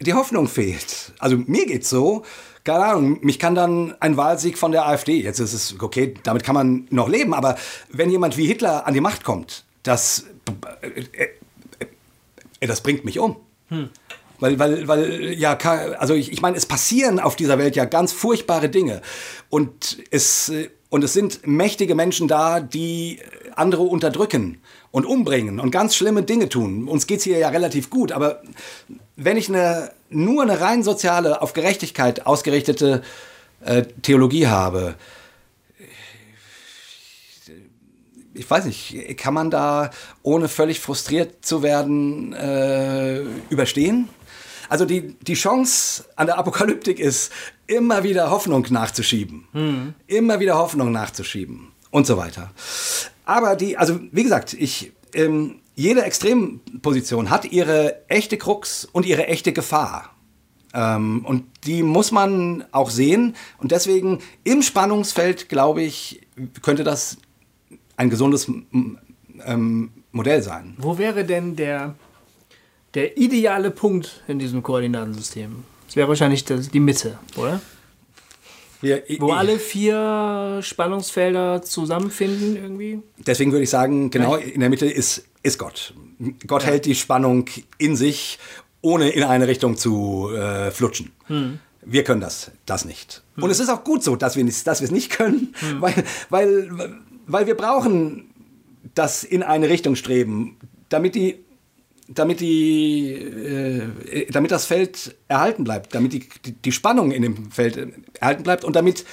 die 0.00 0.14
Hoffnung 0.14 0.48
fehlt. 0.48 1.12
Also 1.18 1.36
mir 1.36 1.66
geht's 1.66 1.88
so, 1.88 2.24
keine 2.64 2.84
Ahnung, 2.84 3.18
mich 3.22 3.38
kann 3.38 3.54
dann 3.54 3.94
ein 4.00 4.16
Wahlsieg 4.16 4.56
von 4.56 4.72
der 4.72 4.86
AfD, 4.86 5.20
jetzt 5.20 5.40
ist 5.40 5.52
es 5.52 5.80
okay, 5.80 6.14
damit 6.22 6.44
kann 6.44 6.54
man 6.54 6.86
noch 6.90 7.08
leben, 7.08 7.34
aber 7.34 7.56
wenn 7.90 8.10
jemand 8.10 8.36
wie 8.36 8.46
Hitler 8.46 8.86
an 8.86 8.94
die 8.94 9.00
Macht 9.00 9.24
kommt, 9.24 9.64
das, 9.82 10.26
äh, 10.82 11.28
äh, 12.60 12.66
das 12.66 12.82
bringt 12.82 13.04
mich 13.04 13.18
um. 13.18 13.36
Weil, 14.38 14.58
weil, 14.58 14.88
weil, 14.88 15.34
ja, 15.34 15.56
also 15.98 16.14
ich, 16.14 16.32
ich 16.32 16.42
meine, 16.42 16.56
es 16.56 16.66
passieren 16.66 17.20
auf 17.20 17.36
dieser 17.36 17.58
Welt 17.58 17.76
ja 17.76 17.84
ganz 17.84 18.12
furchtbare 18.12 18.68
Dinge. 18.68 19.00
Und 19.50 19.98
es, 20.10 20.48
äh, 20.48 20.68
und 20.88 21.04
es 21.04 21.12
sind 21.12 21.46
mächtige 21.46 21.94
Menschen 21.94 22.28
da, 22.28 22.60
die 22.60 23.20
andere 23.54 23.82
unterdrücken 23.82 24.60
und 24.92 25.06
umbringen 25.06 25.58
und 25.58 25.72
ganz 25.72 25.96
schlimme 25.96 26.22
Dinge 26.22 26.48
tun. 26.48 26.86
Uns 26.86 27.08
geht's 27.08 27.24
hier 27.24 27.38
ja 27.38 27.48
relativ 27.48 27.90
gut, 27.90 28.12
aber 28.12 28.42
wenn 29.16 29.36
ich 29.36 29.48
eine, 29.48 29.90
nur 30.10 30.42
eine 30.42 30.60
rein 30.60 30.84
soziale, 30.84 31.42
auf 31.42 31.54
Gerechtigkeit 31.54 32.26
ausgerichtete 32.26 33.02
äh, 33.64 33.82
Theologie 34.02 34.46
habe, 34.46 34.94
ich 38.34 38.48
weiß 38.48 38.64
nicht, 38.66 39.16
kann 39.18 39.34
man 39.34 39.50
da 39.50 39.90
ohne 40.22 40.48
völlig 40.48 40.80
frustriert 40.80 41.44
zu 41.44 41.62
werden 41.62 42.32
äh, 42.32 43.20
überstehen? 43.50 44.08
Also 44.68 44.86
die, 44.86 45.14
die 45.20 45.34
Chance 45.34 46.04
an 46.16 46.26
der 46.28 46.38
Apokalyptik 46.38 46.98
ist, 46.98 47.30
immer 47.66 48.04
wieder 48.04 48.30
Hoffnung 48.30 48.66
nachzuschieben. 48.70 49.46
Immer 50.06 50.40
wieder 50.40 50.56
Hoffnung 50.56 50.92
nachzuschieben 50.92 51.68
und 51.90 52.06
so 52.06 52.16
weiter. 52.16 52.50
Aber 53.24 53.56
die, 53.56 53.76
also 53.76 54.00
wie 54.10 54.22
gesagt, 54.22 54.54
ich, 54.54 54.92
ähm, 55.14 55.56
jede 55.74 56.02
Extremposition 56.02 57.30
hat 57.30 57.50
ihre 57.50 58.08
echte 58.08 58.36
Krux 58.36 58.84
und 58.84 59.06
ihre 59.06 59.26
echte 59.26 59.52
Gefahr. 59.52 60.10
Ähm, 60.74 61.24
und 61.24 61.44
die 61.64 61.82
muss 61.82 62.12
man 62.12 62.64
auch 62.72 62.90
sehen. 62.90 63.36
Und 63.58 63.72
deswegen 63.72 64.18
im 64.44 64.62
Spannungsfeld, 64.62 65.48
glaube 65.48 65.82
ich, 65.82 66.20
könnte 66.62 66.84
das 66.84 67.18
ein 67.96 68.10
gesundes 68.10 68.50
ähm, 69.44 69.90
Modell 70.12 70.42
sein. 70.42 70.74
Wo 70.78 70.98
wäre 70.98 71.24
denn 71.24 71.56
der, 71.56 71.94
der 72.94 73.16
ideale 73.16 73.70
Punkt 73.70 74.22
in 74.28 74.38
diesem 74.38 74.62
Koordinatensystem? 74.62 75.64
Das 75.86 75.96
wäre 75.96 76.08
wahrscheinlich 76.08 76.44
das, 76.44 76.70
die 76.70 76.80
Mitte, 76.80 77.18
oder? 77.36 77.60
Wir, 78.82 79.04
Wo 79.20 79.30
alle 79.30 79.58
vier 79.58 80.58
Spannungsfelder 80.60 81.62
zusammenfinden 81.62 82.56
irgendwie? 82.56 83.00
Deswegen 83.18 83.52
würde 83.52 83.62
ich 83.62 83.70
sagen, 83.70 84.10
genau 84.10 84.34
in 84.34 84.60
der 84.60 84.68
Mitte 84.70 84.86
ist, 84.86 85.24
ist 85.42 85.58
Gott. 85.58 85.94
Gott 86.46 86.66
hält 86.66 86.84
die 86.84 86.96
Spannung 86.96 87.46
in 87.78 87.94
sich, 87.94 88.38
ohne 88.80 89.10
in 89.10 89.22
eine 89.22 89.46
Richtung 89.46 89.76
zu 89.76 90.30
äh, 90.34 90.72
flutschen. 90.72 91.12
wir 91.84 92.04
können 92.04 92.20
das, 92.20 92.50
das 92.66 92.84
nicht. 92.84 93.22
Und 93.36 93.50
es 93.50 93.60
ist 93.60 93.68
auch 93.68 93.84
gut 93.84 94.02
so, 94.02 94.16
dass 94.16 94.36
wir 94.36 94.44
es 94.46 94.90
nicht 94.90 95.10
können, 95.10 95.54
weil, 95.78 95.94
weil, 96.28 97.00
weil 97.26 97.46
wir 97.46 97.56
brauchen 97.56 98.30
das 98.94 99.24
in 99.24 99.42
eine 99.42 99.68
Richtung 99.68 99.94
streben, 99.94 100.58
damit 100.88 101.14
die 101.14 101.44
damit 102.14 102.40
die 102.40 103.12
äh, 103.12 104.26
damit 104.30 104.50
das 104.50 104.66
Feld 104.66 105.14
erhalten 105.28 105.64
bleibt, 105.64 105.94
damit 105.94 106.12
die, 106.12 106.28
die, 106.44 106.52
die 106.52 106.72
Spannung 106.72 107.10
in 107.12 107.22
dem 107.22 107.50
Feld 107.50 107.78
erhalten 108.20 108.42
bleibt 108.42 108.64
und 108.64 108.76
damit 108.76 109.04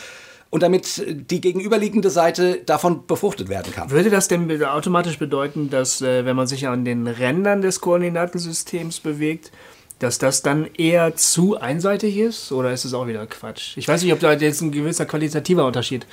und 0.52 0.64
damit 0.64 1.04
die 1.30 1.42
gegenüberliegende 1.42 2.10
Seite 2.10 2.62
davon 2.66 3.06
befruchtet 3.06 3.50
werden 3.50 3.72
kann. 3.72 3.92
Würde 3.92 4.10
das 4.10 4.28
denn 4.28 4.64
automatisch 4.64 5.20
bedeuten, 5.20 5.70
dass 5.70 6.02
äh, 6.02 6.26
wenn 6.26 6.36
man 6.36 6.48
sich 6.48 6.68
an 6.68 6.86
den 6.86 7.06
Rändern 7.06 7.62
des 7.62 7.82
Koordinatensystems 7.82 9.00
bewegt, 9.00 9.52
dass 10.00 10.18
das 10.18 10.42
dann 10.42 10.66
eher 10.78 11.16
zu 11.16 11.60
einseitig 11.60 12.18
ist? 12.18 12.52
Oder 12.52 12.72
ist 12.72 12.86
es 12.86 12.94
auch 12.96 13.06
wieder 13.06 13.28
Quatsch? 13.28 13.78
Ich 13.78 13.88
weiß 13.88 14.02
nicht, 14.02 14.14
ob 14.14 14.20
da 14.22 14.34
jetzt 14.34 14.62
ein 14.62 14.72
gewisser 14.72 15.06
qualitativer 15.06 15.66
Unterschied 15.68 16.08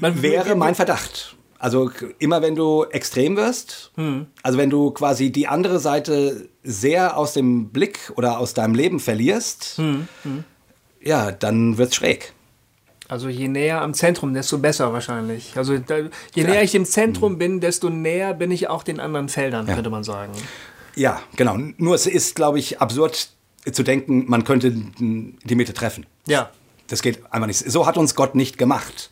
Man- 0.00 0.22
Wäre 0.22 0.54
mein 0.54 0.74
Verdacht. 0.76 1.34
Also 1.62 1.92
immer 2.18 2.42
wenn 2.42 2.56
du 2.56 2.86
extrem 2.90 3.36
wirst, 3.36 3.92
also 4.42 4.58
wenn 4.58 4.68
du 4.68 4.90
quasi 4.90 5.30
die 5.30 5.46
andere 5.46 5.78
Seite 5.78 6.48
sehr 6.64 7.16
aus 7.16 7.34
dem 7.34 7.68
Blick 7.68 8.12
oder 8.16 8.40
aus 8.40 8.52
deinem 8.52 8.74
Leben 8.74 8.98
verlierst, 8.98 9.80
ja, 11.00 11.30
dann 11.30 11.78
wird's 11.78 11.94
schräg. 11.94 12.32
Also 13.06 13.28
je 13.28 13.46
näher 13.46 13.80
am 13.80 13.94
Zentrum, 13.94 14.34
desto 14.34 14.58
besser 14.58 14.92
wahrscheinlich. 14.92 15.56
Also 15.56 15.78
da, 15.78 15.98
je 16.34 16.42
näher 16.42 16.64
ich 16.64 16.72
dem 16.72 16.84
Zentrum 16.84 17.38
bin, 17.38 17.60
desto 17.60 17.90
näher 17.90 18.34
bin 18.34 18.50
ich 18.50 18.68
auch 18.68 18.82
den 18.82 18.98
anderen 18.98 19.28
Feldern, 19.28 19.66
könnte 19.66 19.90
man 19.90 20.02
sagen. 20.02 20.32
Ja, 20.96 21.22
genau. 21.36 21.56
Nur 21.76 21.94
es 21.94 22.06
ist, 22.06 22.34
glaube 22.34 22.58
ich, 22.58 22.80
absurd 22.80 23.28
zu 23.70 23.84
denken, 23.84 24.24
man 24.26 24.42
könnte 24.42 24.72
die 24.72 25.54
Mitte 25.54 25.74
treffen. 25.74 26.06
Ja. 26.26 26.50
Das 26.88 27.02
geht 27.02 27.20
einfach 27.32 27.46
nicht. 27.46 27.70
So 27.70 27.86
hat 27.86 27.96
uns 27.96 28.16
Gott 28.16 28.34
nicht 28.34 28.58
gemacht. 28.58 29.10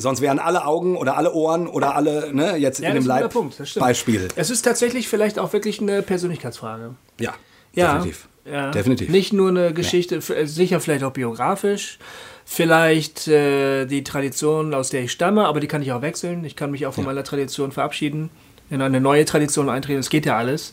Sonst 0.00 0.20
wären 0.20 0.38
alle 0.38 0.66
Augen 0.66 0.96
oder 0.96 1.16
alle 1.16 1.32
Ohren 1.34 1.66
oder 1.68 1.94
alle, 1.94 2.34
ne, 2.34 2.56
jetzt 2.56 2.80
Ja, 2.80 2.88
in 2.88 2.94
das 2.96 3.04
dem 3.04 3.10
ist 3.10 3.10
ein 3.10 3.16
guter 3.16 3.20
Leib 3.22 3.32
Punkt, 3.32 3.60
das 3.60 3.68
stimmt. 3.70 3.84
Beispiel. 3.86 4.28
Es 4.36 4.50
ist 4.50 4.62
tatsächlich 4.62 5.08
vielleicht 5.08 5.38
auch 5.38 5.52
wirklich 5.52 5.80
eine 5.80 6.02
Persönlichkeitsfrage. 6.02 6.94
Ja, 7.20 7.34
Ja, 7.74 7.94
definitiv. 7.94 8.26
Ja. 8.46 8.70
Definitiv. 8.70 9.08
Nicht 9.10 9.32
nur 9.34 9.50
eine 9.50 9.74
Geschichte, 9.74 10.16
f- 10.16 10.30
äh, 10.30 10.46
sicher 10.46 10.80
vielleicht 10.80 11.04
auch 11.04 11.12
biografisch, 11.12 11.98
vielleicht 12.46 13.28
äh, 13.28 13.84
die 13.86 14.02
Tradition, 14.02 14.72
aus 14.74 14.88
der 14.88 15.02
ich 15.02 15.12
stamme, 15.12 15.44
aber 15.46 15.60
die 15.60 15.68
kann 15.68 15.82
ich 15.82 15.92
auch 15.92 16.02
wechseln. 16.02 16.44
Ich 16.44 16.56
kann 16.56 16.70
mich 16.70 16.86
auch 16.86 16.94
von 16.94 17.04
meiner 17.04 17.22
Tradition 17.22 17.70
verabschieden, 17.70 18.30
in 18.70 18.80
eine 18.82 19.00
neue 19.00 19.24
Tradition 19.26 19.68
eintreten. 19.68 19.98
Das 19.98 20.08
geht 20.10 20.24
ja 20.26 20.36
alles. 20.38 20.72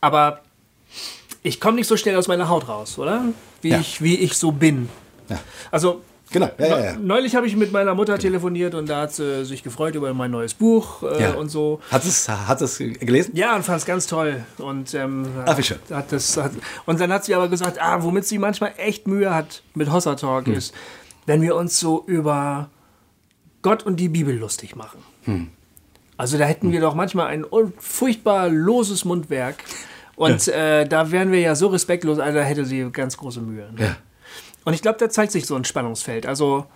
Aber 0.00 0.40
ich 1.42 1.60
komme 1.60 1.76
nicht 1.76 1.88
so 1.88 1.96
schnell 1.96 2.16
aus 2.16 2.28
meiner 2.28 2.48
Haut 2.48 2.68
raus, 2.68 2.98
oder? 2.98 3.24
Wie, 3.60 3.70
Ja. 3.70 3.80
ich, 3.80 4.00
wie 4.02 4.14
ich 4.16 4.34
so 4.34 4.52
bin. 4.52 4.88
Ja. 5.28 5.38
Also 5.70 6.02
Genau, 6.32 6.48
ja, 6.58 6.66
ja, 6.66 6.84
ja. 6.84 6.96
Neulich 6.96 7.34
habe 7.34 7.46
ich 7.48 7.56
mit 7.56 7.72
meiner 7.72 7.94
Mutter 7.94 8.16
telefoniert 8.18 8.74
und 8.74 8.88
da 8.88 9.02
hat 9.02 9.12
sie 9.12 9.44
sich 9.44 9.62
gefreut 9.64 9.96
über 9.96 10.14
mein 10.14 10.30
neues 10.30 10.54
Buch 10.54 11.02
äh, 11.02 11.32
und 11.32 11.48
so. 11.48 11.80
Hat 11.90 12.04
es, 12.04 12.28
hat 12.28 12.60
es 12.62 12.78
gelesen? 12.78 13.34
Ja, 13.34 13.56
und 13.56 13.64
fand 13.64 13.78
es 13.80 13.86
ganz 13.86 14.06
toll. 14.06 14.44
Und, 14.58 14.94
ähm, 14.94 15.26
Ach, 15.44 15.58
wie 15.58 15.62
schön. 15.64 15.78
Hat 15.90 16.12
das, 16.12 16.36
hat, 16.36 16.52
und 16.86 17.00
dann 17.00 17.12
hat 17.12 17.24
sie 17.24 17.34
aber 17.34 17.48
gesagt, 17.48 17.82
ah, 17.82 18.02
womit 18.02 18.26
sie 18.26 18.38
manchmal 18.38 18.72
echt 18.76 19.08
Mühe 19.08 19.34
hat 19.34 19.62
mit 19.74 19.90
Hossa 19.92 20.14
Talk 20.14 20.46
Hm. 20.46 20.54
ist, 20.54 20.72
wenn 21.26 21.42
wir 21.42 21.56
uns 21.56 21.80
so 21.80 22.04
über 22.06 22.70
Gott 23.62 23.82
und 23.82 23.96
die 23.96 24.08
Bibel 24.08 24.36
lustig 24.36 24.76
machen. 24.76 25.00
Hm. 25.24 25.48
Also 26.16 26.38
da 26.38 26.44
hätten 26.44 26.70
wir 26.70 26.80
doch 26.80 26.94
manchmal 26.94 27.26
ein 27.28 27.44
furchtbar 27.78 28.48
loses 28.50 29.04
Mundwerk. 29.04 29.56
Und 30.16 30.48
äh, 30.48 30.86
da 30.86 31.10
wären 31.10 31.32
wir 31.32 31.40
ja 31.40 31.54
so 31.54 31.68
respektlos, 31.68 32.18
also 32.18 32.38
da 32.38 32.44
hätte 32.44 32.66
sie 32.66 32.88
ganz 32.92 33.16
große 33.16 33.40
Mühe. 33.40 33.72
Ne? 33.72 33.84
Ja. 33.84 33.96
Und 34.64 34.74
ich 34.74 34.82
glaube, 34.82 34.98
da 34.98 35.08
zeigt 35.08 35.32
sich 35.32 35.46
so 35.46 35.54
ein 35.56 35.64
Spannungsfeld. 35.64 36.26
Also 36.26 36.66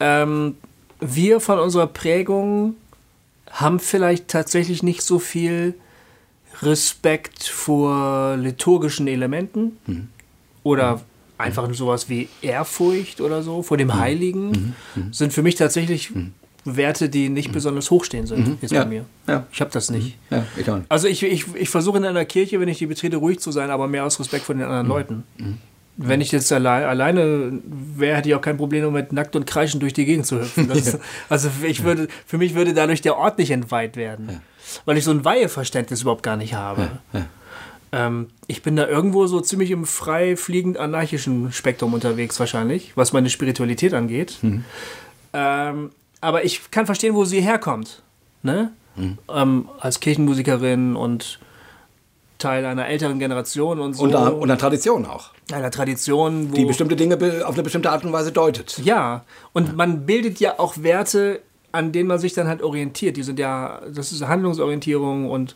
ähm, 0.00 0.56
wir 1.00 1.40
von 1.40 1.58
unserer 1.58 1.86
Prägung 1.86 2.76
haben 3.50 3.78
vielleicht 3.80 4.28
tatsächlich 4.28 4.82
nicht 4.82 5.02
so 5.02 5.18
viel 5.18 5.74
Respekt 6.62 7.44
vor 7.44 8.36
liturgischen 8.36 9.06
Elementen 9.08 9.76
Mhm. 9.86 10.08
oder 10.62 11.00
einfach 11.36 11.72
sowas 11.74 12.08
wie 12.08 12.28
Ehrfurcht 12.42 13.20
oder 13.20 13.42
so 13.42 13.62
vor 13.62 13.76
Mhm. 13.76 13.78
dem 13.80 13.94
Heiligen 13.98 14.74
sind 15.10 15.32
für 15.32 15.42
mich 15.42 15.56
tatsächlich 15.56 16.12
Werte, 16.64 17.08
die 17.10 17.28
nicht 17.28 17.52
besonders 17.52 17.90
hochstehend 17.90 18.28
sind 18.28 18.62
jetzt 18.62 18.70
Mhm. 18.70 18.76
Ja. 18.76 18.84
bei 18.84 18.88
mir. 18.88 19.04
Ja. 19.26 19.46
Ich 19.52 19.60
habe 19.60 19.70
das 19.72 19.90
nicht. 19.90 20.16
Ja, 20.30 20.46
ich 20.56 20.66
nicht. 20.66 20.82
Also 20.88 21.08
ich, 21.08 21.22
ich, 21.22 21.44
ich 21.54 21.68
versuche 21.68 21.98
in 21.98 22.04
einer 22.04 22.24
Kirche, 22.24 22.58
wenn 22.60 22.68
ich 22.68 22.78
die 22.78 22.86
betrete, 22.86 23.16
ruhig 23.18 23.40
zu 23.40 23.52
sein, 23.52 23.70
aber 23.70 23.86
mehr 23.88 24.04
aus 24.06 24.18
Respekt 24.20 24.44
vor 24.44 24.54
den 24.54 24.60
Mhm. 24.64 24.70
anderen 24.70 24.86
Leuten. 24.86 25.24
Wenn 25.96 26.20
ich 26.20 26.32
jetzt 26.32 26.52
allein, 26.52 26.84
alleine 26.84 27.60
wäre, 27.96 28.16
hätte 28.16 28.28
ich 28.28 28.34
auch 28.34 28.40
kein 28.40 28.56
Problem 28.56 28.82
damit, 28.82 29.12
nackt 29.12 29.36
und 29.36 29.46
kreischend 29.46 29.82
durch 29.82 29.92
die 29.92 30.04
Gegend 30.04 30.26
zu 30.26 30.40
hüpfen. 30.40 30.68
Das, 30.68 30.98
Also 31.28 31.50
ich 31.62 31.84
würde, 31.84 32.08
für 32.26 32.38
mich 32.38 32.54
würde 32.54 32.74
dadurch 32.74 33.00
der 33.00 33.16
Ort 33.16 33.38
nicht 33.38 33.50
entweiht 33.52 33.96
werden, 33.96 34.40
weil 34.86 34.96
ich 34.96 35.04
so 35.04 35.12
ein 35.12 35.24
Weiheverständnis 35.24 36.02
überhaupt 36.02 36.24
gar 36.24 36.36
nicht 36.36 36.54
habe. 36.54 36.90
Ähm, 37.92 38.26
ich 38.48 38.62
bin 38.62 38.74
da 38.74 38.88
irgendwo 38.88 39.26
so 39.28 39.40
ziemlich 39.40 39.70
im 39.70 39.86
frei 39.86 40.36
fliegend 40.36 40.78
anarchischen 40.78 41.52
Spektrum 41.52 41.94
unterwegs 41.94 42.40
wahrscheinlich, 42.40 42.92
was 42.96 43.12
meine 43.12 43.30
Spiritualität 43.30 43.94
angeht. 43.94 44.38
Ähm, 45.32 45.90
aber 46.20 46.44
ich 46.44 46.70
kann 46.72 46.86
verstehen, 46.86 47.14
wo 47.14 47.24
sie 47.24 47.40
herkommt. 47.40 48.02
Ne? 48.42 48.72
Ähm, 49.32 49.68
als 49.78 50.00
Kirchenmusikerin 50.00 50.96
und 50.96 51.38
Teil 52.38 52.64
einer 52.66 52.86
älteren 52.88 53.18
Generation 53.18 53.80
und 53.80 53.94
so. 53.94 54.02
Und, 54.04 54.12
da, 54.12 54.28
und 54.28 54.50
eine 54.50 54.58
Tradition 54.58 55.06
auch, 55.06 55.30
einer 55.52 55.70
Tradition, 55.70 56.50
wo. 56.50 56.54
die 56.56 56.64
bestimmte 56.64 56.96
Dinge 56.96 57.16
auf 57.46 57.54
eine 57.54 57.62
bestimmte 57.62 57.90
Art 57.90 58.04
und 58.04 58.12
Weise 58.12 58.32
deutet. 58.32 58.78
ja, 58.84 59.24
und 59.52 59.76
man 59.76 60.04
bildet 60.06 60.40
ja 60.40 60.58
auch 60.58 60.74
Werte, 60.82 61.40
an 61.72 61.92
denen 61.92 62.08
man 62.08 62.18
sich 62.18 62.32
dann 62.34 62.46
halt 62.48 62.62
orientiert. 62.62 63.16
Die 63.16 63.22
sind 63.22 63.38
ja, 63.38 63.80
das 63.92 64.12
ist 64.12 64.26
Handlungsorientierung 64.26 65.30
und 65.30 65.54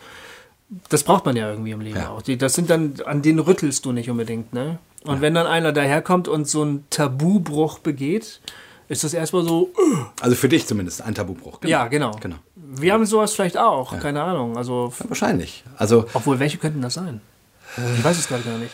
das 0.88 1.02
braucht 1.02 1.24
man 1.24 1.36
ja 1.36 1.50
irgendwie 1.50 1.70
im 1.70 1.80
Leben 1.80 1.96
Ja. 1.96 2.10
auch. 2.10 2.22
Die, 2.22 2.36
das 2.36 2.54
sind 2.54 2.68
dann, 2.70 2.94
an 3.06 3.22
denen 3.22 3.38
rüttelst 3.38 3.84
du 3.84 3.92
nicht 3.92 4.10
unbedingt, 4.10 4.52
ne? 4.52 4.78
Und 5.04 5.20
wenn 5.20 5.32
dann 5.34 5.46
einer 5.46 5.72
daherkommt 5.72 6.26
und 6.28 6.46
so 6.48 6.62
einen 6.62 6.84
Tabubruch 6.90 7.78
begeht, 7.78 8.40
ist 8.88 9.04
das 9.04 9.14
erstmal 9.14 9.44
so, 9.44 9.70
Also 10.20 10.34
für 10.34 10.48
dich 10.48 10.66
zumindest 10.66 11.02
ein 11.02 11.14
Tabubruch. 11.14 11.60
ja, 11.64 11.86
genau. 11.88 12.10
Genau. 12.20 12.36
Wir 12.80 12.92
haben 12.92 13.06
sowas 13.06 13.34
vielleicht 13.34 13.56
auch, 13.58 13.98
keine 13.98 14.22
Ahnung. 14.22 14.56
Also, 14.56 14.92
Ja, 14.98 15.08
wahrscheinlich. 15.08 15.64
Also 15.76 16.06
obwohl, 16.14 16.38
welche 16.38 16.58
könnten 16.58 16.80
das 16.82 16.94
sein? 16.94 17.20
Ich 17.96 18.04
weiß 18.04 18.18
es 18.18 18.28
gerade 18.28 18.42
gar 18.42 18.58
nicht. 18.58 18.72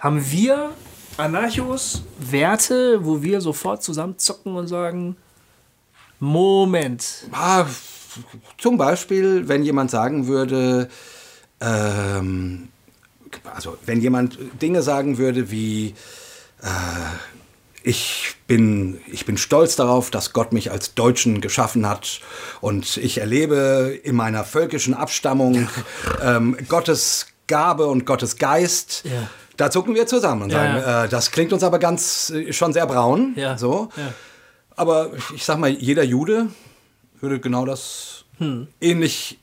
Haben 0.00 0.30
wir 0.30 0.70
Anarchos 1.16 2.02
Werte, 2.18 3.04
wo 3.04 3.22
wir 3.22 3.40
sofort 3.40 3.82
zusammenzocken 3.82 4.56
und 4.56 4.66
sagen, 4.66 5.16
Moment, 6.20 7.26
Ah, 7.32 7.66
zum 8.58 8.76
Beispiel, 8.78 9.48
wenn 9.48 9.62
jemand 9.62 9.90
sagen 9.90 10.26
würde, 10.26 10.88
ähm, 11.60 12.68
also 13.54 13.76
wenn 13.86 14.00
jemand 14.00 14.38
Dinge 14.62 14.82
sagen 14.82 15.18
würde 15.18 15.50
wie, 15.50 15.94
äh, 16.62 16.66
ich 17.84 18.34
bin, 18.46 18.98
ich 19.06 19.26
bin 19.26 19.36
stolz 19.36 19.76
darauf, 19.76 20.10
dass 20.10 20.32
Gott 20.32 20.54
mich 20.54 20.70
als 20.70 20.94
Deutschen 20.94 21.42
geschaffen 21.42 21.86
hat 21.86 22.20
und 22.62 22.96
ich 22.96 23.18
erlebe 23.18 24.00
in 24.02 24.16
meiner 24.16 24.42
völkischen 24.42 24.94
Abstammung 24.94 25.68
ähm, 26.22 26.56
Gottes 26.68 27.26
Gabe 27.46 27.86
und 27.86 28.06
Gottes 28.06 28.38
Geist. 28.38 29.02
Ja. 29.04 29.28
Da 29.58 29.70
zucken 29.70 29.94
wir 29.94 30.06
zusammen 30.06 30.42
und 30.44 30.50
sagen, 30.50 30.78
ja. 30.78 31.04
Äh, 31.04 31.08
das 31.10 31.30
klingt 31.30 31.52
uns 31.52 31.62
aber 31.62 31.78
ganz 31.78 32.30
äh, 32.30 32.54
schon 32.54 32.72
sehr 32.72 32.86
braun. 32.86 33.34
Ja. 33.36 33.58
So. 33.58 33.90
Aber 34.74 35.12
ich 35.34 35.44
sag 35.44 35.58
mal, 35.58 35.70
jeder 35.70 36.02
Jude 36.02 36.48
würde 37.20 37.38
genau 37.38 37.66
das 37.66 38.24
Hm. 38.38 38.66
ähnlich 38.80 39.38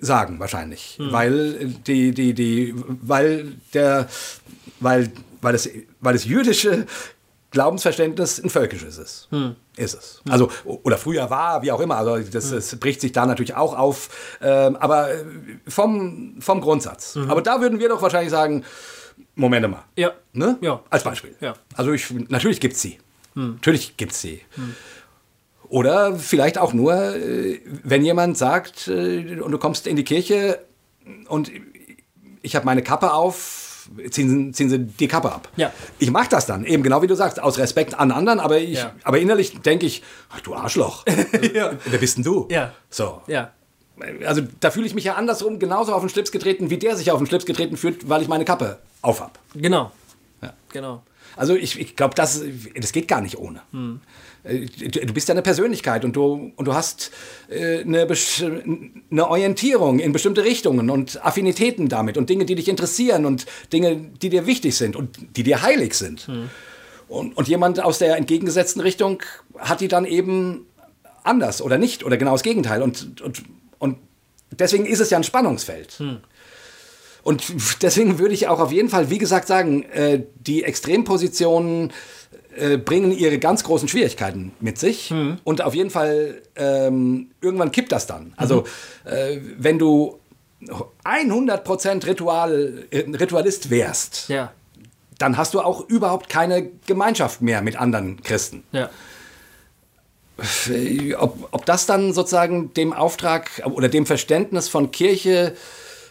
sagen, 0.00 0.40
wahrscheinlich. 0.40 0.96
Weil 0.98 1.74
die, 1.86 2.12
die, 2.12 2.34
die, 2.34 2.74
weil 2.74 3.52
der, 3.74 4.08
weil, 4.80 5.12
weil 5.40 5.52
das, 5.52 5.68
weil 6.00 6.14
das 6.14 6.24
jüdische 6.24 6.86
Glaubensverständnis 7.54 8.38
ein 8.42 8.50
völkisches 8.50 8.98
ist. 8.98 9.28
Hm. 9.30 9.56
Ist 9.76 9.94
es. 9.94 10.20
Also, 10.28 10.50
oder 10.64 10.98
früher 10.98 11.30
war, 11.30 11.62
wie 11.62 11.72
auch 11.72 11.80
immer. 11.80 11.96
Also, 11.96 12.18
das, 12.18 12.50
Hm. 12.50 12.56
das 12.56 12.76
bricht 12.76 13.00
sich 13.00 13.12
da 13.12 13.24
natürlich 13.24 13.54
auch 13.54 13.78
auf. 13.78 14.10
Ähm, 14.42 14.76
aber 14.76 15.10
äh, 15.10 15.24
vom, 15.66 16.36
vom 16.40 16.60
Grundsatz. 16.60 17.14
Mhm. 17.14 17.30
Aber 17.30 17.40
da 17.40 17.60
würden 17.60 17.78
wir 17.78 17.88
doch 17.88 18.02
wahrscheinlich 18.02 18.30
sagen, 18.30 18.64
Moment 19.36 19.70
mal. 19.70 19.84
Ja. 19.96 20.12
Ne? 20.32 20.58
Ja. 20.60 20.82
Als 20.90 21.04
Beispiel. 21.04 21.34
Ja. 21.40 21.54
Also 21.74 21.92
ich, 21.92 22.10
natürlich 22.28 22.60
gibt 22.60 22.74
es 22.74 22.82
sie. 22.82 22.98
Natürlich 23.36 23.96
gibt 23.96 24.12
es 24.12 24.20
sie. 24.20 24.42
Oder 25.68 26.16
vielleicht 26.16 26.58
auch 26.58 26.72
nur, 26.72 26.94
äh, 26.94 27.60
wenn 27.82 28.04
jemand 28.04 28.38
sagt, 28.38 28.86
äh, 28.88 29.40
und 29.40 29.50
du 29.50 29.58
kommst 29.58 29.86
in 29.86 29.96
die 29.96 30.04
Kirche 30.04 30.60
und 31.28 31.50
ich 32.42 32.54
habe 32.54 32.64
meine 32.66 32.82
Kappe 32.82 33.12
auf, 33.12 33.63
ziehen, 34.10 34.28
Sie- 34.46 34.52
ziehen 34.52 34.68
Sie 34.70 34.78
die 34.78 35.08
Kappe 35.08 35.30
ab. 35.32 35.48
Ja. 35.56 35.72
Ich 35.98 36.10
mache 36.10 36.28
das 36.30 36.46
dann, 36.46 36.64
eben 36.64 36.82
genau 36.82 37.02
wie 37.02 37.06
du 37.06 37.14
sagst, 37.14 37.40
aus 37.40 37.58
Respekt 37.58 37.94
an 37.98 38.10
anderen, 38.10 38.40
aber, 38.40 38.58
ich, 38.58 38.78
Ja. 38.78 38.92
aber 39.02 39.18
innerlich 39.18 39.60
denke 39.60 39.86
ich, 39.86 40.02
ach, 40.30 40.40
du 40.40 40.54
Arschloch, 40.54 41.04
wer 41.32 41.98
bist 41.98 42.16
denn 42.16 42.24
du? 42.24 42.46
Ja. 42.50 42.72
So. 42.90 43.22
Ja. 43.26 43.52
Also 44.26 44.42
da 44.60 44.70
fühle 44.72 44.86
ich 44.86 44.94
mich 44.94 45.04
ja 45.04 45.14
andersrum 45.14 45.58
genauso 45.60 45.94
auf 45.94 46.00
den 46.02 46.08
Schlips 46.08 46.32
getreten, 46.32 46.68
wie 46.70 46.78
der 46.78 46.96
sich 46.96 47.10
auf 47.12 47.18
den 47.18 47.26
Schlips 47.28 47.46
getreten 47.46 47.76
fühlt, 47.76 48.08
weil 48.08 48.22
ich 48.22 48.28
meine 48.28 48.44
Kappe 48.44 48.78
aufhab. 49.02 49.38
Genau. 49.54 49.92
Ja. 50.42 50.52
Genau. 50.72 51.02
Also 51.36 51.54
ich, 51.54 51.78
ich 51.80 51.94
glaube, 51.96 52.14
das, 52.14 52.42
das 52.76 52.92
geht 52.92 53.06
gar 53.08 53.20
nicht 53.20 53.38
ohne. 53.38 53.60
Äh, 53.72 53.76
Du, 54.44 54.88
du 54.88 55.14
bist 55.14 55.28
ja 55.28 55.32
eine 55.32 55.40
Persönlichkeit 55.40 56.04
und 56.04 56.14
du, 56.14 56.52
und 56.54 56.66
du 56.66 56.74
hast 56.74 57.10
äh, 57.48 57.80
eine, 57.80 58.06
eine 59.10 59.28
Orientierung 59.28 60.00
in 60.00 60.12
bestimmte 60.12 60.44
Richtungen 60.44 60.90
und 60.90 61.24
Affinitäten 61.24 61.88
damit 61.88 62.18
und 62.18 62.28
Dinge, 62.28 62.44
die 62.44 62.54
dich 62.54 62.68
interessieren 62.68 63.24
und 63.24 63.46
Dinge, 63.72 63.96
die 63.96 64.28
dir 64.28 64.46
wichtig 64.46 64.76
sind 64.76 64.96
und 64.96 65.36
die 65.36 65.44
dir 65.44 65.62
heilig 65.62 65.94
sind. 65.94 66.28
Und, 67.08 67.36
und 67.36 67.48
jemand 67.48 67.82
aus 67.82 67.98
der 67.98 68.16
entgegengesetzten 68.16 68.82
Richtung 68.82 69.22
hat 69.58 69.80
die 69.80 69.88
dann 69.88 70.04
eben 70.04 70.66
anders 71.22 71.62
oder 71.62 71.78
nicht 71.78 72.04
oder 72.04 72.18
genau 72.18 72.32
das 72.32 72.42
Gegenteil. 72.42 72.82
Und, 72.82 73.22
und, 73.22 73.42
und 73.78 73.98
deswegen 74.50 74.84
ist 74.84 75.00
es 75.00 75.08
ja 75.08 75.16
ein 75.16 75.24
Spannungsfeld. 75.24 76.00
Und 77.22 77.82
deswegen 77.82 78.18
würde 78.18 78.34
ich 78.34 78.48
auch 78.48 78.60
auf 78.60 78.70
jeden 78.70 78.90
Fall, 78.90 79.08
wie 79.08 79.18
gesagt, 79.18 79.48
sagen, 79.48 79.84
äh, 79.84 80.22
die 80.40 80.62
Extrempositionen 80.62 81.90
äh, 82.56 82.76
bringen 82.78 83.12
ihre 83.12 83.38
ganz 83.38 83.64
großen 83.64 83.88
Schwierigkeiten 83.88 84.52
mit 84.60 84.78
sich. 84.78 85.12
Und 85.44 85.62
auf 85.62 85.74
jeden 85.74 85.90
Fall, 85.90 86.42
ähm, 86.56 87.30
irgendwann 87.40 87.72
kippt 87.72 87.92
das 87.92 88.06
dann. 88.06 88.32
Also, 88.36 88.64
äh, 89.04 89.38
wenn 89.58 89.78
du 89.78 90.18
100% 91.04 92.06
Ritual, 92.06 92.84
äh, 92.90 93.00
Ritualist 93.10 93.70
wärst, 93.70 94.28
Ja. 94.28 94.52
dann 95.18 95.36
hast 95.36 95.54
du 95.54 95.60
auch 95.60 95.88
überhaupt 95.88 96.28
keine 96.28 96.70
Gemeinschaft 96.86 97.42
mehr 97.42 97.60
mit 97.62 97.76
anderen 97.76 98.22
Christen. 98.22 98.64
Ja. 98.72 98.90
Äh, 100.68 101.14
Ob, 101.14 101.48
ob 101.52 101.64
das 101.66 101.86
dann 101.86 102.12
sozusagen 102.12 102.74
dem 102.74 102.92
Auftrag 102.92 103.50
oder 103.66 103.88
dem 103.88 104.04
Verständnis 104.06 104.68
von 104.68 104.90
Kirche 104.90 105.54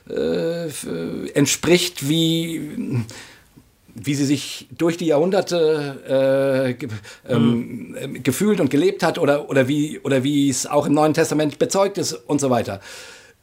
äh, 0.09 0.67
entspricht, 1.33 2.07
wie, 2.07 3.03
wie 3.95 4.15
sie 4.15 4.25
sich 4.25 4.67
durch 4.75 4.97
die 4.97 5.05
Jahrhunderte 5.05 6.67
äh, 6.67 6.73
ge 6.73 6.89
ähm, 7.27 7.95
äh, 7.99 8.07
gefühlt 8.19 8.59
und 8.59 8.69
gelebt 8.69 9.03
hat 9.03 9.19
oder, 9.19 9.49
oder, 9.49 9.67
wie, 9.67 9.99
oder 9.99 10.23
wie 10.23 10.49
es 10.49 10.65
auch 10.65 10.87
im 10.87 10.93
Neuen 10.93 11.13
Testament 11.13 11.59
bezeugt 11.59 11.97
ist 11.97 12.13
und 12.13 12.41
so 12.41 12.49
weiter. 12.49 12.81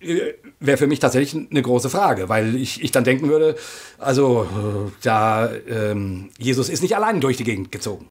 Äh, 0.00 0.34
Wäre 0.58 0.76
für 0.76 0.86
mich 0.86 0.98
tatsächlich 0.98 1.48
eine 1.50 1.62
große 1.62 1.88
Frage, 1.88 2.28
weil 2.28 2.56
ich, 2.56 2.82
ich 2.82 2.90
dann 2.90 3.04
denken 3.04 3.28
würde, 3.28 3.56
also 3.98 4.44
äh, 4.44 4.90
da 5.02 5.50
ähm, 5.68 6.30
Jesus 6.38 6.68
ist 6.68 6.82
nicht 6.82 6.96
allein 6.96 7.20
durch 7.20 7.36
die 7.36 7.44
Gegend 7.44 7.70
gezogen. 7.70 8.08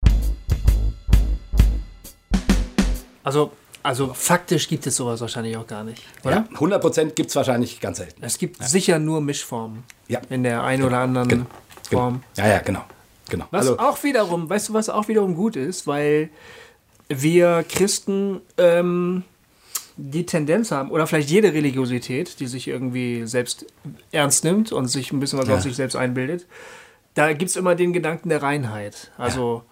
Also, 3.24 3.52
also 3.84 4.14
faktisch 4.14 4.68
gibt 4.68 4.88
es 4.88 4.96
sowas 4.96 5.22
wahrscheinlich 5.22 5.58
auch 5.58 5.68
gar 5.68 5.84
nicht, 5.84 6.04
oder? 6.24 6.38
Ja, 6.38 6.48
100 6.54 6.82
Prozent 6.82 7.16
gibt 7.16 7.30
es 7.30 7.36
wahrscheinlich 7.36 7.80
ganz 7.80 7.98
selten. 7.98 8.24
Es 8.24 8.38
gibt 8.38 8.64
sicher 8.64 8.98
nur 8.98 9.22
Mischformen. 9.22 9.84
Ja. 10.08 10.22
In 10.30 10.44
der 10.44 10.64
einen 10.64 10.84
oder 10.84 11.00
anderen 11.00 11.28
Genau. 11.28 11.46
Form. 11.92 12.24
Ja, 12.38 12.48
ja, 12.48 12.60
genau. 12.60 12.84
genau. 13.30 13.46
Was 13.52 13.68
Also, 13.68 13.80
auch 13.80 14.04
wiederum, 14.04 14.50
weißt 14.50 14.70
du, 14.70 14.74
was 14.74 14.90
auch 14.90 15.08
wiederum 15.08 15.36
gut 15.36 15.56
ist, 15.56 15.88
weil 15.88 16.30
wir 17.08 17.64
Christen 17.68 18.42
ähm, 18.58 19.24
die 19.98 20.26
Tendenz 20.26 20.72
haben, 20.72 20.92
oder 20.92 21.08
vielleicht 21.08 21.30
jede 21.30 21.54
Religiosität, 21.54 22.40
die 22.40 22.48
sich 22.48 22.68
irgendwie 22.68 23.26
selbst 23.26 23.66
ernst 24.12 24.44
nimmt 24.44 24.72
und 24.72 24.88
sich 24.88 25.12
ein 25.12 25.20
bisschen 25.20 25.40
was 25.40 25.48
Ja. 25.48 25.56
auf 25.56 25.62
sich 25.62 25.76
selbst 25.76 25.96
einbildet, 25.96 26.46
da 27.16 27.34
gibt 27.34 27.50
es 27.50 27.56
immer 27.58 27.76
den 27.76 27.92
Gedanken 27.92 28.30
der 28.30 28.42
Reinheit. 28.42 29.12
Also 29.18 29.64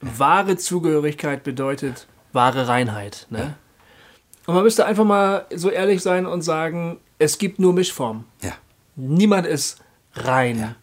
wahre 0.00 0.56
Zugehörigkeit 0.56 1.44
bedeutet 1.44 2.06
wahre 2.32 2.68
Reinheit. 2.68 3.26
Ne? 3.30 3.54
Und 4.46 4.54
man 4.54 4.64
müsste 4.64 4.84
einfach 4.86 5.04
mal 5.04 5.46
so 5.54 5.70
ehrlich 5.70 6.02
sein 6.02 6.26
und 6.26 6.42
sagen, 6.42 6.98
es 7.18 7.38
gibt 7.38 7.58
nur 7.58 7.72
Mischformen. 7.72 8.24
ja. 8.42 8.52
Niemand 8.96 9.46
ist 9.46 9.78
rein. 10.14 10.74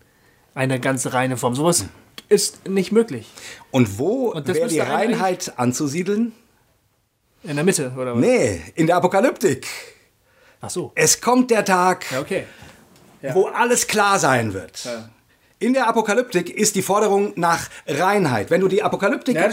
Eine 0.57 0.79
ganz 0.79 1.05
reine 1.13 1.37
Form. 1.37 1.53
Sowas 1.53 1.85
ist 2.29 2.67
nicht 2.67 2.91
möglich. 2.91 3.27
Und 3.69 3.99
wo 3.99 4.33
wäre 4.33 4.67
die 4.67 4.79
Reinheit 4.79 5.53
anzusiedeln? 5.57 6.31
In 7.43 7.57
der 7.57 7.63
Mitte, 7.63 7.91
oder 7.95 8.15
was? 8.15 8.19
Nee, 8.19 8.63
in 8.73 8.87
der 8.87 8.95
Apokalyptik. 8.95 9.67
Ach 10.59 10.71
so. 10.71 10.91
Es 10.95 11.21
kommt 11.21 11.51
der 11.51 11.63
Tag, 11.63 12.11
Ja, 12.11 12.21
okay. 12.21 12.45
wo 13.33 13.45
alles 13.45 13.85
klar 13.85 14.17
sein 14.17 14.55
wird. 14.55 14.89
In 15.59 15.73
der 15.73 15.87
Apokalyptik 15.87 16.49
ist 16.49 16.73
die 16.73 16.81
Forderung 16.81 17.33
nach 17.35 17.69
Reinheit. 17.85 18.49
Wenn 18.49 18.61
du 18.61 18.67
die 18.67 18.81
Apokalyptik 18.81 19.35
Ja, 19.35 19.51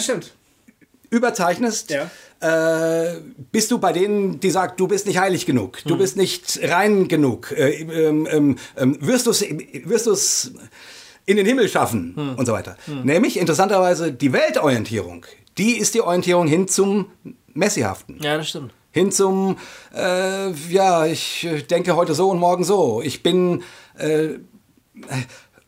überzeichnest, 1.10 1.90
Ja. 1.90 2.10
Äh, 2.44 3.20
bist 3.52 3.70
du 3.70 3.78
bei 3.78 3.92
denen, 3.92 4.38
die 4.38 4.50
sagt, 4.50 4.78
du 4.78 4.86
bist 4.86 5.06
nicht 5.06 5.18
heilig 5.18 5.46
genug, 5.46 5.78
du 5.86 5.96
bist 5.96 6.18
nicht 6.18 6.60
rein 6.62 7.08
genug, 7.08 7.52
äh, 7.52 7.80
ähm, 7.80 8.28
ähm, 8.30 8.56
ähm, 8.76 8.98
wirst 9.00 9.26
du 9.26 9.30
es 9.30 9.42
wirst 9.84 10.06
du's 10.06 10.52
in 11.24 11.38
den 11.38 11.46
Himmel 11.46 11.70
schaffen 11.70 12.34
und 12.36 12.44
so 12.44 12.52
weiter. 12.52 12.76
Nämlich 13.02 13.38
interessanterweise 13.38 14.12
die 14.12 14.34
Weltorientierung, 14.34 15.24
die 15.56 15.78
ist 15.78 15.94
die 15.94 16.02
Orientierung 16.02 16.46
hin 16.46 16.68
zum 16.68 17.06
Messihaften. 17.54 18.18
Ja, 18.20 18.36
das 18.36 18.50
stimmt. 18.50 18.74
Hin 18.90 19.10
zum, 19.10 19.56
äh, 19.94 20.50
ja, 20.70 21.06
ich 21.06 21.48
denke 21.70 21.96
heute 21.96 22.14
so 22.14 22.28
und 22.28 22.38
morgen 22.38 22.62
so. 22.62 23.00
Ich 23.02 23.22
bin, 23.22 23.62
äh, 23.96 24.34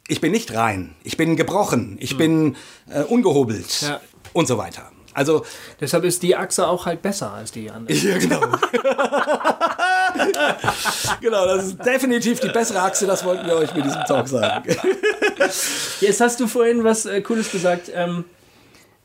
ich 0.08 0.20
bin 0.20 0.30
nicht 0.30 0.54
rein. 0.54 0.94
Ich 1.02 1.16
bin 1.16 1.36
gebrochen. 1.36 1.96
Ich 2.00 2.16
bin 2.18 2.54
äh, 2.88 3.02
ungehobelt. 3.02 3.80
Ja. 3.80 4.00
Und 4.32 4.46
so 4.46 4.58
weiter. 4.58 4.92
Also, 5.16 5.44
Deshalb 5.80 6.04
ist 6.04 6.22
die 6.22 6.36
Achse 6.36 6.66
auch 6.68 6.86
halt 6.86 7.00
besser 7.02 7.32
als 7.32 7.50
die 7.52 7.70
andere. 7.70 7.92
ja, 7.96 8.18
genau. 8.18 8.40
genau, 11.20 11.46
das 11.46 11.66
ist 11.66 11.84
definitiv 11.84 12.40
die 12.40 12.48
bessere 12.48 12.82
Achse, 12.82 13.06
das 13.06 13.24
wollten 13.24 13.46
wir 13.46 13.56
euch 13.56 13.74
mit 13.74 13.84
diesem 13.84 14.02
Talk 14.04 14.28
sagen. 14.28 14.64
Jetzt 16.00 16.20
hast 16.20 16.38
du 16.40 16.46
vorhin 16.46 16.84
was 16.84 17.06
äh, 17.06 17.20
Cooles 17.22 17.50
gesagt. 17.50 17.90
Ähm, 17.94 18.24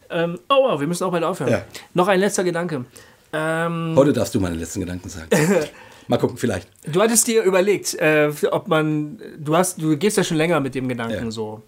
ähm, 0.09 0.39
oh, 0.49 0.67
wow, 0.69 0.79
wir 0.79 0.87
müssen 0.87 1.03
auch 1.05 1.11
bald 1.11 1.23
aufhören. 1.23 1.51
Ja. 1.51 1.61
Noch 1.93 2.07
ein 2.07 2.19
letzter 2.19 2.43
Gedanke. 2.43 2.85
Ähm, 3.33 3.93
Heute 3.95 4.11
darfst 4.13 4.35
du 4.35 4.39
meine 4.39 4.55
letzten 4.57 4.81
Gedanken 4.81 5.07
sagen. 5.09 5.29
Mal 6.07 6.17
gucken, 6.17 6.35
vielleicht. 6.37 6.67
du 6.85 7.01
hattest 7.01 7.27
dir 7.27 7.43
überlegt, 7.43 7.93
äh, 7.95 8.29
ob 8.51 8.67
man, 8.67 9.21
du 9.37 9.55
hast, 9.55 9.81
du 9.81 9.95
gehst 9.95 10.17
ja 10.17 10.23
schon 10.25 10.35
länger 10.35 10.59
mit 10.59 10.75
dem 10.75 10.89
Gedanken 10.89 11.25
Ja. 11.25 11.31
so 11.31 11.61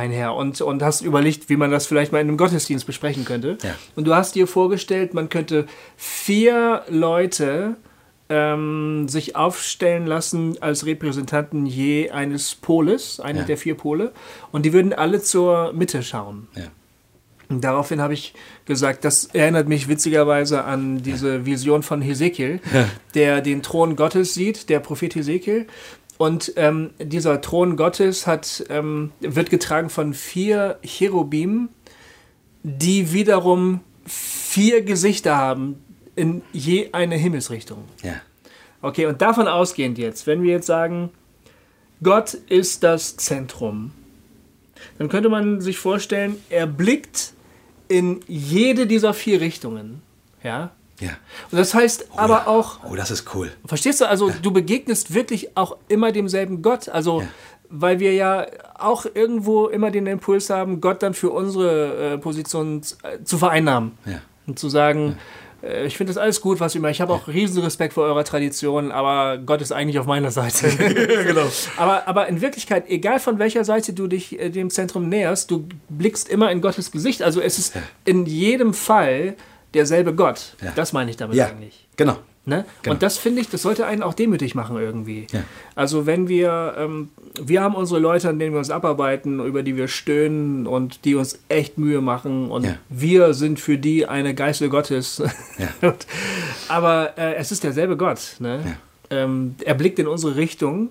einher 0.00 0.34
und, 0.34 0.60
und 0.60 0.82
hast 0.82 1.02
überlegt, 1.02 1.48
wie 1.48 1.56
man 1.56 1.70
das 1.70 1.86
vielleicht 1.86 2.12
mal 2.12 2.20
in 2.20 2.28
einem 2.28 2.36
Gottesdienst 2.36 2.86
besprechen 2.86 3.24
könnte. 3.24 3.58
Ja. 3.62 3.74
Und 3.96 4.06
du 4.06 4.14
hast 4.14 4.34
dir 4.34 4.46
vorgestellt, 4.46 5.14
man 5.14 5.28
könnte 5.28 5.66
vier 5.96 6.82
Leute 6.88 7.76
ähm, 8.28 9.08
sich 9.08 9.36
aufstellen 9.36 10.06
lassen 10.06 10.56
als 10.60 10.86
Repräsentanten 10.86 11.66
je 11.66 12.10
eines 12.10 12.54
Poles, 12.54 13.20
eine 13.20 13.40
Ja. 13.40 13.44
der 13.44 13.56
vier 13.56 13.74
Pole, 13.74 14.12
und 14.52 14.64
die 14.64 14.72
würden 14.72 14.92
alle 14.92 15.20
zur 15.20 15.72
Mitte 15.72 16.02
schauen. 16.02 16.48
Ja. 16.56 16.64
Und 17.48 17.64
daraufhin 17.64 18.00
habe 18.00 18.14
ich 18.14 18.32
gesagt, 18.64 19.04
das 19.04 19.24
erinnert 19.24 19.66
mich 19.66 19.88
witzigerweise 19.88 20.62
an 20.62 21.02
diese 21.02 21.44
Vision 21.46 21.82
von 21.82 22.00
Hesekiel, 22.00 22.60
der 23.16 23.40
den 23.40 23.62
Thron 23.62 23.96
Gottes 23.96 24.34
sieht, 24.34 24.68
der 24.68 24.78
Prophet 24.78 25.16
Hesekiel. 25.16 25.66
Und 26.20 26.52
ähm, 26.56 26.90
dieser 26.98 27.40
Thron 27.40 27.76
Gottes 27.76 28.26
hat, 28.26 28.62
ähm, 28.68 29.10
wird 29.20 29.48
getragen 29.48 29.88
von 29.88 30.12
vier 30.12 30.78
Cherubim, 30.84 31.70
die 32.62 33.14
wiederum 33.14 33.80
vier 34.04 34.82
Gesichter 34.82 35.38
haben 35.38 35.82
in 36.16 36.42
je 36.52 36.90
eine 36.92 37.16
Himmelsrichtung. 37.16 37.84
Ja. 38.02 38.20
Okay, 38.82 39.06
und 39.06 39.22
davon 39.22 39.48
ausgehend 39.48 39.96
jetzt, 39.96 40.26
wenn 40.26 40.42
wir 40.42 40.50
jetzt 40.50 40.66
sagen, 40.66 41.08
Gott 42.02 42.34
ist 42.34 42.82
das 42.82 43.16
Zentrum, 43.16 43.92
dann 44.98 45.08
könnte 45.08 45.30
man 45.30 45.62
sich 45.62 45.78
vorstellen, 45.78 46.36
er 46.50 46.66
blickt 46.66 47.32
in 47.88 48.20
jede 48.28 48.86
dieser 48.86 49.14
vier 49.14 49.40
Richtungen. 49.40 50.02
Ja? 50.44 50.72
Ja. 51.00 51.10
Und 51.50 51.58
das 51.58 51.74
heißt 51.74 52.06
aber 52.16 52.46
auch, 52.46 52.78
Oh, 52.88 52.94
das 52.94 53.10
ist 53.10 53.34
cool. 53.34 53.50
verstehst 53.66 54.00
du, 54.00 54.08
also 54.08 54.30
du 54.42 54.50
begegnest 54.52 55.14
wirklich 55.14 55.56
auch 55.56 55.76
immer 55.88 56.12
demselben 56.12 56.62
Gott. 56.62 56.88
Also, 56.88 57.22
Ja. 57.22 57.28
weil 57.68 58.00
wir 58.00 58.12
ja 58.14 58.46
auch 58.78 59.06
irgendwo 59.14 59.68
immer 59.68 59.90
den 59.90 60.06
Impuls 60.06 60.50
haben, 60.50 60.80
Gott 60.80 61.02
dann 61.02 61.14
für 61.14 61.30
unsere 61.30 62.14
äh, 62.14 62.18
Position 62.18 62.82
äh, 63.02 63.22
zu 63.24 63.38
vereinnahmen. 63.38 63.92
Ja. 64.06 64.20
Und 64.46 64.58
zu 64.58 64.68
sagen, 64.68 65.16
äh, 65.62 65.86
ich 65.86 65.96
finde 65.96 66.12
das 66.12 66.20
alles 66.20 66.40
gut, 66.40 66.60
was 66.60 66.74
macht. 66.76 66.92
Ich 66.92 67.00
habe 67.00 67.12
auch 67.12 67.28
riesen 67.28 67.62
Respekt 67.62 67.94
vor 67.94 68.04
eurer 68.04 68.24
Tradition, 68.24 68.90
aber 68.90 69.38
Gott 69.38 69.60
ist 69.60 69.72
eigentlich 69.72 69.98
auf 69.98 70.06
meiner 70.06 70.30
Seite. 70.30 70.68
genau. 71.26 71.46
aber, 71.76 72.08
aber 72.08 72.26
in 72.28 72.40
Wirklichkeit, 72.40 72.88
egal 72.88 73.20
von 73.20 73.38
welcher 73.38 73.64
Seite 73.64 73.92
du 73.92 74.06
dich 74.06 74.38
äh, 74.40 74.50
dem 74.50 74.70
Zentrum 74.70 75.08
näherst, 75.08 75.50
du 75.50 75.68
blickst 75.88 76.28
immer 76.28 76.50
in 76.50 76.60
Gottes 76.60 76.90
Gesicht. 76.90 77.22
Also 77.22 77.40
es 77.40 77.58
ist 77.58 77.74
in 78.04 78.26
jedem 78.26 78.74
Fall 78.74 79.36
derselbe 79.74 80.14
Gott. 80.14 80.56
Ja. 80.62 80.72
Das 80.74 80.92
meine 80.92 81.10
ich 81.10 81.16
damit 81.16 81.36
Ja, 81.36 81.46
eigentlich. 81.46 81.86
genau. 81.96 82.16
Ne? 82.46 82.64
Genau. 82.82 82.94
Und 82.94 83.02
das 83.02 83.18
finde 83.18 83.42
ich, 83.42 83.50
das 83.50 83.60
sollte 83.62 83.84
einen 83.86 84.02
auch 84.02 84.14
demütig 84.14 84.54
machen 84.54 84.76
irgendwie. 84.78 85.26
Ja. 85.30 85.42
Also 85.74 86.06
wenn 86.06 86.26
wir, 86.26 86.74
ähm, 86.78 87.10
wir 87.40 87.60
haben 87.60 87.74
unsere 87.74 88.00
Leute, 88.00 88.30
an 88.30 88.38
denen 88.38 88.52
wir 88.54 88.58
uns 88.58 88.70
abarbeiten, 88.70 89.44
über 89.44 89.62
die 89.62 89.76
wir 89.76 89.88
stöhnen 89.88 90.66
und 90.66 91.04
die 91.04 91.14
uns 91.16 91.38
echt 91.50 91.76
Mühe 91.76 92.00
machen 92.00 92.50
und 92.50 92.66
wir 92.88 93.34
sind 93.34 93.60
für 93.60 93.76
die 93.76 94.06
eine 94.06 94.34
Geißel 94.34 94.70
Gottes. 94.70 95.22
Und- 95.82 96.06
Aber 96.68 97.18
äh, 97.18 97.34
es 97.34 97.52
ist 97.52 97.62
derselbe 97.62 97.96
Gott. 97.98 98.36
Ne? 98.38 98.78
Ähm, 99.10 99.54
er 99.64 99.74
blickt 99.74 99.98
in 99.98 100.06
unsere 100.08 100.36
Richtung 100.36 100.88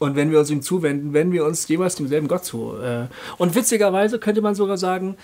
Und 0.00 0.16
wenn 0.16 0.32
wir 0.32 0.40
uns 0.40 0.50
ihm 0.50 0.60
zuwenden, 0.62 1.12
wenden 1.14 1.32
wir 1.32 1.44
uns 1.44 1.68
jeweils 1.68 1.94
demselben 1.94 2.26
Gott 2.26 2.44
zu. 2.44 2.74
Äh, 2.82 3.06
Und 3.38 3.54
witzigerweise 3.54 4.18
könnte 4.18 4.42
man 4.42 4.56
sogar 4.56 4.76
sagen, 4.76 5.16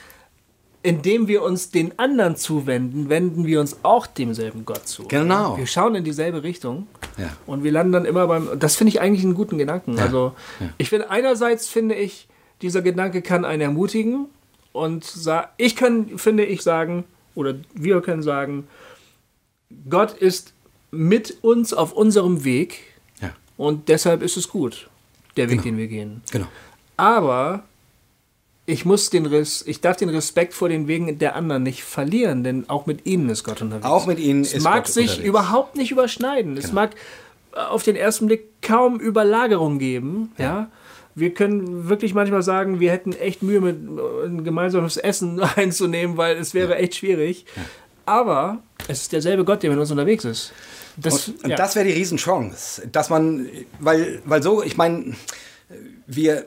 indem 0.82 1.26
wir 1.28 1.42
uns 1.42 1.70
den 1.70 1.98
anderen 1.98 2.36
zuwenden, 2.36 3.08
wenden 3.08 3.46
wir 3.46 3.60
uns 3.60 3.78
auch 3.82 4.06
demselben 4.06 4.64
Gott 4.64 4.86
zu. 4.86 5.04
Genau. 5.08 5.56
Wir 5.58 5.66
schauen 5.66 5.94
in 5.96 6.04
dieselbe 6.04 6.42
Richtung. 6.42 6.86
Ja. 7.16 7.30
Und 7.46 7.64
wir 7.64 7.72
landen 7.72 7.92
dann 7.92 8.04
immer 8.04 8.26
beim. 8.26 8.58
Das 8.58 8.76
finde 8.76 8.90
ich 8.90 9.00
eigentlich 9.00 9.24
einen 9.24 9.34
guten 9.34 9.58
Gedanken. 9.58 9.98
Also, 9.98 10.34
ich 10.78 10.88
finde, 10.88 11.10
einerseits 11.10 11.68
finde 11.68 11.94
ich, 11.96 12.28
dieser 12.62 12.82
Gedanke 12.82 13.22
kann 13.22 13.44
einen 13.44 13.62
ermutigen. 13.62 14.26
Und 14.72 15.12
ich 15.56 15.74
kann, 15.74 16.16
finde 16.18 16.44
ich, 16.44 16.62
sagen, 16.62 17.04
oder 17.34 17.54
wir 17.74 18.00
können 18.00 18.22
sagen, 18.22 18.68
Gott 19.90 20.12
ist 20.12 20.52
mit 20.90 21.38
uns 21.42 21.74
auf 21.74 21.92
unserem 21.92 22.44
Weg. 22.44 22.78
Ja, 23.20 23.32
Und 23.56 23.88
deshalb 23.88 24.22
ist 24.22 24.36
es 24.36 24.48
gut, 24.48 24.88
der 25.36 25.48
Weg, 25.50 25.62
Genau. 25.62 25.64
den 25.64 25.76
wir 25.78 25.88
gehen. 25.88 26.22
genau. 26.30 26.46
Aber 26.96 27.64
ich 28.68 28.84
muss 28.84 29.08
den 29.08 29.24
Res 29.24 29.64
ich 29.66 29.80
darf 29.80 29.96
den 29.96 30.10
Respekt 30.10 30.52
vor 30.52 30.68
den 30.68 30.88
Wegen 30.88 31.18
der 31.18 31.34
anderen 31.34 31.62
nicht 31.62 31.82
verlieren, 31.82 32.44
denn 32.44 32.68
auch 32.68 32.84
mit 32.84 33.06
ihnen 33.06 33.30
ist 33.30 33.42
Gott 33.42 33.62
unterwegs. 33.62 33.86
Auch 33.86 34.06
mit 34.06 34.18
ihnen 34.18 34.42
es 34.42 34.52
ist 34.52 34.62
mag 34.62 34.84
Gott 34.84 34.92
sich 34.92 35.08
unterwegs. 35.08 35.28
überhaupt 35.28 35.76
nicht 35.76 35.90
überschneiden. 35.90 36.56
Es 36.58 36.72
mag 36.72 36.94
äh, 37.54 37.60
auf 37.60 37.82
den 37.82 37.96
ersten 37.96 38.26
Blick 38.26 38.60
kaum 38.60 39.00
Überlagerung 39.00 39.78
geben. 39.78 40.32
Ja. 40.36 40.68
Wir 41.14 41.32
können 41.32 41.88
wirklich 41.88 42.12
manchmal 42.12 42.42
sagen, 42.42 42.78
wir 42.78 42.92
hätten 42.92 43.14
echt 43.14 43.42
Mühe 43.42 43.62
mit 43.62 43.76
äh, 43.76 44.26
ein 44.26 44.44
gemeinsames 44.44 44.98
Essen 44.98 45.40
einzunehmen, 45.56 46.18
weil 46.18 46.36
es 46.36 46.52
wäre 46.52 46.76
echt 46.76 46.96
schwierig. 46.96 47.46
Aber 48.04 48.58
es 48.86 49.02
ist 49.02 49.12
derselbe 49.12 49.46
Gott, 49.46 49.62
der 49.62 49.70
mit 49.70 49.78
uns 49.78 49.90
unterwegs 49.90 50.26
ist. 50.26 50.52
Das, 50.98 51.28
Und, 51.28 51.44
und 51.44 51.50
ja. 51.50 51.56
das 51.56 51.74
wäre 51.74 51.86
die 51.86 51.92
Riesenchance, 51.94 52.86
dass 52.92 53.08
man, 53.08 53.48
weil, 53.80 54.20
weil 54.26 54.42
so, 54.42 54.62
ich 54.62 54.76
meine, 54.76 55.14
wir, 56.06 56.44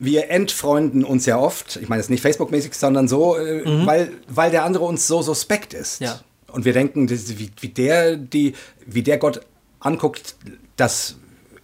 wir 0.00 0.30
entfreunden 0.30 1.04
uns 1.04 1.26
ja 1.26 1.38
oft, 1.38 1.76
ich 1.76 1.88
meine, 1.88 2.00
es 2.00 2.08
nicht 2.08 2.22
Facebook-mäßig, 2.22 2.74
sondern 2.74 3.06
so, 3.06 3.36
äh, 3.36 3.86
weil, 3.86 4.12
weil 4.28 4.50
der 4.50 4.64
andere 4.64 4.84
uns 4.84 5.06
so 5.06 5.20
suspekt 5.20 5.74
ist. 5.74 6.00
Mhm. 6.00 6.06
Ja. 6.06 6.20
Und 6.50 6.64
wir 6.64 6.72
denken, 6.72 7.08
wie, 7.08 7.50
wie, 7.60 7.68
der, 7.68 8.16
die, 8.16 8.54
wie 8.86 9.02
der 9.02 9.18
Gott 9.18 9.42
anguckt, 9.78 10.34
das, 10.76 11.16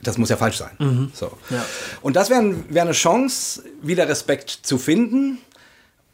das 0.03 0.19
muss 0.19 0.29
ja 0.29 0.37
falsch 0.37 0.59
sein. 0.59 1.11
So. 1.13 1.33
Ja. 1.51 1.65
Und 2.03 2.15
das 2.15 2.31
wäre 2.31 2.55
wär 2.69 2.83
eine 2.83 2.93
Chance, 2.93 3.65
wieder 3.83 4.09
Respekt 4.09 4.51
zu 4.51 4.79
finden 4.79 5.39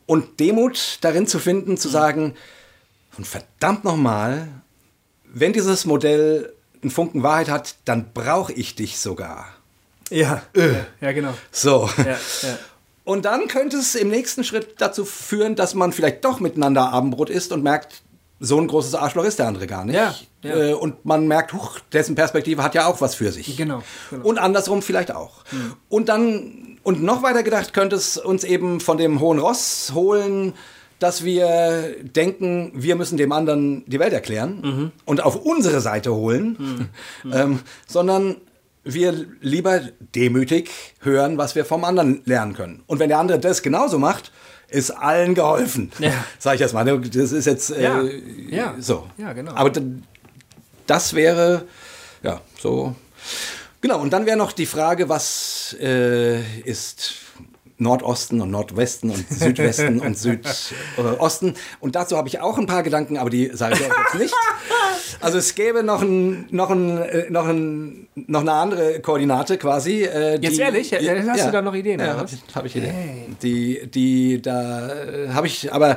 und 0.07 0.41
Demut 0.41 0.99
darin 1.03 1.27
zu 1.27 1.39
finden, 1.39 1.77
zu 1.77 1.89
sagen, 1.89 2.35
und 3.18 3.27
verdammt 3.27 3.85
nochmal, 3.85 4.49
wenn 5.25 5.53
dieses 5.53 5.85
Modell 5.85 6.55
einen 6.83 6.91
Funken 6.91 7.23
Wahrheit 7.23 7.51
hat, 7.51 7.75
dann 7.85 8.12
brauche 8.14 8.53
ich 8.53 8.75
dich 8.75 8.99
sogar. 8.99 9.49
Ja. 10.11 10.42
ja, 11.00 11.12
genau. 11.12 11.34
So. 11.50 11.88
Ja, 11.98 12.05
ja. 12.05 12.59
Und 13.05 13.24
dann 13.24 13.48
könnte 13.48 13.78
es 13.78 13.94
im 13.94 14.09
nächsten 14.09 14.44
Schritt 14.44 14.74
dazu 14.78 15.05
führen, 15.05 15.57
dass 15.57 15.74
man 15.74 15.92
vielleicht 15.92 16.24
doch 16.24 16.38
miteinander 16.40 16.92
Abendbrot 16.92 17.30
isst 17.30 17.50
und 17.53 17.62
merkt, 17.62 18.03
so 18.38 18.61
ein 18.61 18.66
großes 18.66 18.94
Arschloch 18.96 19.24
ist 19.24 19.38
der 19.38 19.46
andere 19.48 19.66
gar 19.66 19.84
nicht. 19.84 19.94
Ja, 19.94 20.14
ja. 20.42 20.57
Äh, 20.70 20.72
Und 20.74 21.05
man 21.05 21.26
merkt, 21.28 21.53
huch, 21.53 21.78
dessen 21.92 22.14
Perspektive 22.16 22.62
hat 22.62 22.74
ja 22.74 22.86
auch 22.86 23.00
was 23.00 23.14
für 23.14 23.30
sich. 23.30 23.57
Genau, 23.57 23.82
genau. 24.11 24.24
Und 24.26 24.38
andersrum 24.38 24.82
vielleicht 24.82 25.14
auch. 25.14 25.44
Und 25.88 26.09
dann, 26.09 26.78
und 26.82 27.03
noch 27.03 27.22
weiter 27.22 27.42
gedacht, 27.44 27.72
könnte 27.72 27.94
es 27.96 28.16
uns 28.16 28.42
eben 28.44 28.80
von 28.80 28.98
dem 28.98 29.20
hohen 29.20 29.38
Ross 29.38 29.92
holen, 29.94 30.55
dass 30.98 31.24
wir 31.24 31.94
denken, 32.03 32.72
wir 32.74 32.94
müssen 32.96 33.16
dem 33.16 33.32
anderen 33.32 33.84
die 33.88 33.98
Welt 33.98 34.12
erklären 34.12 34.61
Mhm. 34.62 34.92
und 35.05 35.22
auf 35.22 35.36
unsere 35.36 35.80
Seite 35.80 36.12
holen, 36.14 36.90
ähm, 37.32 37.61
sondern 37.88 38.36
wir 38.85 39.26
lieber 39.41 39.80
demütig 40.14 40.70
hören, 41.01 41.39
was 41.39 41.55
wir 41.55 41.64
vom 41.64 41.85
anderen 41.85 42.22
lernen 42.24 42.55
können. 42.55 42.83
Und 42.87 42.99
wenn 42.99 43.09
der 43.09 43.18
andere 43.18 43.39
das 43.39 43.62
genauso 43.62 43.99
macht, 43.99 44.33
ist 44.68 44.91
allen 44.91 45.35
geholfen. 45.35 45.93
Ja. 45.99 46.24
Sag 46.39 46.55
ich 46.55 46.61
jetzt 46.61 46.72
mal. 46.74 46.85
Das 46.85 47.33
ist 47.33 47.45
jetzt 47.47 47.70
äh, 47.70 47.83
Ja, 47.83 48.03
ja. 48.49 48.74
so. 48.78 49.09
Ja, 49.18 49.33
genau. 49.33 49.53
Aber 49.55 49.70
das 50.87 51.14
wäre 51.14 51.66
ja 52.22 52.41
so. 52.61 52.95
Genau. 53.80 54.01
Und 54.01 54.12
dann 54.12 54.26
wäre 54.26 54.37
noch 54.37 54.53
die 54.53 54.66
Frage, 54.66 55.09
was 55.09 55.76
äh, 55.80 56.41
ist 56.62 57.14
Nordosten 57.83 58.41
und 58.41 58.51
Nordwesten 58.51 59.11
und 59.11 59.24
Südwesten 59.28 60.01
und 60.01 60.16
Südosten. 60.18 61.55
Und 61.80 61.95
dazu 61.97 62.16
habe 62.16 62.28
ich 62.28 62.41
auch 62.41 62.59
ein 62.59 62.66
paar 62.66 62.83
Gedanken, 62.83 63.18
aber 63.18 63.30
die 63.30 63.51
sage 63.53 63.74
ich 63.74 63.80
euch 63.83 63.89
jetzt 64.12 64.22
nicht. 64.22 64.35
Also 65.20 65.39
es 65.39 65.55
gäbe 65.55 65.83
noch, 65.85 66.03
ein, 66.03 66.47
noch, 66.51 66.70
ein, 66.70 66.99
äh, 66.99 67.30
noch, 67.30 67.47
ein, 67.47 68.09
noch 68.14 68.41
eine 68.41 68.53
andere 68.53 68.99
Koordinate 69.01 69.57
quasi. 69.57 70.03
äh, 70.03 70.39
Jetzt 70.41 70.59
ehrlich? 70.59 70.93
Hast 70.93 71.47
du 71.47 71.51
da 71.53 71.62
noch 71.62 71.74
Ideen, 71.74 72.01
Ja, 72.01 72.16
habe 72.16 72.28
ich, 72.33 72.55
hab 72.55 72.64
ich 72.64 72.74
Ideen. 72.76 73.37
Die, 73.41 73.87
die, 73.89 74.43
da 74.43 74.89
äh, 74.89 75.28
habe 75.28 75.47
ich, 75.47 75.72
aber 75.72 75.97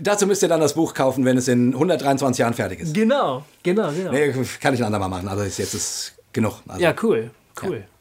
dazu 0.00 0.26
müsst 0.26 0.42
ihr 0.42 0.48
dann 0.48 0.60
das 0.60 0.74
Buch 0.74 0.94
kaufen, 0.94 1.24
wenn 1.24 1.36
es 1.36 1.46
in 1.46 1.72
123 1.74 2.40
Jahren 2.40 2.54
fertig 2.54 2.80
ist. 2.80 2.94
Genau, 2.94 3.44
genau, 3.62 3.92
genau. 3.92 4.10
Nee, 4.10 4.32
kann 4.60 4.74
ich 4.74 4.80
ein 4.80 4.86
andermal 4.86 5.08
machen, 5.10 5.28
also 5.28 5.42
jetzt 5.44 5.58
ist 5.74 6.14
genug. 6.32 6.54
Also, 6.66 6.82
Ja, 6.82 6.94
cool, 7.02 7.30
cool. 7.62 7.84
Ah, 7.86 7.91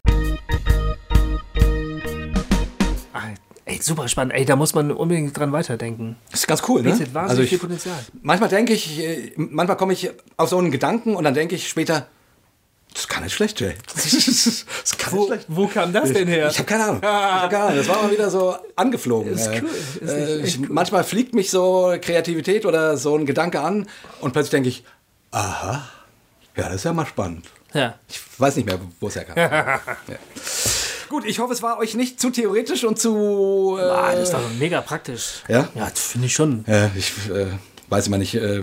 ey, 3.72 3.80
super 3.82 4.08
spannend. 4.08 4.34
Ey, 4.34 4.46
da 4.46 4.56
muss 4.56 4.74
man 4.76 4.92
unbedingt 4.92 5.38
dran 5.38 5.52
weiterdenken. 5.52 6.16
Das 6.32 6.42
ist 6.42 6.48
ganz 6.48 6.62
cool, 6.68 6.82
ne? 6.82 6.92
Bietet 6.92 7.14
wahnsinnig 7.14 7.30
Also 7.30 7.44
viel 7.44 7.56
ich, 7.56 7.62
Potenzial. 7.62 8.00
manchmal 8.22 8.50
denke 8.50 8.74
ich, 8.74 9.00
äh, 9.00 9.32
manchmal 9.36 9.78
komme 9.78 9.94
ich 9.94 10.10
auf 10.38 10.50
so 10.50 10.58
einen 10.58 10.72
Gedanken 10.72 11.16
und 11.16 11.24
dann 11.24 11.34
denke 11.34 11.56
ich 11.56 11.68
später, 11.70 12.08
das 12.94 13.08
kann 13.08 13.24
nicht 13.24 13.34
schlecht, 13.34 13.60
Jay. 13.62 13.74
Das 13.96 14.98
kann 14.98 15.14
nicht 15.14 15.22
Wo, 15.22 15.28
schlecht. 15.28 15.46
wo 15.48 15.68
kam 15.68 15.94
das 15.94 16.12
denn 16.12 16.28
her? 16.28 16.50
Ich 16.52 16.58
habe 16.58 16.66
keine 16.68 16.84
Ahnung. 16.84 16.98
Ich 16.98 17.04
hab 17.08 17.50
keine 17.50 17.64
Ahnung. 17.64 17.78
Das 17.78 17.88
war 17.88 18.04
mal 18.04 18.12
wieder 18.12 18.30
so 18.30 18.56
angeflogen. 18.76 19.32
Ist 19.34 19.48
Äh, 19.48 19.62
cool. 19.62 19.70
Ist 20.02 20.12
äh, 20.12 20.38
ich, 20.42 20.60
cool. 20.60 20.68
Manchmal 20.70 21.04
fliegt 21.06 21.34
mich 21.34 21.50
so 21.50 21.96
Kreativität 22.02 22.66
oder 22.66 22.98
so 22.98 23.16
ein 23.18 23.26
Gedanke 23.26 23.62
an 23.62 23.88
und 24.20 24.34
plötzlich 24.34 24.52
denke 24.52 24.68
ich, 24.70 24.84
aha, 25.32 25.88
ja, 26.58 26.66
das 26.66 26.76
ist 26.76 26.84
ja 26.84 26.92
mal 26.92 27.06
spannend. 27.06 27.46
ja. 27.74 27.96
Ich 28.10 28.20
weiß 28.38 28.58
nicht 28.58 28.66
mehr, 28.66 28.78
wo 29.00 29.08
es 29.08 29.16
herkam. 29.16 29.38
ja. 29.38 29.80
Gut, 31.12 31.26
ich 31.26 31.40
hoffe, 31.40 31.52
es 31.52 31.62
war 31.62 31.78
euch 31.78 31.94
nicht 31.94 32.22
zu 32.22 32.30
theoretisch 32.30 32.86
und 32.86 32.98
zu. 32.98 33.76
Äh, 33.78 33.82
Ah, 33.84 34.12
das 34.14 34.30
ist 34.30 34.34
doch 34.34 34.40
mega 34.58 34.80
praktisch. 34.80 35.44
Ja? 35.50 35.68
Ja, 35.76 35.90
das 35.90 36.00
finde 36.00 36.28
ich 36.28 36.34
schon. 36.34 36.64
äh, 36.68 36.88
ich 36.98 37.12
äh, 37.30 37.48
weiß 37.90 38.08
immer 38.08 38.18
nicht. 38.18 38.34
Äh, 38.36 38.62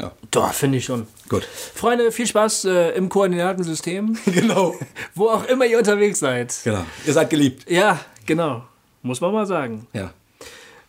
ja, 0.00 0.12
Doch, 0.30 0.54
finde 0.54 0.78
ich 0.78 0.86
schon. 0.86 1.06
gut. 1.28 1.46
Freunde, 1.74 2.10
viel 2.10 2.26
Spaß 2.26 2.64
äh, 2.64 2.90
im 2.92 3.10
Koordinatensystem. 3.10 4.16
genau. 4.24 4.74
wo 5.14 5.28
auch 5.28 5.44
immer 5.44 5.66
ihr 5.66 5.76
unterwegs 5.76 6.20
seid. 6.20 6.54
Genau. 6.64 6.86
Ihr 7.06 7.12
seid 7.12 7.28
geliebt. 7.28 7.70
Ja, 7.70 8.00
genau. 8.24 8.64
Muss 9.02 9.20
man 9.20 9.30
mal 9.34 9.44
sagen. 9.46 9.86
Ja. 9.92 10.14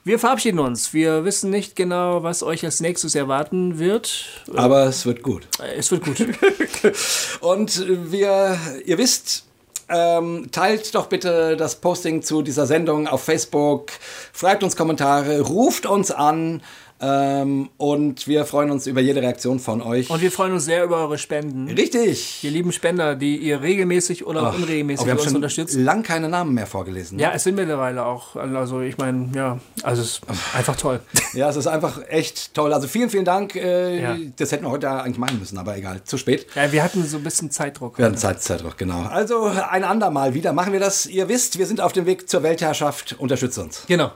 Wir 0.06 0.18
verabschieden 0.18 0.60
uns. 0.60 0.94
Wir 0.94 1.26
wissen 1.26 1.50
nicht 1.50 1.76
genau, 1.76 2.24
was 2.24 2.42
euch 2.42 2.64
als 2.64 2.80
nächstes 2.80 3.16
erwarten 3.16 3.80
wird. 3.80 4.46
Aber 4.56 4.86
es 4.86 5.06
wird 5.06 5.24
gut. 5.24 5.46
Äh, 5.62 5.76
Es 5.78 5.92
wird 5.92 6.06
gut. 6.06 6.24
Und 7.42 7.86
wir, 8.12 8.58
ihr 8.86 8.98
wisst, 8.98 9.44
ähm, 9.90 10.50
teilt 10.52 10.94
doch 10.96 11.08
bitte 11.08 11.58
das 11.58 11.76
Posting 11.76 12.22
zu 12.22 12.42
dieser 12.42 12.66
Sendung 12.66 13.08
auf 13.08 13.24
Facebook, 13.24 13.92
schreibt 14.34 14.64
uns 14.64 14.76
Kommentare, 14.76 15.42
ruft 15.42 15.86
uns 15.86 16.12
an 16.12 16.62
ähm, 17.02 17.70
und 17.78 18.28
wir 18.28 18.46
freuen 18.46 18.72
uns 18.72 18.86
über 18.88 19.00
jede 19.02 19.22
Reaktion 19.22 19.60
von 19.60 19.82
euch. 19.82 20.10
Und 20.10 20.22
wir 20.22 20.32
freuen 20.32 20.54
uns 20.54 20.66
sehr 20.66 20.84
über 20.84 20.98
eure 20.98 21.18
Spenden. 21.18 21.70
Richtig. 21.70 22.44
Ihr 22.44 22.52
lieben 22.52 22.72
Spender, 22.72 23.16
die 23.16 23.38
ihr 23.38 23.62
regelmäßig 23.62 24.26
oder 24.26 24.50
auch 24.50 24.56
unregelmäßig 24.56 25.06
wir 25.06 25.12
haben 25.12 25.18
uns 25.20 25.26
schon 25.28 25.36
unterstützt. 25.36 25.76
lang 25.76 26.04
keine 26.04 26.28
Namen 26.30 26.54
mehr 26.54 26.68
vorgelesen. 26.68 27.18
ne? 27.18 27.24
Ja, 27.24 27.32
es 27.34 27.44
sind 27.44 27.56
mittlerweile 27.56 28.06
auch, 28.06 28.36
also 28.36 28.82
ich 28.82 28.98
meine, 28.98 29.30
ja, 29.36 29.60
also 29.84 30.02
es 30.02 30.10
ist 30.10 30.22
einfach 30.56 30.76
toll. 30.76 31.00
Ja, 31.34 31.48
es 31.48 31.56
ist 31.58 31.68
einfach 31.68 32.02
echt 32.08 32.56
toll. 32.56 32.74
Also 32.74 32.88
vielen, 32.88 33.10
vielen 33.12 33.24
Dank. 33.26 33.56
Äh, 33.56 34.02
Ja. 34.02 34.18
Das 34.38 34.52
hätten 34.52 34.66
wir 34.66 34.72
heute 34.72 34.90
eigentlich 34.90 35.20
machen 35.20 35.38
müssen, 35.38 35.58
aber 35.60 35.78
egal. 35.78 36.04
Zu 36.04 36.18
spät. 36.18 36.48
Ja, 36.56 36.72
wir 36.72 36.84
hatten 36.84 37.06
so 37.06 37.18
ein 37.18 37.24
bisschen 37.24 37.52
Zeitdruck. 37.52 38.00
Wir 38.00 38.06
hatten 38.06 38.18
Zeit, 38.18 38.42
Zeitdruck, 38.42 38.78
genau. 38.80 39.04
Also 39.04 39.44
ein 39.70 39.84
andermal 39.84 40.34
wieder 40.34 40.54
machen 40.54 40.74
wir 40.74 40.80
das. 40.80 41.06
Ihr 41.06 41.30
wisst, 41.30 41.60
wir 41.60 41.68
sind 41.68 41.82
auf 41.82 41.94
dem 41.94 42.08
Weg 42.08 42.28
zur 42.30 42.42
Weltherrschaft. 42.42 43.16
Unterstützt 43.20 43.60
uns. 43.60 43.84
Genau. 43.88 44.12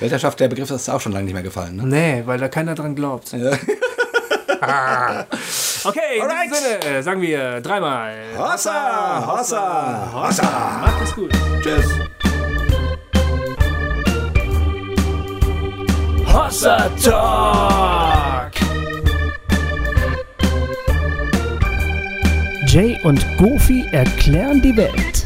Weltherrschaft, 0.00 0.38
der 0.40 0.48
Begriff 0.48 0.70
ist 0.70 0.88
auch 0.88 1.00
schon 1.00 1.12
lange 1.12 1.24
nicht 1.24 1.34
mehr 1.34 1.42
gefallen. 1.42 1.76
Ne? 1.76 1.86
Nee, 1.86 2.22
weil 2.26 2.38
da 2.38 2.48
keiner 2.48 2.74
dran 2.74 2.94
glaubt. 2.94 3.34
Ah. 4.58 5.26
okay, 5.84 6.16
in 6.16 6.22
Alright. 6.22 6.50
diesem 6.50 6.80
Sinne 6.80 7.02
sagen 7.02 7.20
wir 7.20 7.60
dreimal. 7.60 8.14
Hossa, 8.38 9.24
Hossa, 9.26 10.10
Hossa. 10.12 10.78
Macht 10.80 11.02
es 11.04 11.14
gut. 11.14 11.30
Tschüss. 11.62 11.86
Hossa 16.32 16.88
Talk. 17.04 18.52
Jay 22.66 22.98
und 23.04 23.24
Goofy 23.36 23.84
erklären 23.92 24.60
die 24.62 24.76
Welt. 24.76 25.24